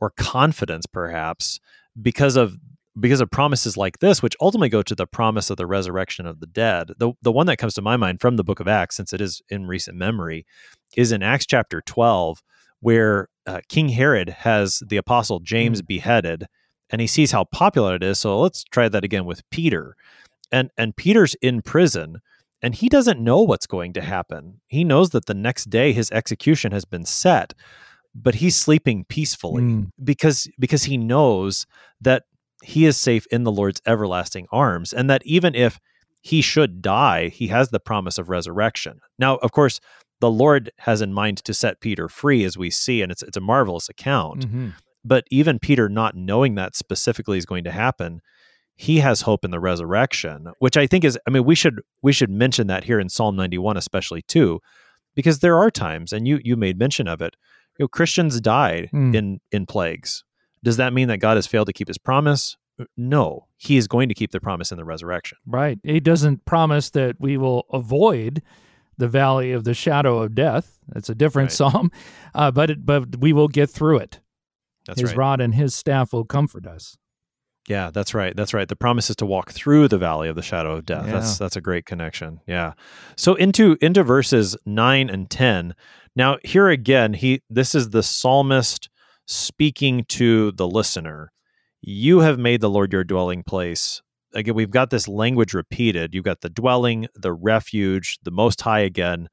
or 0.00 0.10
confidence 0.16 0.86
perhaps 0.86 1.60
because 2.00 2.36
of 2.36 2.56
because 3.00 3.20
of 3.20 3.30
promises 3.30 3.76
like 3.76 3.98
this 4.00 4.22
which 4.22 4.36
ultimately 4.40 4.68
go 4.68 4.82
to 4.82 4.94
the 4.94 5.06
promise 5.06 5.48
of 5.50 5.56
the 5.56 5.66
resurrection 5.66 6.26
of 6.26 6.40
the 6.40 6.46
dead. 6.46 6.90
The 6.98 7.12
the 7.22 7.32
one 7.32 7.46
that 7.46 7.56
comes 7.56 7.74
to 7.74 7.82
my 7.82 7.96
mind 7.96 8.20
from 8.20 8.36
the 8.36 8.44
book 8.44 8.60
of 8.60 8.68
Acts 8.68 8.96
since 8.96 9.12
it 9.12 9.20
is 9.20 9.40
in 9.48 9.66
recent 9.66 9.96
memory 9.96 10.44
is 10.96 11.12
in 11.12 11.22
Acts 11.22 11.46
chapter 11.46 11.80
12 11.80 12.42
where 12.80 13.28
uh, 13.46 13.60
King 13.68 13.90
Herod 13.90 14.28
has 14.28 14.82
the 14.86 14.96
apostle 14.96 15.40
James 15.40 15.82
beheaded 15.82 16.46
and 16.90 17.00
he 17.00 17.06
sees 17.06 17.30
how 17.32 17.44
popular 17.44 17.94
it 17.94 18.02
is. 18.02 18.18
So 18.18 18.38
let's 18.40 18.64
try 18.64 18.88
that 18.88 19.04
again 19.04 19.24
with 19.24 19.48
Peter. 19.50 19.96
And 20.50 20.70
and 20.76 20.94
Peter's 20.94 21.34
in 21.40 21.62
prison 21.62 22.18
and 22.62 22.74
he 22.74 22.88
doesn't 22.88 23.20
know 23.20 23.42
what's 23.42 23.66
going 23.66 23.92
to 23.94 24.00
happen. 24.00 24.60
He 24.68 24.84
knows 24.84 25.10
that 25.10 25.26
the 25.26 25.34
next 25.34 25.70
day 25.70 25.92
his 25.92 26.10
execution 26.12 26.72
has 26.72 26.84
been 26.84 27.04
set, 27.04 27.54
but 28.14 28.36
he's 28.36 28.56
sleeping 28.56 29.04
peacefully 29.08 29.62
Mm. 29.62 29.90
because 30.02 30.48
because 30.58 30.84
he 30.84 30.96
knows 30.96 31.66
that 32.00 32.24
he 32.62 32.86
is 32.86 32.96
safe 32.96 33.26
in 33.30 33.42
the 33.44 33.50
Lord's 33.52 33.80
everlasting 33.86 34.46
arms 34.52 34.92
and 34.92 35.10
that 35.10 35.22
even 35.24 35.54
if 35.54 35.80
he 36.20 36.40
should 36.40 36.80
die, 36.80 37.28
he 37.28 37.48
has 37.48 37.70
the 37.70 37.80
promise 37.80 38.16
of 38.18 38.28
resurrection. 38.28 39.00
Now, 39.18 39.36
of 39.38 39.50
course, 39.50 39.80
the 40.20 40.30
Lord 40.30 40.70
has 40.78 41.00
in 41.02 41.12
mind 41.12 41.38
to 41.38 41.52
set 41.52 41.80
Peter 41.80 42.08
free, 42.08 42.44
as 42.44 42.56
we 42.56 42.70
see, 42.70 43.02
and 43.02 43.10
it's 43.10 43.22
it's 43.24 43.36
a 43.36 43.40
marvelous 43.40 43.88
account. 43.88 44.46
Mm-hmm. 44.46 44.68
But 45.04 45.24
even 45.32 45.58
Peter, 45.58 45.88
not 45.88 46.14
knowing 46.14 46.54
that 46.54 46.76
specifically 46.76 47.38
is 47.38 47.44
going 47.46 47.64
to 47.64 47.72
happen, 47.72 48.20
he 48.82 48.98
has 48.98 49.20
hope 49.22 49.44
in 49.44 49.50
the 49.52 49.60
resurrection, 49.60 50.48
which 50.58 50.76
I 50.76 50.86
think 50.86 51.04
is. 51.04 51.18
I 51.26 51.30
mean, 51.30 51.44
we 51.44 51.54
should 51.54 51.80
we 52.02 52.12
should 52.12 52.30
mention 52.30 52.66
that 52.66 52.84
here 52.84 52.98
in 53.00 53.08
Psalm 53.08 53.36
ninety 53.36 53.58
one, 53.58 53.76
especially 53.76 54.22
too, 54.22 54.60
because 55.14 55.38
there 55.38 55.56
are 55.56 55.70
times, 55.70 56.12
and 56.12 56.26
you 56.26 56.40
you 56.42 56.56
made 56.56 56.78
mention 56.78 57.06
of 57.08 57.20
it. 57.22 57.36
You 57.78 57.84
know, 57.84 57.88
Christians 57.88 58.40
died 58.40 58.90
Mm. 58.92 59.14
in 59.14 59.40
in 59.52 59.66
plagues. 59.66 60.24
Does 60.64 60.76
that 60.78 60.92
mean 60.92 61.08
that 61.08 61.18
God 61.18 61.36
has 61.36 61.46
failed 61.46 61.66
to 61.68 61.72
keep 61.72 61.88
His 61.88 61.98
promise? 61.98 62.56
No, 62.96 63.46
He 63.56 63.76
is 63.76 63.86
going 63.86 64.08
to 64.08 64.14
keep 64.14 64.30
the 64.32 64.40
promise 64.40 64.72
in 64.72 64.78
the 64.78 64.84
resurrection. 64.84 65.38
Right. 65.46 65.78
He 65.84 66.00
doesn't 66.00 66.44
promise 66.44 66.90
that 66.90 67.16
we 67.20 67.36
will 67.36 67.66
avoid 67.72 68.42
the 68.98 69.08
valley 69.08 69.52
of 69.52 69.64
the 69.64 69.74
shadow 69.74 70.18
of 70.22 70.34
death. 70.34 70.78
That's 70.88 71.08
a 71.08 71.14
different 71.14 71.50
Right. 71.50 71.56
psalm, 71.56 71.90
uh, 72.34 72.50
but 72.50 72.70
it, 72.70 72.84
but 72.86 73.16
we 73.20 73.32
will 73.32 73.48
get 73.48 73.70
through 73.70 73.98
it. 73.98 74.20
That's 74.86 75.00
his 75.00 75.10
right. 75.10 75.18
rod 75.18 75.40
and 75.40 75.54
his 75.54 75.74
staff 75.74 76.12
will 76.12 76.24
comfort 76.24 76.66
us. 76.66 76.96
Yeah, 77.68 77.90
that's 77.92 78.12
right. 78.12 78.34
That's 78.34 78.52
right. 78.52 78.68
The 78.68 78.76
promise 78.76 79.08
is 79.08 79.16
to 79.16 79.26
walk 79.26 79.52
through 79.52 79.88
the 79.88 79.98
valley 79.98 80.28
of 80.28 80.34
the 80.36 80.42
shadow 80.42 80.72
of 80.72 80.84
death. 80.84 81.06
That's 81.06 81.38
that's 81.38 81.56
a 81.56 81.60
great 81.60 81.86
connection. 81.86 82.40
Yeah. 82.46 82.72
So 83.16 83.34
into 83.34 83.76
into 83.80 84.02
verses 84.02 84.56
9 84.66 85.08
and 85.08 85.30
10. 85.30 85.74
Now 86.16 86.38
here 86.42 86.68
again, 86.68 87.14
he 87.14 87.42
this 87.48 87.74
is 87.74 87.90
the 87.90 88.02
psalmist 88.02 88.88
speaking 89.26 90.04
to 90.08 90.52
the 90.52 90.66
listener. 90.66 91.32
You 91.80 92.20
have 92.20 92.38
made 92.38 92.60
the 92.60 92.70
Lord 92.70 92.92
your 92.92 93.04
dwelling 93.04 93.44
place. 93.44 94.02
Again, 94.34 94.54
we've 94.54 94.70
got 94.70 94.90
this 94.90 95.06
language 95.06 95.54
repeated. 95.54 96.14
You've 96.14 96.24
got 96.24 96.40
the 96.40 96.48
dwelling, 96.48 97.06
the 97.14 97.32
refuge, 97.32 98.18
the 98.22 98.30
most 98.30 98.62
high 98.62 98.80
again. 98.80 99.28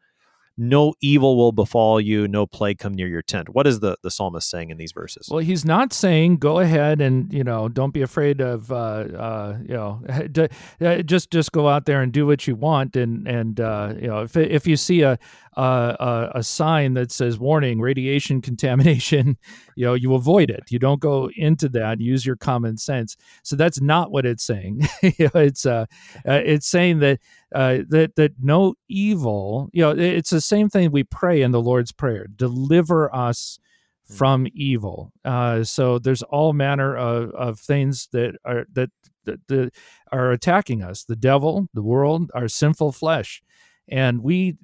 No 0.60 0.94
evil 1.00 1.38
will 1.38 1.54
befall 1.54 2.02
you, 2.02 2.28
no 2.28 2.46
plague 2.46 2.80
come 2.80 2.94
near 2.94 3.08
your 3.08 3.22
tent. 3.22 3.50
What 3.50 3.66
is 3.66 3.80
the, 3.80 3.98
the 4.04 4.12
psalmist 4.12 4.50
saying 4.50 4.72
in 4.72 4.78
these 4.78 4.92
verses? 4.92 5.30
Well, 5.32 5.40
he's 5.40 5.64
not 5.64 5.94
saying 5.94 6.38
go 6.38 6.60
ahead 6.60 7.00
and 7.00 7.32
you 7.32 7.46
know 7.46 7.70
don't 7.70 7.94
be 7.94 8.02
afraid 8.02 8.42
of 8.42 8.70
uh, 8.72 8.76
uh, 8.76 9.58
you 9.62 9.74
know 9.74 10.02
uh, 10.82 11.02
just 11.04 11.32
just 11.32 11.54
go 11.54 11.70
out 11.70 11.86
there 11.86 12.02
and 12.02 12.12
do 12.12 12.28
what 12.28 12.46
you 12.46 12.56
want 12.56 12.98
and 12.98 13.26
and 13.26 13.62
uh, 13.62 13.94
you 14.00 14.08
know 14.08 14.24
if 14.24 14.36
if 14.36 14.68
you 14.68 14.76
see 14.76 15.02
a 15.02 15.18
a, 15.54 15.62
a 15.64 16.32
a 16.40 16.44
sign 16.44 16.94
that 16.94 17.12
says 17.12 17.40
warning 17.40 17.80
radiation 17.80 18.42
contamination, 18.50 19.38
you 19.76 19.86
know 19.86 19.94
you 19.94 20.14
avoid 20.14 20.50
it. 20.50 20.64
You 20.70 20.80
don't 20.80 21.00
go 21.00 21.30
into 21.36 21.70
that. 21.70 22.02
Use 22.02 22.26
your 22.26 22.36
common 22.36 22.78
sense. 22.78 23.16
So 23.44 23.56
that's 23.56 23.82
not 23.82 24.12
what 24.12 24.26
it's 24.26 24.44
saying. 24.44 24.88
you 25.02 25.30
know, 25.34 25.42
it's 25.42 25.66
uh, 25.66 25.86
uh, 26.28 26.42
it's 26.44 26.68
saying 26.68 27.00
that 27.00 27.20
uh, 27.54 27.80
that 27.90 28.16
that 28.16 28.34
no 28.42 28.76
evil. 28.88 29.70
You 29.74 29.82
know, 29.82 29.92
it's 29.92 30.30
the 30.30 30.42
same 30.42 30.70
thing 30.70 30.92
we 30.92 31.04
pray 31.04 31.42
in 31.42 31.52
the 31.52 31.62
Lord's 31.62 31.92
prayer. 31.92 32.28
Deliver 32.36 33.14
us 33.14 33.60
from 34.06 34.48
evil. 34.54 35.12
Uh, 35.24 35.64
so 35.64 36.00
there's 36.00 36.24
all 36.24 36.54
manner 36.54 36.96
of, 36.96 37.32
of 37.32 37.60
things 37.60 38.08
that 38.12 38.36
are 38.44 38.66
that, 38.74 38.90
that, 39.26 39.48
that 39.48 39.72
are 40.12 40.32
attacking 40.32 40.82
us: 40.84 41.04
the 41.04 41.16
devil, 41.16 41.68
the 41.74 41.84
world, 41.84 42.32
our 42.34 42.48
sinful 42.48 42.92
flesh, 42.92 43.42
and 43.88 44.24
we 44.24 44.58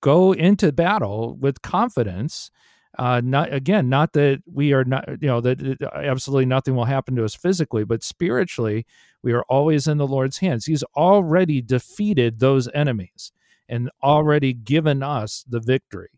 go 0.00 0.32
into 0.32 0.72
battle 0.72 1.36
with 1.36 1.62
confidence. 1.62 2.50
Uh, 2.98 3.20
not 3.22 3.52
again, 3.52 3.88
not 3.88 4.14
that 4.14 4.42
we 4.50 4.72
are 4.72 4.84
not, 4.84 5.06
you 5.20 5.28
know, 5.28 5.40
that 5.42 5.78
absolutely 5.94 6.46
nothing 6.46 6.74
will 6.74 6.86
happen 6.86 7.14
to 7.16 7.24
us 7.24 7.34
physically, 7.34 7.84
but 7.84 8.02
spiritually, 8.02 8.86
we 9.22 9.32
are 9.32 9.44
always 9.48 9.86
in 9.86 9.98
the 9.98 10.06
Lord's 10.06 10.38
hands. 10.38 10.64
He's 10.64 10.82
already 10.96 11.60
defeated 11.60 12.40
those 12.40 12.68
enemies 12.74 13.32
and 13.68 13.90
already 14.02 14.52
given 14.54 15.02
us 15.02 15.44
the 15.48 15.60
victory. 15.60 16.08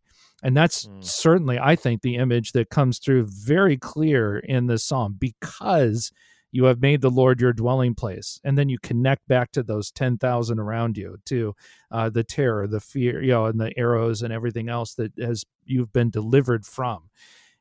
And 0.42 0.56
that's 0.56 0.86
Mm. 0.86 1.04
certainly, 1.04 1.58
I 1.58 1.74
think, 1.74 2.02
the 2.02 2.14
image 2.14 2.52
that 2.52 2.70
comes 2.70 2.98
through 3.00 3.26
very 3.26 3.76
clear 3.76 4.38
in 4.38 4.66
this 4.68 4.84
psalm 4.84 5.16
because 5.18 6.12
you 6.50 6.64
have 6.64 6.80
made 6.80 7.00
the 7.00 7.10
Lord 7.10 7.40
your 7.40 7.52
dwelling 7.52 7.94
place. 7.94 8.40
And 8.44 8.56
then 8.56 8.68
you 8.68 8.78
connect 8.78 9.26
back 9.28 9.52
to 9.52 9.62
those 9.62 9.90
10,000 9.90 10.58
around 10.58 10.96
you, 10.96 11.18
to 11.26 11.54
uh, 11.90 12.10
the 12.10 12.24
terror, 12.24 12.66
the 12.66 12.80
fear, 12.80 13.22
you 13.22 13.32
know, 13.32 13.46
and 13.46 13.60
the 13.60 13.76
arrows 13.78 14.22
and 14.22 14.32
everything 14.32 14.68
else 14.68 14.94
that 14.94 15.12
has 15.18 15.44
you've 15.64 15.92
been 15.92 16.10
delivered 16.10 16.64
from. 16.64 17.10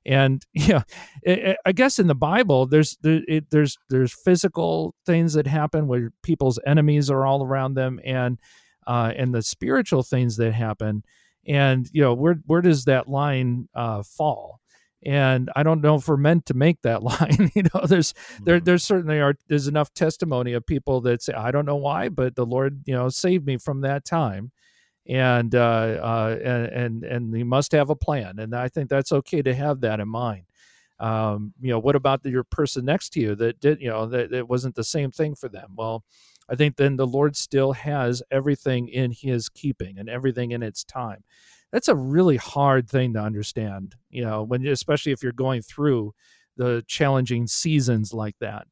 And 0.05 0.45
yeah, 0.53 0.83
I 1.27 1.57
I 1.65 1.71
guess 1.73 1.99
in 1.99 2.07
the 2.07 2.15
Bible, 2.15 2.65
there's 2.65 2.97
there, 3.01 3.21
it, 3.27 3.49
there's 3.51 3.77
there's 3.89 4.13
physical 4.13 4.95
things 5.05 5.33
that 5.33 5.47
happen 5.47 5.87
where 5.87 6.11
people's 6.23 6.59
enemies 6.65 7.11
are 7.11 7.25
all 7.25 7.43
around 7.43 7.73
them, 7.73 7.99
and 8.05 8.39
uh, 8.87 9.11
and 9.15 9.35
the 9.35 9.43
spiritual 9.43 10.03
things 10.03 10.37
that 10.37 10.53
happen. 10.53 11.03
And 11.45 11.87
you 11.91 12.01
know, 12.01 12.13
where 12.13 12.39
where 12.45 12.61
does 12.61 12.85
that 12.85 13.09
line 13.09 13.67
uh, 13.75 14.01
fall? 14.03 14.61
And 15.05 15.49
I 15.55 15.63
don't 15.63 15.81
know 15.81 15.95
if 15.95 16.07
we're 16.07 16.17
meant 16.17 16.47
to 16.47 16.53
make 16.55 16.81
that 16.81 17.03
line. 17.11 17.51
you 17.55 17.63
know, 17.63 17.85
there's 17.85 18.13
there 18.43 18.59
Mhm. 18.59 18.65
there 18.65 18.77
certainly 18.77 19.19
are 19.19 19.35
there's 19.47 19.67
enough 19.67 19.93
testimony 19.93 20.53
of 20.53 20.65
people 20.65 21.01
that 21.01 21.21
say 21.21 21.33
I 21.33 21.51
don't 21.51 21.65
know 21.65 21.75
why, 21.75 22.09
but 22.09 22.35
the 22.35 22.45
Lord 22.45 22.81
you 22.85 22.93
know 22.95 23.09
saved 23.09 23.45
me 23.45 23.57
from 23.57 23.81
that 23.81 24.05
time, 24.05 24.51
and 25.07 25.55
uh, 25.55 25.59
uh, 26.01 26.39
and 26.43 26.65
and 26.67 27.03
and 27.03 27.35
He 27.35 27.43
must 27.43 27.71
have 27.73 27.89
a 27.89 27.95
plan, 27.95 28.39
and 28.39 28.55
I 28.55 28.69
think 28.69 28.89
that's 28.89 29.11
okay 29.11 29.41
to 29.43 29.53
have 29.55 29.81
that 29.81 29.99
in 29.99 30.09
mind. 30.09 30.45
Um, 30.99 31.53
you 31.61 31.69
know, 31.69 31.79
what 31.79 31.95
about 31.95 32.23
the, 32.23 32.31
your 32.31 32.43
person 32.43 32.85
next 32.85 33.09
to 33.11 33.19
you 33.21 33.35
that 33.35 33.59
did 33.59 33.81
you 33.81 33.89
know 33.89 34.07
that 34.07 34.33
it 34.33 34.47
wasn't 34.47 34.75
the 34.75 34.83
same 34.83 35.11
thing 35.11 35.35
for 35.35 35.49
them? 35.49 35.73
Well, 35.77 36.03
I 36.49 36.55
think 36.55 36.75
then 36.77 36.97
the 36.97 37.07
Lord 37.07 37.35
still 37.35 37.73
has 37.73 38.23
everything 38.31 38.87
in 38.89 39.11
His 39.11 39.49
keeping 39.49 39.99
and 39.99 40.09
everything 40.09 40.51
in 40.51 40.63
its 40.63 40.83
time. 40.83 41.23
That's 41.71 41.87
a 41.87 41.95
really 41.95 42.37
hard 42.37 42.89
thing 42.89 43.13
to 43.13 43.19
understand, 43.21 43.95
you 44.09 44.23
know, 44.23 44.43
when 44.43 44.65
especially 44.67 45.11
if 45.11 45.21
you're 45.21 45.31
going 45.33 45.61
through 45.61 46.13
the 46.55 46.83
challenging 46.87 47.45
seasons 47.47 48.13
like 48.13 48.35
that. 48.39 48.67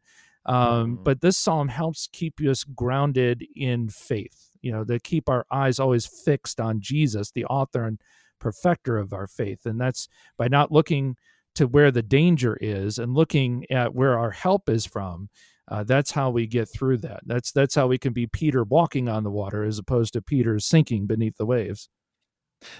Um, 0.45 0.97
Mhm. 0.97 1.03
But 1.03 1.21
this 1.21 1.37
psalm 1.37 1.67
helps 1.67 2.07
keep 2.11 2.39
us 2.39 2.63
grounded 2.63 3.45
in 3.55 3.89
faith, 3.89 4.49
you 4.61 4.71
know, 4.71 4.83
to 4.85 4.99
keep 4.99 5.27
our 5.27 5.45
eyes 5.51 5.79
always 5.79 6.05
fixed 6.05 6.59
on 6.59 6.79
Jesus, 6.81 7.31
the 7.31 7.45
author 7.45 7.83
and 7.83 7.99
perfecter 8.39 8.97
of 8.97 9.11
our 9.13 9.27
faith. 9.27 9.65
And 9.65 9.79
that's 9.79 10.07
by 10.37 10.47
not 10.47 10.71
looking 10.71 11.17
to 11.55 11.67
where 11.67 11.89
the 11.89 12.03
danger 12.03 12.57
is 12.61 12.99
and 12.99 13.13
looking 13.13 13.65
at 13.71 13.95
where 13.95 14.17
our 14.19 14.31
help 14.31 14.69
is 14.69 14.85
from. 14.85 15.29
Uh, 15.67 15.83
that's 15.83 16.11
how 16.11 16.29
we 16.29 16.45
get 16.45 16.69
through 16.69 16.97
that. 16.97 17.21
That's 17.25 17.51
that's 17.51 17.73
how 17.73 17.87
we 17.87 17.97
can 17.97 18.13
be 18.13 18.27
Peter 18.27 18.63
walking 18.63 19.09
on 19.09 19.23
the 19.23 19.31
water 19.31 19.63
as 19.63 19.79
opposed 19.79 20.13
to 20.13 20.21
Peter 20.21 20.59
sinking 20.59 21.07
beneath 21.07 21.37
the 21.37 21.45
waves. 21.45 21.89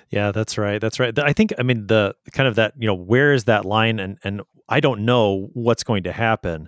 Yeah, 0.09 0.31
that's 0.31 0.57
right. 0.57 0.79
That's 0.81 0.99
right. 0.99 1.17
I 1.19 1.33
think 1.33 1.53
I 1.57 1.63
mean 1.63 1.87
the 1.87 2.15
kind 2.31 2.47
of 2.47 2.55
that, 2.55 2.73
you 2.77 2.87
know, 2.87 2.95
where 2.95 3.33
is 3.33 3.45
that 3.45 3.65
line 3.65 3.99
and 3.99 4.17
and 4.23 4.41
I 4.67 4.79
don't 4.79 5.05
know 5.05 5.49
what's 5.53 5.83
going 5.83 6.03
to 6.03 6.11
happen. 6.11 6.67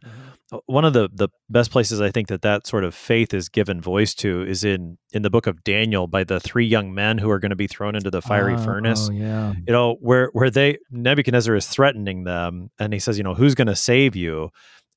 Uh, 0.51 0.59
One 0.67 0.85
of 0.85 0.93
the 0.93 1.09
the 1.13 1.29
best 1.49 1.71
places 1.71 1.99
I 1.99 2.11
think 2.11 2.27
that 2.27 2.41
that 2.43 2.67
sort 2.67 2.83
of 2.83 2.95
faith 2.95 3.33
is 3.33 3.49
given 3.49 3.81
voice 3.81 4.13
to 4.15 4.43
is 4.43 4.63
in 4.63 4.97
in 5.11 5.21
the 5.23 5.29
book 5.29 5.47
of 5.47 5.63
Daniel 5.63 6.07
by 6.07 6.23
the 6.23 6.39
three 6.39 6.65
young 6.65 6.93
men 6.93 7.17
who 7.17 7.29
are 7.29 7.39
going 7.39 7.49
to 7.49 7.55
be 7.55 7.67
thrown 7.67 7.95
into 7.95 8.11
the 8.11 8.21
fiery 8.21 8.53
Ah, 8.53 8.63
furnace. 8.63 9.09
Oh 9.09 9.13
yeah. 9.13 9.53
You 9.67 9.73
know, 9.73 9.95
where 9.99 10.29
where 10.33 10.49
they 10.49 10.77
Nebuchadnezzar 10.91 11.55
is 11.55 11.67
threatening 11.67 12.23
them 12.23 12.69
and 12.79 12.93
he 12.93 12.99
says, 12.99 13.17
you 13.17 13.23
know, 13.23 13.33
who's 13.33 13.55
going 13.55 13.67
to 13.67 13.75
save 13.75 14.15
you? 14.15 14.49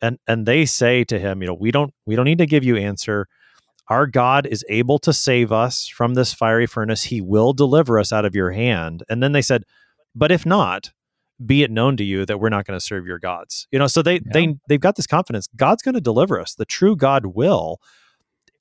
And 0.02 0.18
and 0.26 0.46
they 0.46 0.66
say 0.66 1.04
to 1.04 1.18
him, 1.18 1.42
you 1.42 1.48
know, 1.48 1.54
we 1.54 1.70
don't 1.70 1.92
we 2.06 2.16
don't 2.16 2.26
need 2.26 2.38
to 2.38 2.46
give 2.46 2.64
you 2.64 2.76
answer 2.76 3.26
our 3.90 4.06
God 4.06 4.46
is 4.46 4.64
able 4.68 4.98
to 5.00 5.12
save 5.12 5.52
us 5.52 5.88
from 5.88 6.14
this 6.14 6.32
fiery 6.32 6.66
furnace. 6.66 7.02
He 7.02 7.20
will 7.20 7.52
deliver 7.52 7.98
us 7.98 8.12
out 8.12 8.24
of 8.24 8.34
your 8.34 8.52
hand. 8.52 9.02
And 9.10 9.22
then 9.22 9.32
they 9.32 9.42
said, 9.42 9.64
but 10.14 10.30
if 10.30 10.46
not, 10.46 10.92
be 11.44 11.62
it 11.62 11.70
known 11.70 11.96
to 11.96 12.04
you 12.04 12.24
that 12.26 12.38
we're 12.38 12.50
not 12.50 12.66
going 12.66 12.78
to 12.78 12.84
serve 12.84 13.06
your 13.06 13.18
gods. 13.18 13.66
You 13.72 13.78
know, 13.78 13.86
so 13.86 14.02
they 14.02 14.20
they 14.20 14.54
they've 14.68 14.80
got 14.80 14.96
this 14.96 15.06
confidence. 15.06 15.48
God's 15.56 15.82
going 15.82 15.94
to 15.94 16.00
deliver 16.00 16.38
us. 16.38 16.54
The 16.54 16.64
true 16.64 16.96
God 16.96 17.26
will. 17.26 17.80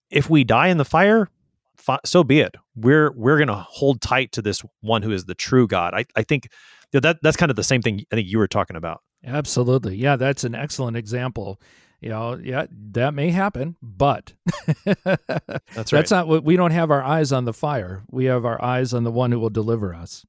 If 0.10 0.30
we 0.30 0.44
die 0.44 0.70
in 0.70 0.78
the 0.78 0.86
fire, 0.86 1.28
fi- 1.76 2.00
so 2.06 2.24
be 2.24 2.40
it. 2.40 2.56
We're 2.76 3.12
we're 3.12 3.38
going 3.38 3.50
to 3.50 3.56
hold 3.56 4.02
tight 4.02 4.32
to 4.34 4.42
this 4.42 4.64
one 4.82 5.02
who 5.02 5.12
is 5.12 5.26
the 5.26 5.36
true 5.36 5.68
God. 5.68 5.94
I 5.94 6.06
I 6.16 6.24
think 6.24 6.50
that 6.94 7.20
that's 7.22 7.38
kind 7.38 7.50
of 7.50 7.56
the 7.56 7.64
same 7.64 7.82
thing 7.82 8.06
I 8.12 8.16
think 8.16 8.30
you 8.30 8.38
were 8.38 8.48
talking 8.48 8.78
about. 8.78 9.02
Absolutely. 9.26 9.98
Yeah, 9.98 10.16
that's 10.16 10.44
an 10.46 10.56
excellent 10.56 10.96
example. 10.96 11.60
You 12.02 12.10
know, 12.10 12.40
yeah, 12.42 12.66
that 12.92 13.14
may 13.14 13.30
happen, 13.30 13.76
but 13.82 14.34
That's 15.76 15.92
that's 15.92 16.12
not 16.12 16.28
what 16.28 16.44
we 16.44 16.56
don't 16.56 16.72
have 16.72 16.92
our 16.92 17.04
eyes 17.04 17.32
on 17.32 17.46
the 17.46 17.54
fire. 17.54 18.04
We 18.10 18.26
have 18.26 18.46
our 18.46 18.62
eyes 18.64 18.94
on 18.94 19.04
the 19.04 19.12
one 19.12 19.32
who 19.32 19.40
will 19.40 19.50
deliver 19.50 19.94
us. 19.94 20.26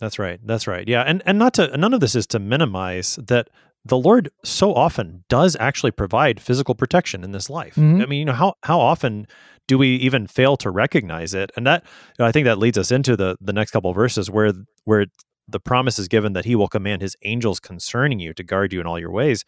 That's 0.00 0.18
right. 0.18 0.40
That's 0.44 0.66
right. 0.66 0.86
Yeah, 0.88 1.02
and 1.02 1.22
and 1.26 1.38
not 1.38 1.54
to 1.54 1.76
none 1.76 1.94
of 1.94 2.00
this 2.00 2.14
is 2.14 2.26
to 2.28 2.38
minimize 2.38 3.16
that 3.16 3.48
the 3.84 3.98
Lord 3.98 4.30
so 4.44 4.74
often 4.74 5.24
does 5.28 5.56
actually 5.60 5.90
provide 5.90 6.40
physical 6.40 6.74
protection 6.74 7.22
in 7.22 7.32
this 7.32 7.50
life. 7.50 7.74
Mhm. 7.74 8.02
I 8.02 8.06
mean, 8.06 8.18
you 8.20 8.24
know 8.24 8.32
how 8.32 8.54
how 8.62 8.80
often 8.80 9.26
do 9.68 9.78
we 9.78 9.96
even 9.96 10.26
fail 10.26 10.56
to 10.58 10.70
recognize 10.70 11.34
it? 11.34 11.52
And 11.56 11.66
that 11.66 11.84
you 12.18 12.22
know, 12.22 12.26
I 12.26 12.32
think 12.32 12.46
that 12.46 12.58
leads 12.58 12.78
us 12.78 12.90
into 12.90 13.16
the 13.16 13.36
the 13.40 13.52
next 13.52 13.70
couple 13.72 13.90
of 13.90 13.94
verses 13.96 14.30
where 14.30 14.52
where 14.84 15.06
the 15.46 15.60
promise 15.60 15.98
is 15.98 16.08
given 16.08 16.32
that 16.32 16.46
He 16.46 16.56
will 16.56 16.68
command 16.68 17.02
His 17.02 17.14
angels 17.24 17.60
concerning 17.60 18.18
you 18.18 18.32
to 18.34 18.42
guard 18.42 18.72
you 18.72 18.80
in 18.80 18.86
all 18.86 18.98
your 18.98 19.10
ways. 19.12 19.44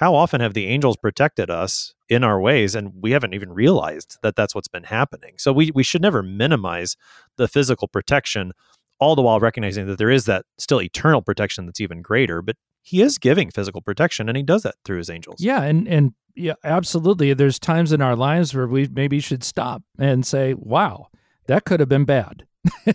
How 0.00 0.14
often 0.14 0.40
have 0.40 0.54
the 0.54 0.66
angels 0.66 0.96
protected 0.96 1.50
us 1.50 1.92
in 2.08 2.24
our 2.24 2.40
ways, 2.40 2.74
and 2.74 2.90
we 3.02 3.10
haven't 3.10 3.34
even 3.34 3.52
realized 3.52 4.16
that 4.22 4.34
that's 4.34 4.54
what's 4.54 4.66
been 4.66 4.84
happening? 4.84 5.34
So 5.36 5.52
we 5.52 5.70
we 5.74 5.82
should 5.82 6.00
never 6.00 6.22
minimize 6.22 6.96
the 7.36 7.46
physical 7.46 7.86
protection 7.86 8.52
all 8.98 9.14
the 9.14 9.20
while 9.20 9.40
recognizing 9.40 9.86
that 9.88 9.98
there 9.98 10.10
is 10.10 10.24
that 10.24 10.46
still 10.56 10.80
eternal 10.80 11.20
protection 11.20 11.66
that's 11.66 11.82
even 11.82 12.00
greater. 12.00 12.40
But 12.40 12.56
he 12.80 13.02
is 13.02 13.18
giving 13.18 13.50
physical 13.50 13.82
protection, 13.82 14.30
and 14.30 14.38
he 14.38 14.42
does 14.42 14.62
that 14.62 14.76
through 14.86 14.96
his 14.96 15.10
angels. 15.10 15.36
Yeah, 15.38 15.62
and 15.64 15.86
and 15.86 16.14
yeah, 16.34 16.54
absolutely. 16.64 17.34
There's 17.34 17.58
times 17.58 17.92
in 17.92 18.00
our 18.00 18.16
lives 18.16 18.54
where 18.54 18.66
we 18.66 18.88
maybe 18.90 19.20
should 19.20 19.44
stop 19.44 19.82
and 19.98 20.24
say, 20.24 20.54
"Wow, 20.54 21.08
that 21.46 21.66
could 21.66 21.78
have 21.78 21.90
been 21.90 22.06
bad." 22.06 22.46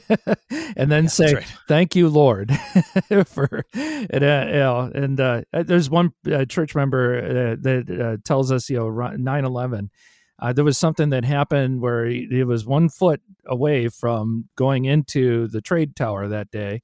and 0.75 0.91
then 0.91 1.05
yeah, 1.05 1.09
say 1.09 1.33
right. 1.33 1.53
thank 1.67 1.95
you 1.95 2.07
lord 2.07 2.51
for 3.25 3.65
it 3.73 4.23
uh, 4.23 4.45
you 4.47 4.59
know, 4.59 4.91
and 4.93 5.19
uh, 5.19 5.41
there's 5.53 5.89
one 5.89 6.13
uh, 6.31 6.45
church 6.45 6.75
member 6.75 7.17
uh, 7.17 7.55
that 7.59 7.89
uh, 7.89 8.17
tells 8.23 8.51
us 8.51 8.69
you 8.69 8.77
know 8.77 8.85
9-11 8.85 9.89
uh, 10.37 10.53
there 10.53 10.65
was 10.65 10.77
something 10.77 11.09
that 11.09 11.23
happened 11.23 11.81
where 11.81 12.05
he, 12.05 12.27
he, 12.29 12.43
was 12.43 12.65
one 12.65 12.89
foot 12.89 13.21
away 13.47 13.87
from 13.87 14.49
going 14.55 14.85
into 14.85 15.47
the 15.47 15.61
trade 15.61 15.95
tower 15.95 16.27
that 16.27 16.51
day 16.51 16.81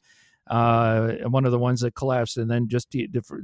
uh, 0.50 1.12
one 1.28 1.46
of 1.46 1.52
the 1.52 1.60
ones 1.60 1.82
that 1.82 1.94
collapsed 1.94 2.38
and 2.38 2.50
then 2.50 2.68
just 2.68 2.96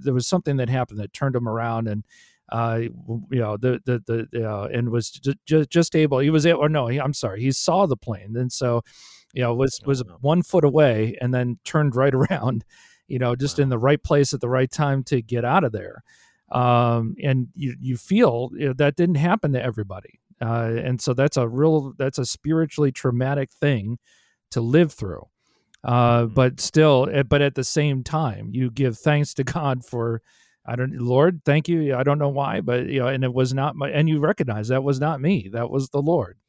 there 0.01 0.13
was 0.13 0.25
something 0.25 0.57
that 0.57 0.69
happened 0.69 0.99
that 0.99 1.13
turned 1.13 1.35
him 1.35 1.47
around 1.47 1.87
and 1.87 2.03
uh, 2.49 2.79
you 2.79 3.25
know, 3.31 3.57
the 3.57 3.81
the 3.85 4.27
the 4.31 4.49
uh, 4.49 4.67
and 4.67 4.89
was 4.89 5.11
just 5.11 5.69
just 5.69 5.95
able. 5.95 6.19
He 6.19 6.29
was 6.29 6.45
able, 6.45 6.61
or 6.61 6.69
no, 6.69 6.87
he, 6.87 6.99
I'm 6.99 7.13
sorry, 7.13 7.41
he 7.41 7.51
saw 7.51 7.85
the 7.85 7.97
plane, 7.97 8.35
and 8.37 8.51
so 8.51 8.83
you 9.37 9.43
know 9.43 9.53
was 9.53 9.79
was 9.85 10.03
one 10.21 10.41
foot 10.41 10.63
away 10.63 11.15
and 11.21 11.31
then 11.31 11.59
turned 11.63 11.95
right 11.95 12.13
around 12.21 12.65
you 13.07 13.19
know 13.19 13.35
just 13.35 13.59
wow. 13.59 13.63
in 13.63 13.69
the 13.69 13.77
right 13.77 14.01
place 14.01 14.33
at 14.33 14.41
the 14.41 14.49
right 14.49 14.71
time 14.71 15.03
to 15.03 15.21
get 15.21 15.45
out 15.45 15.63
of 15.63 15.71
there. 15.71 16.03
Um, 16.51 17.15
and 17.23 17.47
you 17.53 17.75
you 17.79 17.97
feel 17.97 18.49
you 18.55 18.67
know, 18.67 18.73
that 18.73 18.95
didn't 18.95 19.15
happen 19.15 19.53
to 19.53 19.63
everybody. 19.63 20.19
Uh, 20.41 20.75
and 20.83 20.99
so 20.99 21.13
that's 21.13 21.37
a 21.37 21.47
real 21.47 21.93
that's 21.97 22.17
a 22.17 22.25
spiritually 22.25 22.91
traumatic 22.91 23.51
thing 23.51 23.99
to 24.51 24.61
live 24.61 24.91
through. 24.91 25.27
Uh, 25.83 26.23
mm-hmm. 26.23 26.33
but 26.33 26.59
still 26.59 27.07
eh, 27.11 27.21
but 27.21 27.41
at 27.41 27.53
the 27.53 27.63
same 27.63 28.03
time 28.03 28.49
you 28.51 28.71
give 28.71 28.97
thanks 28.97 29.35
to 29.35 29.43
god 29.55 29.85
for 29.85 30.23
i 30.65 30.75
don't 30.75 30.97
lord 30.99 31.39
thank 31.45 31.67
you. 31.69 31.95
I 31.95 32.01
don't 32.01 32.17
know 32.17 32.29
why 32.29 32.61
but 32.61 32.87
you 32.87 33.01
know 33.01 33.07
and 33.07 33.23
it 33.23 33.33
was 33.33 33.53
not 33.53 33.75
my 33.75 33.91
and 33.91 34.09
you 34.09 34.19
recognize 34.19 34.69
that 34.69 34.83
was 34.83 34.99
not 34.99 35.21
me. 35.21 35.49
That 35.53 35.69
was 35.69 35.89
the 35.89 36.01
lord. 36.01 36.39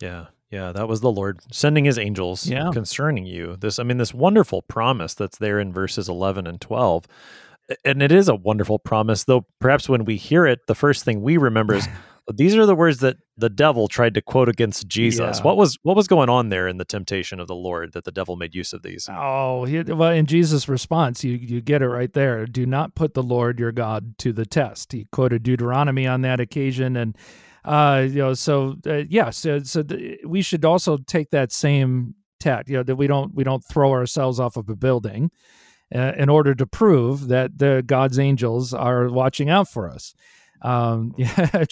Yeah 0.00 0.26
yeah, 0.52 0.70
that 0.70 0.86
was 0.86 1.00
the 1.00 1.10
Lord 1.10 1.40
sending 1.50 1.86
his 1.86 1.98
angels 1.98 2.46
yeah. 2.46 2.70
concerning 2.74 3.24
you. 3.24 3.56
This, 3.58 3.78
I 3.78 3.84
mean, 3.84 3.96
this 3.96 4.12
wonderful 4.12 4.60
promise 4.60 5.14
that's 5.14 5.38
there 5.38 5.58
in 5.58 5.72
verses 5.72 6.10
11 6.10 6.46
and 6.46 6.60
12. 6.60 7.06
And 7.86 8.02
it 8.02 8.12
is 8.12 8.28
a 8.28 8.34
wonderful 8.34 8.78
promise, 8.78 9.24
though 9.24 9.46
perhaps 9.60 9.88
when 9.88 10.04
we 10.04 10.18
hear 10.18 10.44
it, 10.46 10.66
the 10.66 10.74
first 10.74 11.04
thing 11.04 11.22
we 11.22 11.38
remember 11.38 11.74
is 11.74 11.88
these 12.34 12.54
are 12.54 12.66
the 12.66 12.74
words 12.74 12.98
that 12.98 13.16
the 13.38 13.48
devil 13.48 13.88
tried 13.88 14.12
to 14.12 14.20
quote 14.20 14.50
against 14.50 14.86
Jesus. 14.86 15.38
Yeah. 15.38 15.42
What 15.42 15.56
was 15.56 15.78
what 15.84 15.96
was 15.96 16.06
going 16.06 16.28
on 16.28 16.50
there 16.50 16.68
in 16.68 16.76
the 16.76 16.84
temptation 16.84 17.40
of 17.40 17.48
the 17.48 17.54
Lord 17.54 17.94
that 17.94 18.04
the 18.04 18.12
devil 18.12 18.36
made 18.36 18.54
use 18.54 18.74
of 18.74 18.82
these? 18.82 19.08
Oh, 19.10 19.64
he, 19.64 19.82
well, 19.82 20.12
in 20.12 20.26
Jesus' 20.26 20.68
response, 20.68 21.24
you 21.24 21.32
you 21.32 21.62
get 21.62 21.80
it 21.80 21.88
right 21.88 22.12
there. 22.12 22.46
Do 22.46 22.66
not 22.66 22.94
put 22.94 23.14
the 23.14 23.22
Lord 23.22 23.58
your 23.58 23.72
God 23.72 24.18
to 24.18 24.34
the 24.34 24.44
test. 24.44 24.92
He 24.92 25.06
quoted 25.12 25.42
Deuteronomy 25.42 26.06
on 26.06 26.20
that 26.22 26.40
occasion, 26.40 26.96
and 26.96 27.16
uh, 27.64 28.06
you 28.08 28.18
know, 28.18 28.34
so 28.34 28.76
uh, 28.86 29.02
yeah, 29.08 29.30
so, 29.30 29.60
so 29.60 29.82
th- 29.82 30.20
we 30.26 30.42
should 30.42 30.64
also 30.64 30.96
take 30.96 31.30
that 31.30 31.52
same 31.52 32.14
tact, 32.40 32.68
you 32.68 32.76
know, 32.76 32.82
that 32.82 32.96
we 32.96 33.06
don't 33.06 33.34
we 33.34 33.44
don't 33.44 33.64
throw 33.64 33.92
ourselves 33.92 34.40
off 34.40 34.56
of 34.56 34.68
a 34.68 34.76
building 34.76 35.30
uh, 35.94 36.12
in 36.16 36.28
order 36.28 36.54
to 36.54 36.66
prove 36.66 37.28
that 37.28 37.58
the 37.58 37.82
God's 37.86 38.18
angels 38.18 38.74
are 38.74 39.08
watching 39.08 39.48
out 39.48 39.68
for 39.68 39.88
us. 39.88 40.14
Um, 40.62 41.14
yeah, 41.18 41.64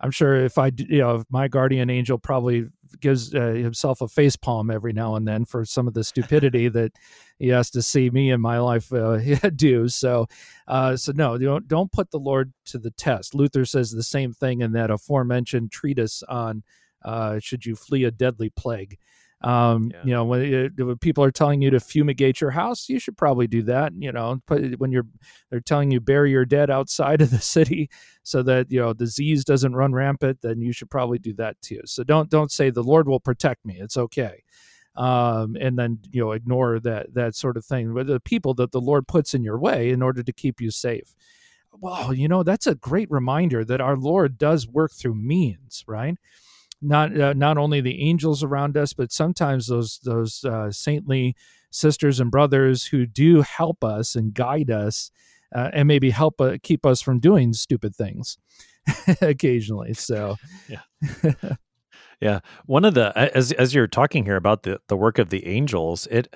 I'm 0.00 0.10
sure 0.10 0.36
if 0.36 0.58
I, 0.58 0.70
you 0.76 0.98
know, 0.98 1.16
if 1.16 1.24
my 1.30 1.48
guardian 1.48 1.90
angel 1.90 2.18
probably 2.18 2.66
gives 3.00 3.34
uh, 3.34 3.52
himself 3.52 4.00
a 4.00 4.08
face 4.08 4.36
palm 4.36 4.70
every 4.70 4.92
now 4.92 5.14
and 5.14 5.26
then 5.26 5.44
for 5.44 5.64
some 5.64 5.86
of 5.86 5.94
the 5.94 6.04
stupidity 6.04 6.68
that 6.70 6.92
he 7.38 7.48
has 7.48 7.70
to 7.70 7.82
see 7.82 8.10
me 8.10 8.30
in 8.30 8.40
my 8.40 8.58
life 8.58 8.92
uh, 8.92 9.18
do. 9.56 9.88
So, 9.88 10.26
uh, 10.68 10.96
so 10.96 11.12
no, 11.14 11.38
don't 11.38 11.68
don't 11.68 11.92
put 11.92 12.10
the 12.10 12.18
Lord 12.18 12.52
to 12.66 12.78
the 12.78 12.90
test. 12.90 13.34
Luther 13.34 13.64
says 13.64 13.90
the 13.90 14.02
same 14.02 14.32
thing 14.32 14.60
in 14.60 14.72
that 14.72 14.90
aforementioned 14.90 15.72
treatise 15.72 16.22
on 16.24 16.62
uh, 17.04 17.38
should 17.38 17.66
you 17.66 17.76
flee 17.76 18.04
a 18.04 18.10
deadly 18.10 18.50
plague. 18.50 18.98
Um, 19.44 19.90
yeah. 19.92 20.00
You 20.04 20.10
know, 20.14 20.24
when, 20.24 20.72
when, 20.74 20.96
people 20.96 21.22
are 21.22 21.30
telling 21.30 21.60
you 21.60 21.68
to 21.70 21.78
fumigate 21.78 22.40
your 22.40 22.50
house, 22.50 22.88
you 22.88 22.98
should 22.98 23.18
probably 23.18 23.46
do 23.46 23.62
that. 23.64 23.92
You 23.94 24.10
know, 24.10 24.40
but 24.46 24.78
when 24.78 24.90
you're 24.90 25.06
they're 25.50 25.60
telling 25.60 25.90
you 25.90 26.00
bury 26.00 26.30
your 26.30 26.46
dead 26.46 26.70
outside 26.70 27.20
of 27.20 27.30
the 27.30 27.38
city 27.40 27.90
so 28.22 28.42
that 28.42 28.70
you 28.70 28.80
know 28.80 28.94
disease 28.94 29.44
doesn't 29.44 29.76
run 29.76 29.92
rampant, 29.92 30.40
then 30.40 30.62
you 30.62 30.72
should 30.72 30.88
probably 30.88 31.18
do 31.18 31.34
that 31.34 31.60
too. 31.60 31.82
So 31.84 32.02
don't 32.02 32.30
don't 32.30 32.50
say 32.50 32.70
the 32.70 32.82
Lord 32.82 33.06
will 33.06 33.20
protect 33.20 33.66
me. 33.66 33.76
It's 33.78 33.98
okay. 33.98 34.42
Um, 34.96 35.56
and 35.60 35.78
then 35.78 35.98
you 36.10 36.22
know 36.22 36.32
ignore 36.32 36.80
that 36.80 37.12
that 37.12 37.34
sort 37.34 37.58
of 37.58 37.66
thing. 37.66 37.92
But 37.92 38.06
the 38.06 38.20
people 38.20 38.54
that 38.54 38.72
the 38.72 38.80
Lord 38.80 39.06
puts 39.06 39.34
in 39.34 39.44
your 39.44 39.58
way 39.58 39.90
in 39.90 40.00
order 40.00 40.22
to 40.22 40.32
keep 40.32 40.58
you 40.58 40.70
safe. 40.70 41.14
Well, 41.70 42.14
you 42.14 42.28
know 42.28 42.42
that's 42.44 42.66
a 42.66 42.76
great 42.76 43.10
reminder 43.10 43.62
that 43.62 43.82
our 43.82 43.96
Lord 43.96 44.38
does 44.38 44.66
work 44.66 44.92
through 44.92 45.16
means, 45.16 45.84
right? 45.86 46.16
Not 46.80 47.18
uh, 47.18 47.32
not 47.34 47.58
only 47.58 47.80
the 47.80 48.00
angels 48.02 48.42
around 48.42 48.76
us, 48.76 48.92
but 48.92 49.12
sometimes 49.12 49.66
those 49.66 49.98
those 50.04 50.44
uh, 50.44 50.70
saintly 50.70 51.34
sisters 51.70 52.20
and 52.20 52.30
brothers 52.30 52.86
who 52.86 53.06
do 53.06 53.42
help 53.42 53.82
us 53.82 54.14
and 54.14 54.34
guide 54.34 54.70
us, 54.70 55.10
uh, 55.54 55.70
and 55.72 55.88
maybe 55.88 56.10
help 56.10 56.40
uh, 56.40 56.56
keep 56.62 56.84
us 56.86 57.00
from 57.00 57.18
doing 57.18 57.52
stupid 57.52 57.94
things 57.94 58.38
occasionally. 59.20 59.94
So, 59.94 60.36
yeah. 60.68 61.54
yeah 62.20 62.40
one 62.66 62.84
of 62.84 62.94
the 62.94 63.12
as 63.16 63.52
as 63.52 63.74
you're 63.74 63.86
talking 63.86 64.24
here 64.24 64.36
about 64.36 64.62
the 64.62 64.80
the 64.88 64.96
work 64.96 65.18
of 65.18 65.30
the 65.30 65.46
angels 65.46 66.06
it 66.10 66.34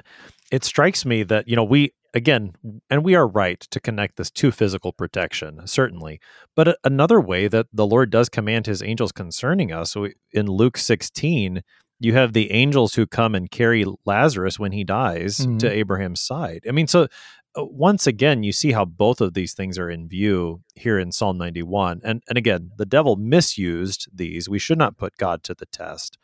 it 0.51 0.65
strikes 0.65 1.05
me 1.05 1.23
that 1.23 1.49
you 1.49 1.57
know 1.57 1.65
we 1.65 1.93
again, 2.15 2.55
and 2.91 3.05
we 3.05 3.15
are 3.15 3.27
right 3.27 3.61
to 3.61 3.81
connect 3.81 4.17
this 4.17 4.31
to 4.33 4.51
physical 4.51 4.93
protection, 4.93 5.67
certainly. 5.67 6.21
But 6.55 6.79
another 6.85 7.21
way 7.21 7.49
that 7.49 7.67
the 7.73 7.87
Lord 7.87 8.11
does 8.11 8.29
command 8.29 8.67
his 8.67 8.83
angels 8.83 9.13
concerning 9.13 9.73
us, 9.73 9.97
in 10.33 10.47
Luke 10.47 10.77
16, 10.77 11.63
you 12.01 12.15
have 12.15 12.33
the 12.33 12.53
angels 12.53 12.95
who 12.95 13.07
come 13.07 13.35
and 13.35 13.51
carry 13.51 13.85
Lazarus 14.05 14.59
when 14.59 14.73
he 14.73 14.85
dies 14.85 15.39
mm-hmm. 15.39 15.59
to 15.59 15.71
Abraham's 15.71 16.21
side. 16.21 16.65
I 16.69 16.73
mean, 16.73 16.87
so 16.87 17.09
once 17.57 18.07
again, 18.07 18.43
you 18.43 18.53
see 18.53 18.73
how 18.73 18.85
both 18.85 19.21
of 19.21 19.35
these 19.35 19.55
things 19.55 19.79
are 19.79 19.91
in 19.91 20.09
view 20.09 20.63
here 20.75 20.99
in 20.99 21.13
Psalm 21.13 21.39
91. 21.39 22.01
And, 22.05 22.23
and 22.29 22.39
again, 22.39 22.71
the 22.77 22.87
devil 22.87 23.17
misused 23.17 24.09
these. 24.13 24.49
We 24.49 24.59
should 24.59 24.79
not 24.79 24.97
put 24.97 25.17
God 25.17 25.43
to 25.45 25.55
the 25.55 25.67
test. 25.67 26.19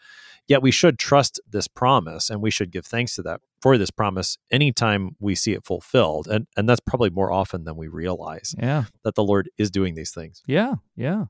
Yet 0.47 0.63
we 0.63 0.71
should 0.71 0.99
trust 0.99 1.41
this 1.49 1.67
promise 1.67 2.29
and 2.29 2.43
we 2.43 2.51
should 2.51 2.71
give 2.71 2.85
thanks 2.85 3.15
to 3.15 3.23
that 3.23 3.41
for 3.63 3.79
this 3.79 3.91
promise 3.91 4.37
anytime 4.51 5.17
we 5.19 5.35
see 5.35 5.53
it 5.55 5.65
fulfilled. 5.65 6.29
And 6.29 6.47
and 6.55 6.69
that's 6.69 6.81
probably 6.81 7.09
more 7.09 7.33
often 7.33 7.65
than 7.65 7.77
we 7.77 7.89
realize. 7.89 8.55
Yeah. 8.59 8.85
That 9.05 9.15
the 9.15 9.25
Lord 9.25 9.49
is 9.57 9.71
doing 9.71 9.95
these 9.95 10.11
things. 10.11 10.43
Yeah, 10.47 10.75
yeah. 10.97 11.27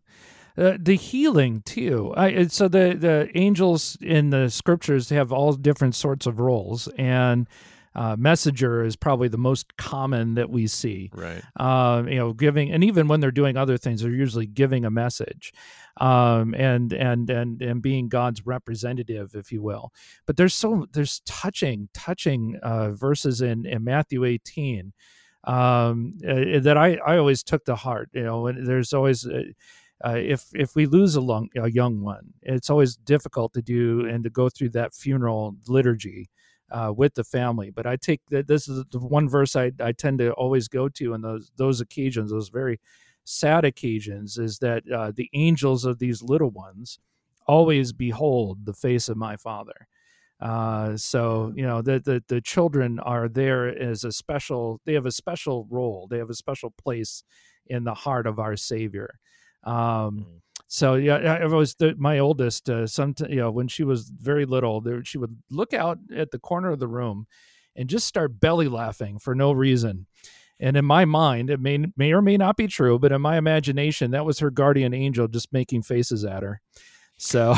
Uh, 0.56 0.76
the 0.80 0.96
healing 0.96 1.62
too. 1.62 2.12
I, 2.16 2.46
so 2.46 2.66
the 2.68 2.96
the 2.98 3.30
angels 3.34 3.96
in 4.00 4.30
the 4.30 4.48
scriptures 4.48 5.10
have 5.10 5.32
all 5.32 5.52
different 5.54 5.96
sorts 5.96 6.26
of 6.26 6.38
roles, 6.38 6.86
and 6.96 7.48
uh, 7.94 8.16
messenger 8.18 8.84
is 8.84 8.96
probably 8.96 9.28
the 9.28 9.38
most 9.38 9.76
common 9.76 10.34
that 10.34 10.50
we 10.50 10.66
see. 10.66 11.10
Right. 11.14 11.42
Uh, 11.56 12.02
you 12.06 12.16
know, 12.16 12.32
giving, 12.32 12.72
and 12.72 12.82
even 12.82 13.06
when 13.06 13.20
they're 13.20 13.30
doing 13.30 13.56
other 13.56 13.76
things, 13.76 14.02
they're 14.02 14.10
usually 14.10 14.46
giving 14.46 14.84
a 14.84 14.90
message, 14.90 15.52
um, 15.98 16.54
and 16.54 16.92
and 16.92 17.30
and 17.30 17.62
and 17.62 17.82
being 17.82 18.08
God's 18.08 18.44
representative, 18.44 19.34
if 19.34 19.52
you 19.52 19.62
will. 19.62 19.92
But 20.26 20.36
there's 20.36 20.54
so 20.54 20.86
there's 20.92 21.20
touching, 21.20 21.88
touching 21.94 22.58
uh, 22.62 22.90
verses 22.92 23.40
in 23.40 23.64
in 23.66 23.84
Matthew 23.84 24.24
18 24.24 24.92
um, 25.44 26.14
uh, 26.26 26.60
that 26.60 26.76
I 26.76 26.96
I 26.96 27.18
always 27.18 27.42
took 27.44 27.64
to 27.66 27.76
heart. 27.76 28.10
You 28.12 28.24
know, 28.24 28.46
and 28.46 28.66
there's 28.66 28.92
always. 28.92 29.26
Uh, 29.26 29.42
uh, 30.04 30.16
if 30.18 30.48
if 30.54 30.74
we 30.74 30.84
lose 30.84 31.14
a, 31.14 31.20
long, 31.20 31.48
a 31.56 31.70
young 31.70 32.02
one, 32.02 32.34
it's 32.42 32.68
always 32.68 32.96
difficult 32.96 33.54
to 33.54 33.62
do 33.62 34.06
and 34.06 34.24
to 34.24 34.28
go 34.28 34.50
through 34.50 34.68
that 34.68 34.92
funeral 34.92 35.54
liturgy 35.66 36.28
uh, 36.70 36.92
with 36.96 37.14
the 37.14 37.24
family. 37.24 37.70
But 37.70 37.86
I 37.86 37.96
take 37.96 38.20
that 38.30 38.48
this 38.48 38.68
is 38.68 38.84
the 38.90 38.98
one 38.98 39.28
verse 39.28 39.56
I, 39.56 39.72
I 39.80 39.92
tend 39.92 40.18
to 40.18 40.32
always 40.32 40.68
go 40.68 40.88
to 40.90 41.14
in 41.14 41.22
those 41.22 41.50
those 41.56 41.80
occasions, 41.80 42.30
those 42.30 42.48
very 42.48 42.80
sad 43.24 43.64
occasions, 43.64 44.38
is 44.38 44.58
that 44.58 44.82
uh, 44.90 45.12
the 45.14 45.30
angels 45.32 45.84
of 45.84 45.98
these 45.98 46.22
little 46.22 46.50
ones 46.50 46.98
always 47.46 47.92
behold 47.92 48.64
the 48.64 48.72
face 48.72 49.08
of 49.08 49.16
my 49.16 49.36
Father. 49.36 49.88
Uh, 50.40 50.96
so 50.96 51.52
you 51.54 51.62
know 51.66 51.80
the, 51.80 52.00
the 52.00 52.22
the 52.28 52.40
children 52.40 52.98
are 53.00 53.28
there 53.28 53.68
as 53.68 54.04
a 54.04 54.12
special. 54.12 54.80
They 54.84 54.94
have 54.94 55.06
a 55.06 55.12
special 55.12 55.66
role. 55.70 56.06
They 56.10 56.18
have 56.18 56.30
a 56.30 56.34
special 56.34 56.70
place 56.70 57.22
in 57.66 57.84
the 57.84 57.94
heart 57.94 58.26
of 58.26 58.38
our 58.38 58.56
Savior. 58.56 59.18
Um, 59.64 59.74
mm. 59.74 60.24
So 60.66 60.94
yeah, 60.94 61.16
I 61.16 61.46
was 61.46 61.74
the, 61.74 61.94
my 61.96 62.18
oldest. 62.18 62.68
Uh, 62.68 62.86
some 62.86 63.14
you 63.28 63.36
know 63.36 63.50
when 63.50 63.68
she 63.68 63.84
was 63.84 64.10
very 64.10 64.44
little, 64.44 64.80
there, 64.80 65.04
she 65.04 65.18
would 65.18 65.36
look 65.50 65.72
out 65.72 65.98
at 66.14 66.30
the 66.30 66.38
corner 66.38 66.70
of 66.70 66.78
the 66.78 66.88
room 66.88 67.26
and 67.76 67.88
just 67.88 68.06
start 68.06 68.40
belly 68.40 68.68
laughing 68.68 69.18
for 69.18 69.34
no 69.34 69.52
reason. 69.52 70.06
And 70.60 70.76
in 70.76 70.84
my 70.84 71.04
mind, 71.04 71.50
it 71.50 71.60
may 71.60 71.84
may 71.96 72.12
or 72.12 72.22
may 72.22 72.36
not 72.36 72.56
be 72.56 72.66
true, 72.66 72.98
but 72.98 73.12
in 73.12 73.20
my 73.20 73.36
imagination, 73.36 74.12
that 74.12 74.24
was 74.24 74.38
her 74.38 74.50
guardian 74.50 74.94
angel 74.94 75.28
just 75.28 75.52
making 75.52 75.82
faces 75.82 76.24
at 76.24 76.42
her. 76.42 76.60
So 77.18 77.52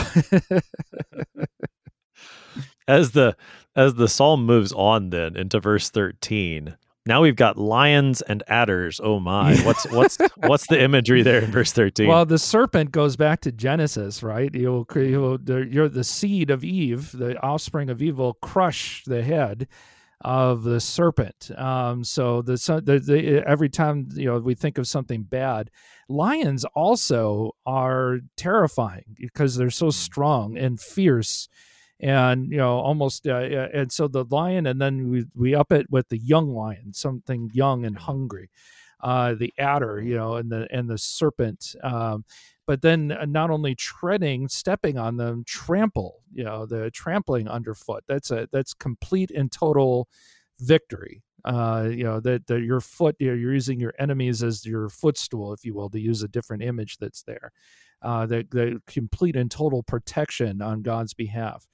as 2.89 3.13
the 3.13 3.37
as 3.75 3.95
the 3.95 4.09
psalm 4.09 4.47
moves 4.47 4.73
on 4.73 5.11
then 5.11 5.37
into 5.37 5.61
verse 5.61 5.91
13 5.91 6.77
now 7.07 7.23
we've 7.23 7.37
got 7.37 7.57
lions 7.57 8.21
and 8.23 8.43
adders 8.49 9.01
oh 9.03 9.21
my 9.21 9.57
what's 9.63 9.89
what's 9.91 10.19
what's 10.39 10.67
the 10.67 10.81
imagery 10.81 11.23
there 11.23 11.41
in 11.41 11.51
verse 11.51 11.73
13 11.73 12.09
Well, 12.09 12.27
the 12.27 12.39
serpent 12.39 12.93
goes 12.93 13.17
back 13.17 13.41
to 13.43 13.53
Genesis, 13.53 14.23
right? 14.23 14.55
You'll, 14.55 14.87
you'll 14.95 15.41
you're 15.41 15.89
the 15.89 16.05
seed 16.05 16.51
of 16.51 16.65
Eve, 16.65 17.13
the 17.13 17.41
offspring 17.43 17.91
of 17.91 18.03
Eve 18.03 18.19
will 18.19 18.35
crush 18.35 19.05
the 19.05 19.23
head 19.23 19.69
of 20.23 20.63
the 20.65 20.81
serpent. 20.81 21.51
Um, 21.57 22.03
so 22.03 22.43
the, 22.43 22.57
so- 22.57 22.81
the, 22.81 22.99
the 22.99 23.47
every 23.47 23.69
time 23.69 24.09
you 24.15 24.25
know 24.27 24.39
we 24.39 24.55
think 24.55 24.79
of 24.79 24.89
something 24.89 25.23
bad, 25.23 25.71
lions 26.09 26.65
also 26.75 27.53
are 27.67 28.21
terrifying 28.37 29.17
because 29.17 29.57
they're 29.57 29.71
so 29.71 29.91
strong 29.91 30.57
and 30.57 30.81
fierce. 30.81 31.49
And 32.01 32.51
you 32.51 32.59
know, 32.59 32.79
almost, 32.79 33.27
uh, 33.27 33.39
and 33.39 33.91
so 33.91 34.07
the 34.07 34.25
lion, 34.31 34.67
and 34.67 34.81
then 34.81 35.11
we 35.11 35.25
we 35.35 35.55
up 35.55 35.73
it 35.73 35.87
with 35.91 36.09
the 36.11 36.19
young 36.19 36.55
lion, 36.55 36.93
something 36.93 37.51
young 37.55 37.87
and 37.87 37.97
hungry 37.97 38.51
uh, 39.01 39.35
the 39.35 39.53
adder, 39.59 40.01
you 40.03 40.17
know, 40.17 40.37
and 40.37 40.51
the 40.51 40.67
and 40.71 40.89
the 40.89 40.99
serpent. 40.99 41.75
Um, 41.83 42.25
but 42.67 42.83
then 42.83 43.13
uh, 43.13 43.25
not 43.27 43.51
only 43.51 43.75
treading, 43.75 44.49
stepping 44.49 44.99
on 44.99 45.17
them, 45.17 45.45
trample, 45.47 46.23
you 46.33 46.45
know, 46.45 46.67
the 46.67 46.91
trampling 46.91 47.49
underfoot. 47.49 48.05
That's 48.09 48.31
a 48.31 48.49
that's 48.53 48.75
complete 48.75 49.31
and 49.31 49.51
total 49.53 50.09
victory. 50.61 51.23
Uh, 51.45 51.89
you 51.93 52.03
know 52.03 52.19
that 52.21 52.47
that 52.49 52.63
your 52.63 52.81
foot, 52.81 53.17
you're 53.21 53.37
you're 53.37 53.53
using 53.53 53.79
your 53.79 53.95
enemies 53.99 54.43
as 54.43 54.67
your 54.67 54.89
footstool, 54.89 55.53
if 55.53 55.65
you 55.65 55.75
will, 55.75 55.91
to 55.91 56.01
use 56.01 56.23
a 56.23 56.29
different 56.29 56.63
image 56.63 56.97
that's 56.99 57.23
there. 57.23 57.53
Uh, 58.03 58.27
the 58.27 58.47
the 58.51 58.81
complete 58.87 59.37
and 59.37 59.51
total 59.51 59.83
protection 59.83 60.61
on 60.61 60.83
God's 60.83 61.15
behalf. 61.15 61.69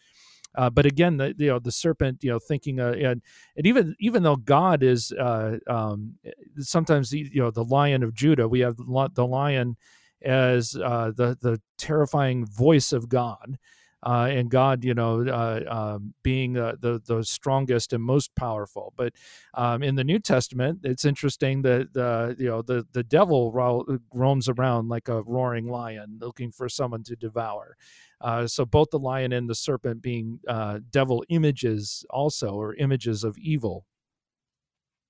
Uh, 0.54 0.70
but 0.70 0.86
again, 0.86 1.16
the 1.16 1.34
you 1.38 1.48
know 1.48 1.58
the 1.58 1.72
serpent, 1.72 2.22
you 2.22 2.30
know, 2.30 2.38
thinking, 2.38 2.78
uh, 2.78 2.92
and 2.92 3.22
and 3.56 3.66
even 3.66 3.94
even 4.00 4.22
though 4.22 4.36
God 4.36 4.82
is 4.82 5.12
uh, 5.12 5.58
um, 5.66 6.14
sometimes 6.58 7.10
the, 7.10 7.30
you 7.32 7.40
know 7.40 7.50
the 7.50 7.64
Lion 7.64 8.02
of 8.02 8.14
Judah, 8.14 8.48
we 8.48 8.60
have 8.60 8.76
the 8.76 9.26
lion 9.26 9.76
as 10.22 10.76
uh, 10.76 11.10
the 11.16 11.36
the 11.40 11.60
terrifying 11.78 12.46
voice 12.46 12.92
of 12.92 13.08
God, 13.08 13.58
uh, 14.04 14.28
and 14.30 14.50
God, 14.50 14.84
you 14.84 14.94
know, 14.94 15.26
uh, 15.26 15.60
um, 15.68 16.14
being 16.22 16.56
uh, 16.56 16.74
the 16.80 17.00
the 17.06 17.22
strongest 17.24 17.92
and 17.92 18.02
most 18.02 18.34
powerful. 18.34 18.92
But 18.96 19.12
um, 19.54 19.82
in 19.82 19.94
the 19.94 20.04
New 20.04 20.18
Testament, 20.18 20.80
it's 20.82 21.04
interesting 21.04 21.62
that 21.62 21.96
uh, 21.96 22.34
you 22.38 22.48
know 22.48 22.62
the 22.62 22.86
the 22.92 23.02
devil 23.04 23.52
ro- 23.52 23.86
roams 24.12 24.48
around 24.48 24.88
like 24.88 25.08
a 25.08 25.22
roaring 25.22 25.68
lion, 25.68 26.18
looking 26.20 26.50
for 26.50 26.68
someone 26.68 27.02
to 27.04 27.16
devour. 27.16 27.76
Uh, 28.20 28.46
so 28.46 28.64
both 28.64 28.90
the 28.90 28.98
lion 28.98 29.32
and 29.32 29.48
the 29.48 29.54
serpent 29.54 30.02
being 30.02 30.40
uh, 30.48 30.78
devil 30.90 31.24
images, 31.28 32.04
also 32.10 32.54
or 32.54 32.74
images 32.76 33.24
of 33.24 33.36
evil. 33.38 33.84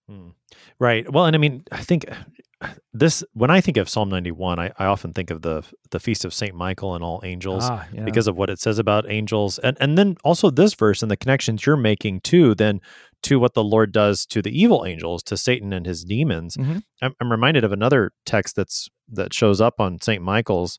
Hmm. 0.09 0.31
Right. 0.79 1.11
Well, 1.11 1.27
and 1.27 1.37
I 1.37 1.39
mean, 1.39 1.65
I 1.71 1.81
think 1.83 2.05
this 2.93 3.25
when 3.33 3.51
I 3.51 3.61
think 3.61 3.77
of 3.77 3.89
Psalm 3.89 4.09
91, 4.09 4.59
I, 4.59 4.71
I 4.79 4.87
often 4.87 5.13
think 5.13 5.31
of 5.31 5.43
the 5.43 5.63
the 5.91 6.01
feast 6.01 6.25
of 6.25 6.35
Saint 6.35 6.55
Michael 6.55 6.95
and 6.95 7.03
all 7.05 7.21
angels 7.25 7.65
Ah, 7.67 7.87
yeah. 7.93 8.05
because 8.05 8.27
of 8.29 8.37
what 8.37 8.51
it 8.51 8.59
says 8.61 8.79
about 8.79 9.11
angels, 9.11 9.59
and 9.59 9.77
and 9.81 9.97
then 9.97 10.17
also 10.25 10.51
this 10.51 10.75
verse 10.75 11.03
and 11.03 11.11
the 11.11 11.17
connections 11.17 11.65
you're 11.67 11.77
making 11.77 12.21
too, 12.21 12.55
then 12.55 12.81
to 13.23 13.39
what 13.39 13.55
the 13.55 13.63
Lord 13.65 13.93
does 13.93 14.27
to 14.27 14.43
the 14.43 14.51
evil 14.51 14.85
angels, 14.85 15.23
to 15.25 15.37
Satan 15.37 15.73
and 15.73 15.87
his 15.87 16.05
demons. 16.05 16.57
Mhm. 16.57 16.83
I'm, 17.01 17.15
I'm 17.21 17.31
reminded 17.31 17.63
of 17.65 17.73
another 17.73 18.13
text 18.27 18.57
that's 18.57 18.89
that 19.09 19.33
shows 19.33 19.61
up 19.61 19.81
on 19.81 20.01
Saint 20.01 20.23
Michael's 20.23 20.79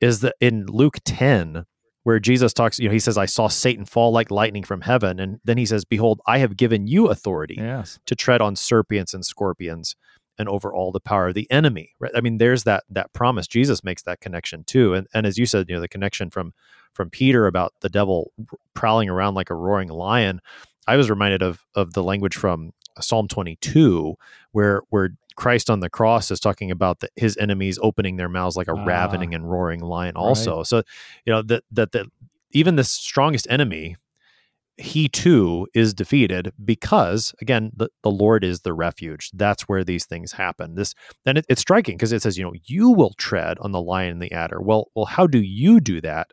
is 0.00 0.20
that 0.20 0.34
in 0.40 0.64
Luke 0.66 0.98
10 1.04 1.64
where 2.02 2.18
Jesus 2.18 2.52
talks, 2.52 2.78
you 2.78 2.88
know, 2.88 2.92
he 2.92 2.98
says, 2.98 3.18
I 3.18 3.26
saw 3.26 3.48
Satan 3.48 3.84
fall 3.84 4.12
like 4.12 4.30
lightning 4.30 4.62
from 4.62 4.80
heaven. 4.80 5.20
And 5.20 5.40
then 5.44 5.58
he 5.58 5.66
says, 5.66 5.84
Behold, 5.84 6.20
I 6.26 6.38
have 6.38 6.56
given 6.56 6.86
you 6.86 7.08
authority 7.08 7.56
yes, 7.58 7.98
to 8.06 8.14
tread 8.14 8.40
on 8.40 8.56
serpents 8.56 9.12
and 9.12 9.24
scorpions 9.24 9.96
and 10.38 10.48
over 10.48 10.72
all 10.72 10.92
the 10.92 11.00
power 11.00 11.28
of 11.28 11.34
the 11.34 11.50
enemy. 11.50 11.94
Right? 11.98 12.12
I 12.14 12.20
mean, 12.20 12.38
there's 12.38 12.64
that 12.64 12.84
that 12.90 13.12
promise. 13.12 13.46
Jesus 13.46 13.84
makes 13.84 14.02
that 14.02 14.20
connection 14.20 14.64
too. 14.64 14.94
And 14.94 15.06
and 15.12 15.26
as 15.26 15.38
you 15.38 15.46
said, 15.46 15.68
you 15.68 15.74
know, 15.74 15.80
the 15.80 15.88
connection 15.88 16.30
from 16.30 16.54
from 16.94 17.10
Peter 17.10 17.46
about 17.46 17.74
the 17.80 17.88
devil 17.88 18.32
prowling 18.74 19.08
around 19.08 19.34
like 19.34 19.50
a 19.50 19.54
roaring 19.54 19.88
lion. 19.88 20.40
I 20.86 20.96
was 20.96 21.10
reminded 21.10 21.42
of 21.42 21.64
of 21.74 21.92
the 21.92 22.02
language 22.02 22.36
from 22.36 22.72
Psalm 23.00 23.28
22, 23.28 24.16
where 24.52 24.82
where 24.88 25.10
Christ 25.40 25.70
on 25.70 25.80
the 25.80 25.88
cross 25.88 26.30
is 26.30 26.38
talking 26.40 26.70
about 26.70 27.00
the, 27.00 27.08
his 27.16 27.36
enemies 27.38 27.78
opening 27.82 28.16
their 28.16 28.28
mouths 28.28 28.56
like 28.56 28.68
a 28.68 28.74
Ah. 28.76 28.84
ravening 28.84 29.34
and 29.34 29.50
roaring 29.50 29.80
lion. 29.80 30.14
Also, 30.16 30.62
so 30.62 30.82
you 31.24 31.32
know 31.32 31.42
that 31.42 31.62
that 31.72 31.92
that 31.92 32.06
even 32.52 32.76
the 32.76 32.84
strongest 32.84 33.46
enemy 33.50 33.96
he 34.76 35.08
too 35.08 35.66
is 35.74 35.92
defeated 35.92 36.52
because 36.64 37.34
again 37.42 37.70
the, 37.76 37.88
the 38.02 38.10
lord 38.10 38.42
is 38.42 38.60
the 38.60 38.72
refuge 38.72 39.30
that's 39.34 39.62
where 39.68 39.84
these 39.84 40.06
things 40.06 40.32
happen 40.32 40.74
this 40.74 40.94
and 41.26 41.36
it, 41.36 41.44
it's 41.50 41.60
striking 41.60 41.96
because 41.98 42.12
it 42.12 42.22
says 42.22 42.38
you 42.38 42.44
know 42.44 42.54
you 42.64 42.88
will 42.90 43.12
tread 43.18 43.58
on 43.60 43.72
the 43.72 43.80
lion 43.80 44.12
and 44.12 44.22
the 44.22 44.32
adder 44.32 44.58
well 44.58 44.90
well 44.94 45.04
how 45.04 45.26
do 45.26 45.38
you 45.38 45.80
do 45.80 46.00
that 46.00 46.30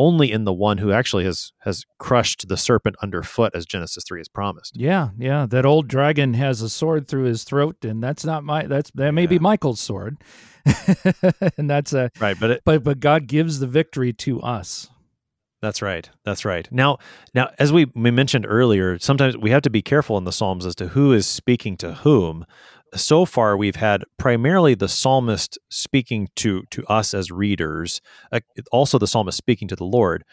only 0.00 0.32
in 0.32 0.44
the 0.44 0.52
one 0.52 0.78
who 0.78 0.90
actually 0.90 1.24
has 1.24 1.52
has 1.60 1.84
crushed 1.98 2.48
the 2.48 2.56
serpent 2.56 2.96
underfoot 3.02 3.52
as 3.54 3.66
genesis 3.66 4.02
3 4.08 4.20
has 4.20 4.28
promised 4.28 4.76
yeah, 4.80 5.10
yeah. 5.18 5.46
That 5.46 5.66
old 5.66 5.88
dragon 5.88 6.34
has 6.34 6.62
a 6.62 6.70
sword 6.70 7.06
through 7.06 7.24
his 7.24 7.44
throat, 7.44 7.84
and 7.84 8.02
that's 8.02 8.24
not 8.24 8.44
my. 8.44 8.66
That's 8.66 8.90
that 8.92 9.12
may 9.12 9.26
be 9.26 9.38
Michael's 9.38 9.80
sword, 9.80 10.16
and 11.56 11.68
that's 11.68 11.92
a. 11.92 12.10
right 12.18 12.36
but 12.40 12.50
it, 12.50 12.62
But 12.64 12.82
but 12.82 12.98
God 13.00 13.26
gives 13.26 13.58
the 13.58 13.66
victory 13.66 14.12
to 14.14 14.40
us. 14.40 14.88
That's 15.60 15.82
right. 15.82 16.08
That's 16.24 16.46
right. 16.46 16.66
Now, 16.72 16.96
now, 17.34 17.50
as 17.58 17.70
we, 17.70 17.84
we 17.94 18.10
mentioned 18.10 18.46
earlier, 18.48 18.98
sometimes 18.98 19.36
we 19.36 19.50
have 19.50 19.60
to 19.62 19.68
be 19.68 19.82
careful 19.82 20.16
in 20.16 20.24
the 20.24 20.32
Psalms 20.32 20.64
as 20.64 20.74
to 20.76 20.88
who 20.88 21.12
is 21.12 21.26
speaking 21.26 21.76
to 21.78 21.96
whom. 21.96 22.46
So 22.94 23.24
far, 23.24 23.56
we've 23.56 23.76
had 23.76 24.02
primarily 24.18 24.74
the 24.74 24.88
psalmist 24.88 25.58
speaking 25.68 26.28
to 26.36 26.64
to 26.70 26.84
us 26.86 27.14
as 27.14 27.30
readers, 27.30 28.00
uh, 28.32 28.40
also 28.72 28.98
the 28.98 29.06
psalmist 29.06 29.38
speaking 29.38 29.68
to 29.68 29.76
the 29.76 29.84
Lord. 29.84 30.24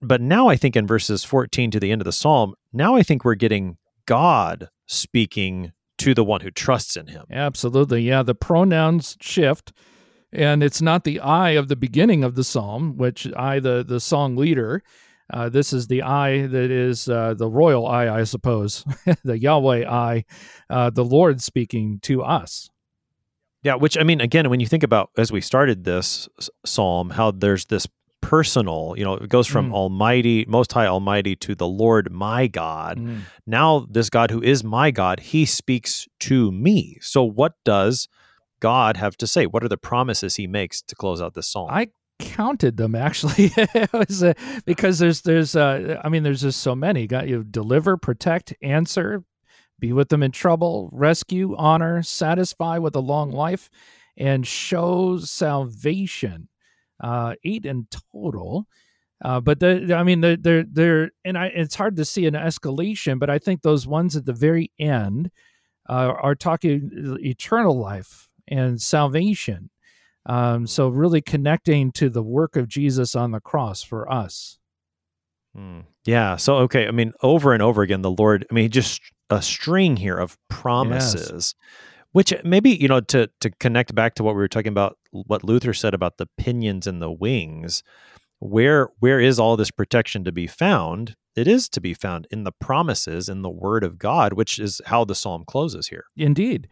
But 0.00 0.20
now, 0.20 0.48
I 0.48 0.56
think 0.56 0.76
in 0.76 0.86
verses 0.86 1.24
fourteen 1.24 1.70
to 1.72 1.80
the 1.80 1.92
end 1.92 2.00
of 2.00 2.06
the 2.06 2.12
psalm, 2.12 2.54
now 2.72 2.96
I 2.96 3.02
think 3.02 3.24
we're 3.24 3.34
getting 3.34 3.76
God 4.06 4.68
speaking 4.86 5.72
to 5.98 6.14
the 6.14 6.24
one 6.24 6.40
who 6.40 6.50
trusts 6.50 6.96
in 6.96 7.08
Him. 7.08 7.24
Absolutely, 7.30 8.02
yeah. 8.02 8.22
The 8.22 8.34
pronouns 8.34 9.16
shift, 9.20 9.72
and 10.32 10.62
it's 10.62 10.80
not 10.80 11.04
the 11.04 11.20
I 11.20 11.50
of 11.50 11.68
the 11.68 11.76
beginning 11.76 12.24
of 12.24 12.34
the 12.34 12.44
psalm, 12.44 12.96
which 12.96 13.30
I, 13.36 13.60
the 13.60 13.84
the 13.86 14.00
song 14.00 14.36
leader. 14.36 14.82
Uh, 15.32 15.48
this 15.48 15.72
is 15.72 15.86
the 15.86 16.02
I 16.02 16.46
that 16.46 16.70
is 16.70 17.08
uh, 17.08 17.34
the 17.34 17.48
royal 17.48 17.86
I, 17.86 18.08
I 18.08 18.24
suppose, 18.24 18.84
the 19.24 19.38
Yahweh 19.38 19.88
I, 19.88 20.24
uh, 20.68 20.90
the 20.90 21.04
Lord 21.04 21.40
speaking 21.40 21.98
to 22.00 22.22
us. 22.22 22.68
Yeah, 23.62 23.76
which 23.76 23.96
I 23.96 24.02
mean, 24.02 24.20
again, 24.20 24.50
when 24.50 24.60
you 24.60 24.66
think 24.66 24.82
about 24.82 25.10
as 25.16 25.32
we 25.32 25.40
started 25.40 25.84
this 25.84 26.28
psalm, 26.66 27.10
how 27.10 27.30
there's 27.30 27.64
this 27.66 27.86
personal, 28.20 28.94
you 28.96 29.04
know, 29.04 29.14
it 29.14 29.28
goes 29.28 29.46
from 29.46 29.70
Mm. 29.70 29.74
Almighty, 29.74 30.44
Most 30.48 30.72
High 30.72 30.86
Almighty 30.86 31.36
to 31.36 31.54
the 31.54 31.66
Lord 31.66 32.10
my 32.10 32.46
God. 32.46 32.98
Mm. 32.98 33.20
Now, 33.46 33.86
this 33.90 34.10
God 34.10 34.30
who 34.30 34.42
is 34.42 34.64
my 34.64 34.90
God, 34.90 35.20
he 35.20 35.44
speaks 35.46 36.06
to 36.20 36.50
me. 36.52 36.98
So, 37.00 37.22
what 37.22 37.52
does 37.64 38.08
God 38.60 38.96
have 38.96 39.16
to 39.18 39.26
say? 39.26 39.46
What 39.46 39.62
are 39.64 39.68
the 39.68 39.76
promises 39.76 40.36
he 40.36 40.46
makes 40.46 40.80
to 40.82 40.94
close 40.94 41.20
out 41.20 41.34
this 41.34 41.48
psalm? 41.48 41.68
I 41.70 41.88
counted 42.18 42.76
them 42.76 42.94
actually. 42.94 43.52
Was 43.92 44.22
uh, 44.22 44.34
because 44.64 44.98
there's 44.98 45.22
there's 45.22 45.56
uh, 45.56 46.00
i 46.04 46.08
mean 46.08 46.22
there's 46.22 46.42
just 46.42 46.60
so 46.60 46.74
many. 46.74 47.06
Got 47.06 47.28
you 47.28 47.44
deliver 47.44 47.96
protect 47.96 48.54
answer 48.62 49.24
be 49.80 49.92
with 49.92 50.08
them 50.08 50.22
in 50.22 50.30
trouble 50.30 50.88
rescue 50.92 51.54
honor 51.56 52.02
satisfy 52.02 52.78
with 52.78 52.94
a 52.94 53.00
long 53.00 53.30
life 53.32 53.70
and 54.16 54.46
show 54.46 55.18
salvation 55.18 56.48
uh 57.00 57.34
eight 57.44 57.66
in 57.66 57.86
total. 58.12 58.66
Uh, 59.24 59.40
but 59.40 59.58
the, 59.58 59.94
I 59.96 60.02
mean, 60.02 60.20
they're, 60.20 60.36
they're, 60.36 61.10
and 61.24 61.38
I, 61.38 61.46
it's 61.46 61.76
hard 61.76 61.96
to 61.96 62.04
see 62.04 62.26
an 62.26 62.34
escalation, 62.34 63.18
but 63.18 63.30
I 63.30 63.38
think 63.38 63.62
those 63.62 63.86
ones 63.86 64.16
at 64.16 64.26
the 64.26 64.34
very 64.34 64.70
end 64.78 65.30
uh, 65.88 66.12
are 66.20 66.34
talking 66.34 66.90
eternal 67.20 67.78
life 67.78 68.28
and 68.48 68.80
salvation. 68.80 69.70
Um, 70.26 70.66
so 70.66 70.88
really 70.88 71.20
connecting 71.20 71.92
to 71.92 72.08
the 72.08 72.22
work 72.22 72.56
of 72.56 72.68
Jesus 72.68 73.14
on 73.14 73.32
the 73.32 73.40
cross 73.40 73.82
for 73.82 74.10
us. 74.10 74.58
Hmm. 75.54 75.80
Yeah. 76.04 76.36
So, 76.36 76.56
okay. 76.58 76.86
I 76.88 76.90
mean, 76.90 77.12
over 77.22 77.52
and 77.52 77.62
over 77.62 77.82
again, 77.82 78.02
the 78.02 78.10
Lord, 78.10 78.46
I 78.50 78.54
mean, 78.54 78.70
just 78.70 79.00
a 79.30 79.40
string 79.40 79.96
here 79.96 80.18
of 80.18 80.36
promises, 80.48 81.54
which 82.12 82.32
maybe, 82.44 82.70
you 82.70 82.88
know, 82.88 83.00
to, 83.00 83.30
to 83.40 83.50
connect 83.50 83.94
back 83.94 84.14
to 84.16 84.22
what 84.22 84.34
we 84.34 84.40
were 84.40 84.48
talking 84.48 84.72
about, 84.72 84.98
what 85.12 85.44
Luther 85.44 85.72
said 85.72 85.94
about 85.94 86.18
the 86.18 86.28
pinions 86.38 86.86
and 86.86 87.00
the 87.00 87.10
wings, 87.10 87.82
where, 88.38 88.88
where 88.98 89.20
is 89.20 89.38
all 89.38 89.56
this 89.56 89.70
protection 89.70 90.24
to 90.24 90.32
be 90.32 90.46
found? 90.46 91.16
It 91.36 91.48
is 91.48 91.68
to 91.70 91.80
be 91.80 91.94
found 91.94 92.26
in 92.30 92.44
the 92.44 92.52
promises 92.52 93.28
in 93.28 93.42
the 93.42 93.50
word 93.50 93.84
of 93.84 93.98
God, 93.98 94.34
which 94.34 94.58
is 94.58 94.80
how 94.86 95.04
the 95.04 95.14
psalm 95.14 95.44
closes 95.46 95.88
here. 95.88 96.04
Indeed. 96.16 96.68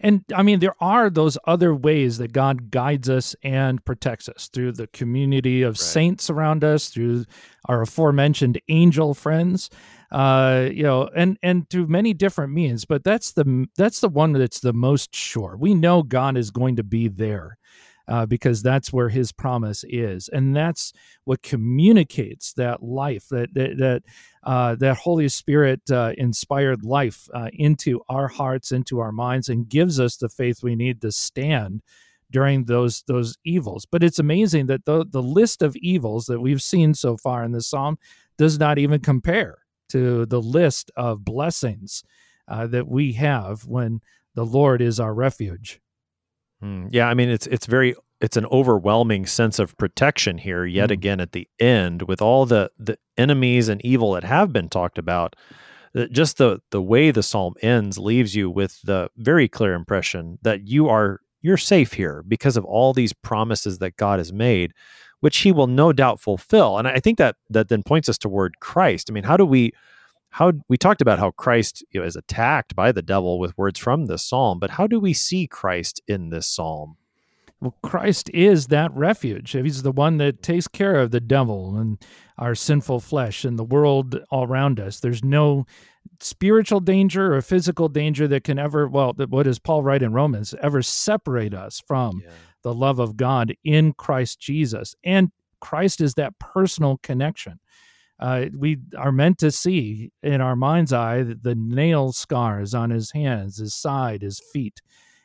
And 0.00 0.24
I 0.34 0.42
mean, 0.42 0.60
there 0.60 0.74
are 0.80 1.10
those 1.10 1.38
other 1.46 1.74
ways 1.74 2.18
that 2.18 2.32
God 2.32 2.70
guides 2.70 3.08
us 3.08 3.34
and 3.42 3.84
protects 3.84 4.28
us 4.28 4.48
through 4.52 4.72
the 4.72 4.86
community 4.88 5.62
of 5.62 5.72
right. 5.72 5.78
saints 5.78 6.30
around 6.30 6.64
us, 6.64 6.88
through 6.88 7.24
our 7.66 7.82
aforementioned 7.82 8.60
angel 8.68 9.14
friends, 9.14 9.70
uh, 10.10 10.68
you 10.72 10.82
know, 10.82 11.08
and 11.14 11.38
and 11.42 11.68
through 11.70 11.86
many 11.86 12.12
different 12.12 12.52
means. 12.52 12.84
But 12.84 13.04
that's 13.04 13.32
the 13.32 13.66
that's 13.76 14.00
the 14.00 14.08
one 14.08 14.32
that's 14.32 14.60
the 14.60 14.72
most 14.72 15.14
sure. 15.14 15.56
We 15.58 15.74
know 15.74 16.02
God 16.02 16.36
is 16.36 16.50
going 16.50 16.76
to 16.76 16.84
be 16.84 17.08
there 17.08 17.58
uh, 18.08 18.26
because 18.26 18.62
that's 18.62 18.92
where 18.92 19.08
his 19.08 19.32
promise 19.32 19.84
is 19.88 20.28
and 20.28 20.54
that's 20.54 20.92
what 21.24 21.42
communicates 21.42 22.52
that 22.54 22.82
life 22.82 23.28
that 23.28 23.54
that 23.54 23.78
that, 23.78 24.02
uh, 24.44 24.74
that 24.76 24.98
holy 24.98 25.28
spirit 25.28 25.80
uh, 25.90 26.12
inspired 26.18 26.84
life 26.84 27.28
uh, 27.34 27.48
into 27.52 28.00
our 28.08 28.28
hearts 28.28 28.72
into 28.72 29.00
our 29.00 29.12
minds 29.12 29.48
and 29.48 29.68
gives 29.68 29.98
us 29.98 30.16
the 30.16 30.28
faith 30.28 30.62
we 30.62 30.76
need 30.76 31.00
to 31.00 31.10
stand 31.10 31.82
during 32.30 32.64
those 32.64 33.02
those 33.06 33.36
evils. 33.44 33.86
But 33.86 34.02
it's 34.02 34.18
amazing 34.18 34.66
that 34.66 34.84
the, 34.84 35.04
the 35.08 35.22
list 35.22 35.62
of 35.62 35.76
evils 35.76 36.26
that 36.26 36.40
we've 36.40 36.62
seen 36.62 36.94
so 36.94 37.16
far 37.16 37.44
in 37.44 37.52
this 37.52 37.68
psalm 37.68 37.98
does 38.36 38.58
not 38.58 38.78
even 38.78 39.00
compare 39.00 39.58
to 39.90 40.26
the 40.26 40.42
list 40.42 40.90
of 40.96 41.24
blessings 41.24 42.02
uh, 42.48 42.66
that 42.66 42.88
we 42.88 43.12
have 43.12 43.64
when 43.66 44.00
the 44.34 44.44
lord 44.44 44.82
is 44.82 44.98
our 44.98 45.14
refuge. 45.14 45.80
Mm, 46.62 46.88
yeah, 46.90 47.08
I 47.08 47.14
mean 47.14 47.30
it's 47.30 47.46
it's 47.46 47.66
very 47.66 47.94
it's 48.24 48.38
an 48.38 48.46
overwhelming 48.46 49.26
sense 49.26 49.58
of 49.58 49.76
protection 49.76 50.38
here 50.38 50.64
yet 50.64 50.88
mm. 50.88 50.94
again 50.94 51.20
at 51.20 51.32
the 51.32 51.46
end 51.60 52.02
with 52.02 52.22
all 52.22 52.46
the 52.46 52.70
the 52.78 52.96
enemies 53.18 53.68
and 53.68 53.84
evil 53.84 54.12
that 54.12 54.24
have 54.24 54.50
been 54.50 54.70
talked 54.70 54.96
about. 54.96 55.36
Just 56.10 56.38
the 56.38 56.60
the 56.70 56.80
way 56.80 57.10
the 57.10 57.22
psalm 57.22 57.52
ends 57.60 57.98
leaves 57.98 58.34
you 58.34 58.50
with 58.50 58.80
the 58.82 59.10
very 59.18 59.46
clear 59.46 59.74
impression 59.74 60.38
that 60.40 60.66
you 60.66 60.88
are 60.88 61.20
you're 61.42 61.58
safe 61.58 61.92
here 61.92 62.24
because 62.26 62.56
of 62.56 62.64
all 62.64 62.94
these 62.94 63.12
promises 63.12 63.78
that 63.80 63.98
God 63.98 64.18
has 64.18 64.32
made, 64.32 64.72
which 65.20 65.36
He 65.38 65.52
will 65.52 65.66
no 65.66 65.92
doubt 65.92 66.18
fulfill. 66.18 66.78
And 66.78 66.88
I 66.88 67.00
think 67.00 67.18
that 67.18 67.36
that 67.50 67.68
then 67.68 67.82
points 67.82 68.08
us 68.08 68.16
toward 68.16 68.58
Christ. 68.58 69.10
I 69.10 69.12
mean, 69.12 69.24
how 69.24 69.36
do 69.36 69.44
we 69.44 69.72
how 70.30 70.52
we 70.66 70.78
talked 70.78 71.02
about 71.02 71.18
how 71.18 71.30
Christ 71.32 71.84
you 71.90 72.00
know, 72.00 72.06
is 72.06 72.16
attacked 72.16 72.74
by 72.74 72.90
the 72.90 73.02
devil 73.02 73.38
with 73.38 73.56
words 73.58 73.78
from 73.78 74.06
this 74.06 74.24
psalm, 74.24 74.58
but 74.58 74.70
how 74.70 74.86
do 74.86 74.98
we 74.98 75.12
see 75.12 75.46
Christ 75.46 76.00
in 76.08 76.30
this 76.30 76.46
psalm? 76.46 76.96
Well, 77.60 77.76
Christ 77.82 78.30
is 78.34 78.66
that 78.68 78.92
refuge. 78.94 79.52
He's 79.52 79.82
the 79.82 79.92
one 79.92 80.18
that 80.18 80.42
takes 80.42 80.68
care 80.68 80.96
of 80.96 81.10
the 81.10 81.20
devil 81.20 81.76
and 81.76 81.98
our 82.36 82.54
sinful 82.54 83.00
flesh 83.00 83.44
and 83.44 83.58
the 83.58 83.64
world 83.64 84.18
all 84.30 84.44
around 84.44 84.80
us. 84.80 85.00
There's 85.00 85.24
no 85.24 85.64
spiritual 86.20 86.80
danger 86.80 87.34
or 87.34 87.40
physical 87.40 87.88
danger 87.88 88.28
that 88.28 88.44
can 88.44 88.58
ever, 88.58 88.88
well, 88.88 89.14
what 89.28 89.44
does 89.44 89.58
Paul 89.58 89.82
write 89.82 90.02
in 90.02 90.12
Romans, 90.12 90.54
ever 90.60 90.82
separate 90.82 91.54
us 91.54 91.82
from 91.86 92.20
yeah. 92.22 92.30
the 92.62 92.74
love 92.74 92.98
of 92.98 93.16
God 93.16 93.54
in 93.64 93.94
Christ 93.94 94.40
Jesus. 94.40 94.94
And 95.04 95.30
Christ 95.60 96.00
is 96.00 96.14
that 96.14 96.38
personal 96.38 96.98
connection 97.02 97.60
uh, 98.18 98.46
we 98.56 98.78
are 98.96 99.12
meant 99.12 99.38
to 99.38 99.50
see 99.50 100.10
in 100.22 100.40
our 100.40 100.56
mind's 100.56 100.92
eye 100.92 101.22
the 101.22 101.54
nail 101.54 102.12
scars 102.12 102.74
on 102.74 102.90
his 102.90 103.12
hands, 103.12 103.58
his 103.58 103.74
side, 103.74 104.22
his 104.22 104.40
feet, 104.52 104.80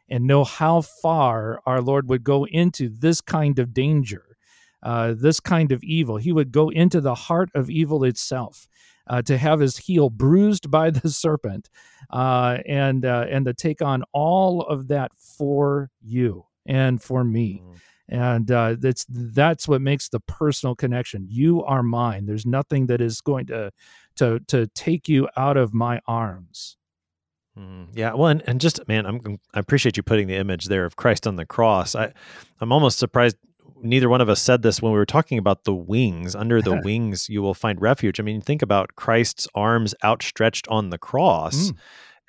and 0.09 0.25
know 0.25 0.43
how 0.43 0.81
far 0.81 1.61
our 1.65 1.81
Lord 1.81 2.09
would 2.09 2.23
go 2.23 2.45
into 2.45 2.89
this 2.89 3.21
kind 3.21 3.59
of 3.59 3.73
danger, 3.73 4.37
uh, 4.83 5.13
this 5.15 5.39
kind 5.39 5.71
of 5.71 5.83
evil. 5.83 6.17
He 6.17 6.31
would 6.31 6.51
go 6.51 6.69
into 6.69 7.01
the 7.01 7.15
heart 7.15 7.49
of 7.55 7.69
evil 7.69 8.03
itself. 8.03 8.67
Uh, 9.07 9.23
to 9.23 9.39
have 9.39 9.59
his 9.59 9.75
heel 9.75 10.11
bruised 10.11 10.69
by 10.69 10.91
the 10.91 11.09
serpent, 11.09 11.67
uh, 12.11 12.59
and 12.67 13.05
uh, 13.05 13.25
and 13.27 13.43
to 13.43 13.55
take 13.55 13.81
on 13.81 14.03
all 14.13 14.61
of 14.61 14.87
that 14.87 15.11
for 15.17 15.89
you 15.99 16.45
and 16.67 17.01
for 17.01 17.23
me. 17.23 17.63
Mm 17.65 17.79
and 18.09 18.49
uh, 18.51 18.75
that's 18.79 19.05
that's 19.09 19.67
what 19.67 19.81
makes 19.81 20.09
the 20.09 20.19
personal 20.19 20.75
connection. 20.75 21.27
You 21.29 21.63
are 21.63 21.83
mine. 21.83 22.25
There's 22.25 22.45
nothing 22.45 22.87
that 22.87 23.01
is 23.01 23.21
going 23.21 23.45
to 23.47 23.71
to 24.17 24.39
to 24.47 24.67
take 24.67 25.07
you 25.07 25.29
out 25.37 25.57
of 25.57 25.73
my 25.73 26.01
arms. 26.07 26.75
Mm, 27.57 27.87
yeah, 27.93 28.13
well, 28.13 28.27
and, 28.27 28.43
and 28.47 28.61
just 28.61 28.87
man, 28.87 29.05
I'm 29.05 29.39
I 29.53 29.59
appreciate 29.59 29.97
you 29.97 30.03
putting 30.03 30.27
the 30.27 30.35
image 30.35 30.65
there 30.65 30.85
of 30.85 30.95
Christ 30.95 31.27
on 31.27 31.35
the 31.35 31.45
cross. 31.45 31.95
I 31.95 32.13
I'm 32.61 32.71
almost 32.71 32.99
surprised 32.99 33.37
neither 33.81 34.09
one 34.09 34.21
of 34.21 34.29
us 34.29 34.41
said 34.41 34.61
this 34.61 34.81
when 34.81 34.91
we 34.91 34.97
were 34.97 35.05
talking 35.05 35.37
about 35.37 35.63
the 35.63 35.73
wings. 35.73 36.35
Under 36.35 36.61
the 36.61 36.81
wings, 36.83 37.27
you 37.29 37.41
will 37.41 37.53
find 37.53 37.81
refuge. 37.81 38.19
I 38.19 38.23
mean, 38.23 38.41
think 38.41 38.61
about 38.61 38.95
Christ's 38.95 39.47
arms 39.55 39.95
outstretched 40.03 40.67
on 40.67 40.89
the 40.89 40.97
cross. 40.97 41.71
Mm 41.71 41.77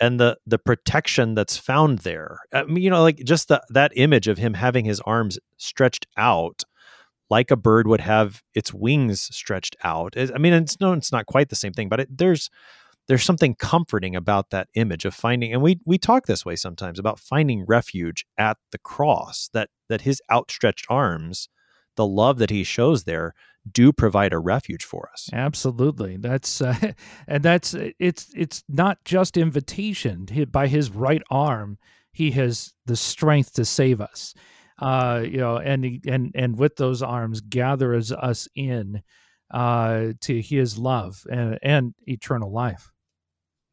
and 0.01 0.19
the 0.19 0.39
the 0.47 0.59
protection 0.59 1.35
that's 1.35 1.57
found 1.59 2.01
there. 2.01 2.39
I 2.53 2.65
mean, 2.65 2.83
you 2.83 2.91
know, 2.91 3.03
like 3.03 3.19
just 3.19 3.49
the, 3.49 3.63
that 3.69 3.93
image 3.95 4.29
of 4.29 4.39
him 4.39 4.55
having 4.55 4.85
his 4.85 4.99
arms 5.01 5.39
stretched 5.59 6.07
out 6.17 6.65
like 7.29 7.51
a 7.51 7.57
bird 7.57 7.87
would 7.87 8.01
have 8.01 8.43
its 8.55 8.75
wings 8.75 9.29
stretched 9.35 9.77
out. 9.85 10.15
I 10.17 10.39
mean, 10.39 10.53
it's 10.53 10.81
no, 10.81 10.95
it's 10.95 11.13
not 11.13 11.27
quite 11.27 11.51
the 11.51 11.57
same 11.57 11.73
thing, 11.73 11.89
but 11.89 12.01
it, 12.01 12.19
there's 12.19 12.51
there's 13.11 13.25
something 13.25 13.57
comforting 13.57 14.15
about 14.15 14.51
that 14.51 14.69
image 14.75 15.05
of 15.05 15.13
finding, 15.13 15.53
and 15.53 15.61
we 15.61 15.81
we 15.85 15.99
talk 15.99 16.27
this 16.27 16.47
way 16.47 16.55
sometimes 16.55 16.97
about 16.97 17.19
finding 17.19 17.65
refuge 17.67 18.25
at 18.39 18.57
the 18.71 18.79
cross. 18.79 19.51
That 19.53 19.69
that 19.89 20.03
his 20.03 20.23
outstretched 20.31 20.87
arms, 20.89 21.49
the 21.97 22.07
love 22.07 22.39
that 22.39 22.51
he 22.51 22.63
shows 22.63 23.03
there, 23.03 23.35
do 23.69 23.93
provide 23.93 24.33
a 24.33 24.39
refuge 24.39 24.85
for 24.85 25.11
us. 25.13 25.29
Absolutely. 25.33 26.19
That's 26.19 26.63
uh, 26.63 26.93
and 27.27 27.43
that's 27.43 27.75
it's 27.99 28.29
it's 28.37 28.63
not 28.69 29.05
just 29.05 29.37
invitation. 29.37 30.29
By 30.49 30.69
his 30.69 30.93
right 30.93 31.23
arm, 31.33 31.79
he 32.13 32.31
has 32.31 32.73
the 32.87 32.95
strength 32.95 33.55
to 33.55 33.65
save 33.65 34.01
us. 34.01 34.35
Uh, 34.79 35.25
you 35.25 35.39
know, 35.39 35.57
and 35.57 36.01
and 36.07 36.31
and 36.37 36.57
with 36.57 36.77
those 36.77 37.03
arms 37.03 37.41
gathers 37.41 38.13
us 38.13 38.47
in 38.55 39.03
uh, 39.51 40.13
to 40.21 40.41
his 40.41 40.79
love 40.79 41.27
and, 41.29 41.59
and 41.61 41.95
eternal 42.07 42.53
life. 42.53 42.93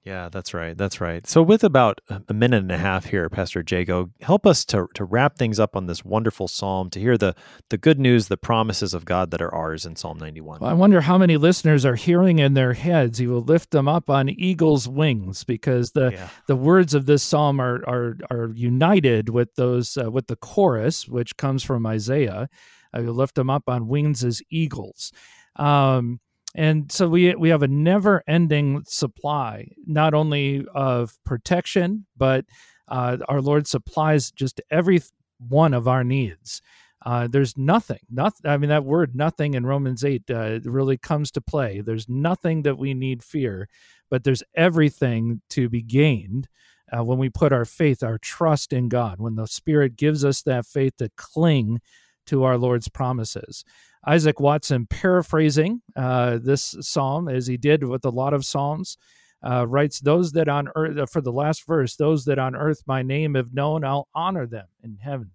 Yeah, 0.08 0.30
that's 0.30 0.54
right. 0.54 0.78
That's 0.78 1.02
right. 1.02 1.28
So, 1.28 1.42
with 1.42 1.66
about 1.66 2.00
a 2.30 2.34
minute 2.34 2.62
and 2.62 2.72
a 2.72 2.78
half 2.78 3.08
here, 3.08 3.30
Pastor 3.30 3.62
Jago, 3.70 4.10
help 4.22 4.48
us 4.48 4.64
to 4.66 4.88
to 4.94 5.04
wrap 5.04 5.38
things 5.38 5.60
up 5.60 5.76
on 5.76 5.88
this 5.88 6.06
wonderful 6.06 6.48
psalm, 6.48 6.90
to 6.92 7.00
hear 7.02 7.18
the 7.18 7.36
the 7.70 7.78
good 7.78 8.00
news, 8.00 8.30
the 8.30 8.38
promises 8.38 8.94
of 8.94 9.04
God 9.04 9.32
that 9.32 9.42
are 9.42 9.54
ours 9.54 9.86
in 9.86 9.98
Psalm 9.98 10.18
91. 10.18 10.62
Well, 10.62 10.70
I 10.70 10.74
wonder 10.74 11.02
how 11.02 11.18
many 11.18 11.36
listeners 11.36 11.86
are 11.86 11.96
hearing 11.96 12.40
in 12.40 12.54
their 12.54 12.72
heads, 12.72 13.18
He 13.18 13.28
will 13.28 13.42
lift 13.42 13.72
them 13.72 13.90
up 13.90 14.10
on 14.10 14.30
eagle's 14.30 14.88
wings, 14.88 15.44
because 15.44 15.92
the 15.92 16.12
yeah. 16.14 16.30
the 16.48 16.56
words 16.56 16.94
of 16.94 17.06
this 17.06 17.22
psalm 17.22 17.60
are 17.60 17.84
are 17.86 18.18
are 18.32 18.54
united 18.56 19.28
with 19.28 19.56
those 19.56 19.98
uh, 19.98 20.10
with 20.10 20.28
the 20.28 20.38
chorus, 20.38 21.10
which 21.10 21.36
comes 21.36 21.64
from 21.64 21.86
Isaiah. 21.86 22.48
I 22.94 23.02
will 23.02 23.14
lift 23.14 23.36
them 23.36 23.50
up 23.50 23.64
on 23.68 23.90
wings 23.90 24.24
as 24.24 24.42
eagles. 24.50 25.12
Um, 25.58 26.22
and 26.58 26.92
so 26.92 27.08
we 27.08 27.34
we 27.36 27.50
have 27.50 27.64
a 27.64 27.68
never 27.68 28.24
ending 28.28 28.84
supply 28.86 29.70
not 29.86 30.14
only 30.14 30.66
of 30.74 31.18
protection 31.24 32.06
but 32.18 32.44
uh, 32.90 33.18
our 33.30 33.40
lord 33.42 33.68
supplies 33.68 34.32
just 34.32 34.60
every 34.70 35.00
one 35.40 35.74
of 35.74 35.88
our 35.88 36.04
needs. 36.04 36.62
Uh, 37.06 37.28
there's 37.28 37.56
nothing 37.56 38.00
nothing 38.10 38.50
i 38.50 38.58
mean 38.58 38.70
that 38.70 38.84
word 38.84 39.16
nothing 39.16 39.54
in 39.54 39.66
romans 39.66 40.04
8 40.04 40.24
uh, 40.32 40.60
really 40.66 40.98
comes 40.98 41.32
to 41.32 41.42
play. 41.42 41.80
There's 41.80 42.10
nothing 42.10 42.64
that 42.64 42.78
we 42.78 42.94
need 42.94 43.24
fear 43.24 43.70
but 44.10 44.24
there's 44.24 44.44
everything 44.56 45.42
to 45.52 45.70
be 45.70 45.84
gained 45.84 46.48
uh, 46.92 47.04
when 47.04 47.20
we 47.20 47.30
put 47.30 47.54
our 47.54 47.66
faith 47.66 48.02
our 48.02 48.18
trust 48.18 48.74
in 48.74 48.90
god 48.90 49.20
when 49.20 49.36
the 49.36 49.46
spirit 49.46 49.96
gives 49.96 50.26
us 50.26 50.42
that 50.42 50.66
faith 50.66 50.98
to 50.98 51.10
cling 51.16 51.82
to 52.26 52.44
our 52.44 52.58
lord's 52.58 52.90
promises 52.90 53.64
Isaac 54.08 54.40
Watson, 54.40 54.88
paraphrasing 54.88 55.82
uh, 55.96 56.40
this 56.42 56.78
psalm 56.80 57.28
as 57.28 57.46
he 57.46 57.58
did 57.58 57.84
with 57.84 58.06
a 58.06 58.10
lot 58.10 58.34
of 58.34 58.46
psalms, 58.46 58.98
uh, 59.44 59.68
writes, 59.68 60.00
"Those 60.00 60.32
that 60.32 60.48
on 60.48 60.70
earth, 60.76 60.98
uh, 60.98 61.06
for 61.06 61.22
the 61.22 61.32
last 61.32 61.68
verse, 61.68 61.98
those 61.98 62.24
that 62.26 62.40
on 62.40 62.56
earth 62.56 62.84
my 62.88 63.04
name 63.04 63.36
have 63.36 63.54
known, 63.54 63.84
I'll 63.84 64.08
honor 64.16 64.48
them 64.48 64.68
in 64.82 64.98
heaven. 65.02 65.32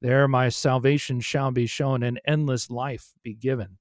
There 0.00 0.28
my 0.28 0.48
salvation 0.48 1.20
shall 1.20 1.50
be 1.50 1.66
shown, 1.66 2.04
and 2.04 2.20
endless 2.24 2.70
life 2.70 3.12
be 3.22 3.34
given." 3.34 3.78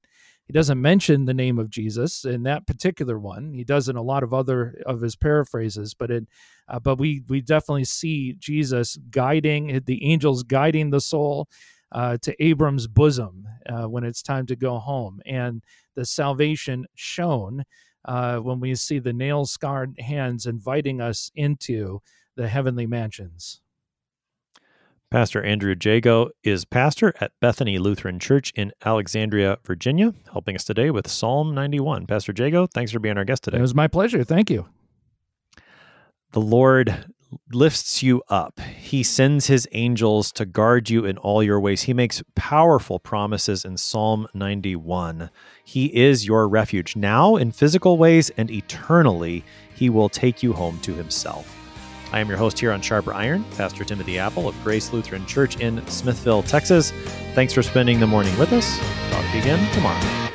He 0.48 0.52
doesn't 0.52 0.82
mention 0.82 1.24
the 1.24 1.34
name 1.34 1.58
of 1.58 1.70
Jesus 1.70 2.26
in 2.26 2.44
that 2.44 2.68
particular 2.68 3.18
one. 3.18 3.54
He 3.54 3.64
does 3.64 3.88
in 3.88 3.96
a 3.96 4.02
lot 4.02 4.24
of 4.24 4.34
other 4.34 4.82
of 4.86 5.00
his 5.00 5.16
paraphrases, 5.16 5.94
but 5.94 6.12
it, 6.12 6.28
uh, 6.68 6.80
but 6.80 6.98
we 6.98 7.22
we 7.30 7.40
definitely 7.40 7.86
see 7.86 8.34
Jesus 8.34 8.98
guiding 9.10 9.82
the 9.86 10.04
angels 10.04 10.44
guiding 10.44 10.90
the 10.90 11.00
soul 11.00 11.48
uh, 11.94 12.18
to 12.22 12.44
Abram's 12.44 12.88
bosom 12.88 13.48
uh, 13.68 13.84
when 13.84 14.04
it's 14.04 14.22
time 14.22 14.46
to 14.48 14.56
go 14.56 14.80
home, 14.80 15.22
and 15.26 15.64
the 15.96 16.06
salvation 16.06 16.86
shown 16.96 17.64
uh, 18.06 18.38
when 18.38 18.60
we 18.60 18.76
see 18.76 19.00
the 19.00 19.14
nail 19.14 19.46
scarred 19.46 19.98
hands 20.00 20.46
inviting 20.46 21.00
us 21.00 21.32
into 21.36 22.02
the 22.36 22.48
heavenly 22.48 22.88
mansions. 22.88 23.62
Pastor 25.14 25.44
Andrew 25.44 25.76
Jago 25.80 26.32
is 26.44 26.66
pastor 26.66 27.14
at 27.22 27.32
Bethany 27.39 27.78
Lutheran 27.78 28.20
Church 28.20 28.52
in 28.56 28.72
Alexandria, 28.84 29.60
Virginia, 29.64 30.12
helping 30.32 30.56
us 30.56 30.64
today 30.64 30.89
with 30.89 31.08
Psalm 31.08 31.54
91. 31.54 32.08
Pastor 32.08 32.34
Jago, 32.36 32.66
thanks 32.66 32.91
for 32.91 32.98
being 32.98 33.16
our 33.16 33.24
guest 33.24 33.44
today. 33.44 33.60
It 33.60 33.62
was 33.62 33.76
my 33.76 33.88
pleasure. 33.88 34.24
Thank 34.24 34.50
you. 34.50 34.66
The 36.32 36.41
Lord 36.41 37.14
lifts 37.52 38.04
you 38.04 38.22
up. 38.30 38.60
He 38.60 39.04
sends 39.04 39.48
his 39.48 39.68
angels 39.72 40.32
to 40.34 40.46
guard 40.46 40.90
you 40.90 41.06
in 41.06 41.18
all 41.18 41.44
your 41.44 41.60
ways. 41.60 41.84
He 41.84 41.94
makes 41.94 42.24
powerful 42.36 43.00
promises 43.00 43.66
in 43.66 43.78
Psalm 43.78 44.28
91. 44.34 45.30
He 45.64 45.86
is 45.96 46.26
your 46.26 46.48
refuge 46.48 46.96
now 46.96 47.36
in 47.36 47.52
physical 47.52 47.98
ways 47.98 48.32
and 48.38 48.50
eternally. 48.52 49.44
He 49.76 49.90
will 49.90 50.10
take 50.10 50.44
you 50.44 50.54
home 50.54 50.80
to 50.82 50.94
himself. 50.94 51.56
I 52.12 52.20
am 52.20 52.30
your 52.30 52.38
host 52.38 52.60
here 52.60 52.72
on 52.72 52.82
Sharper 52.82 53.14
Iron, 53.14 53.44
Pastor 53.58 53.84
Timothy 53.84 54.20
Appel 54.20 54.48
of 54.48 54.64
Grace 54.64 54.94
Lutheran 54.94 55.26
Church 55.26 55.60
in 55.60 55.86
Smithville, 55.88 56.44
Texas. 56.44 56.92
Thanks 57.34 57.54
for 57.54 57.64
spending 57.64 58.00
the 58.00 58.08
morning 58.08 58.38
with 58.38 58.54
us. 58.54 58.78
Talk 59.10 59.26
to 59.26 59.38
you 59.38 59.42
again 59.42 59.74
tomorrow. 59.74 60.33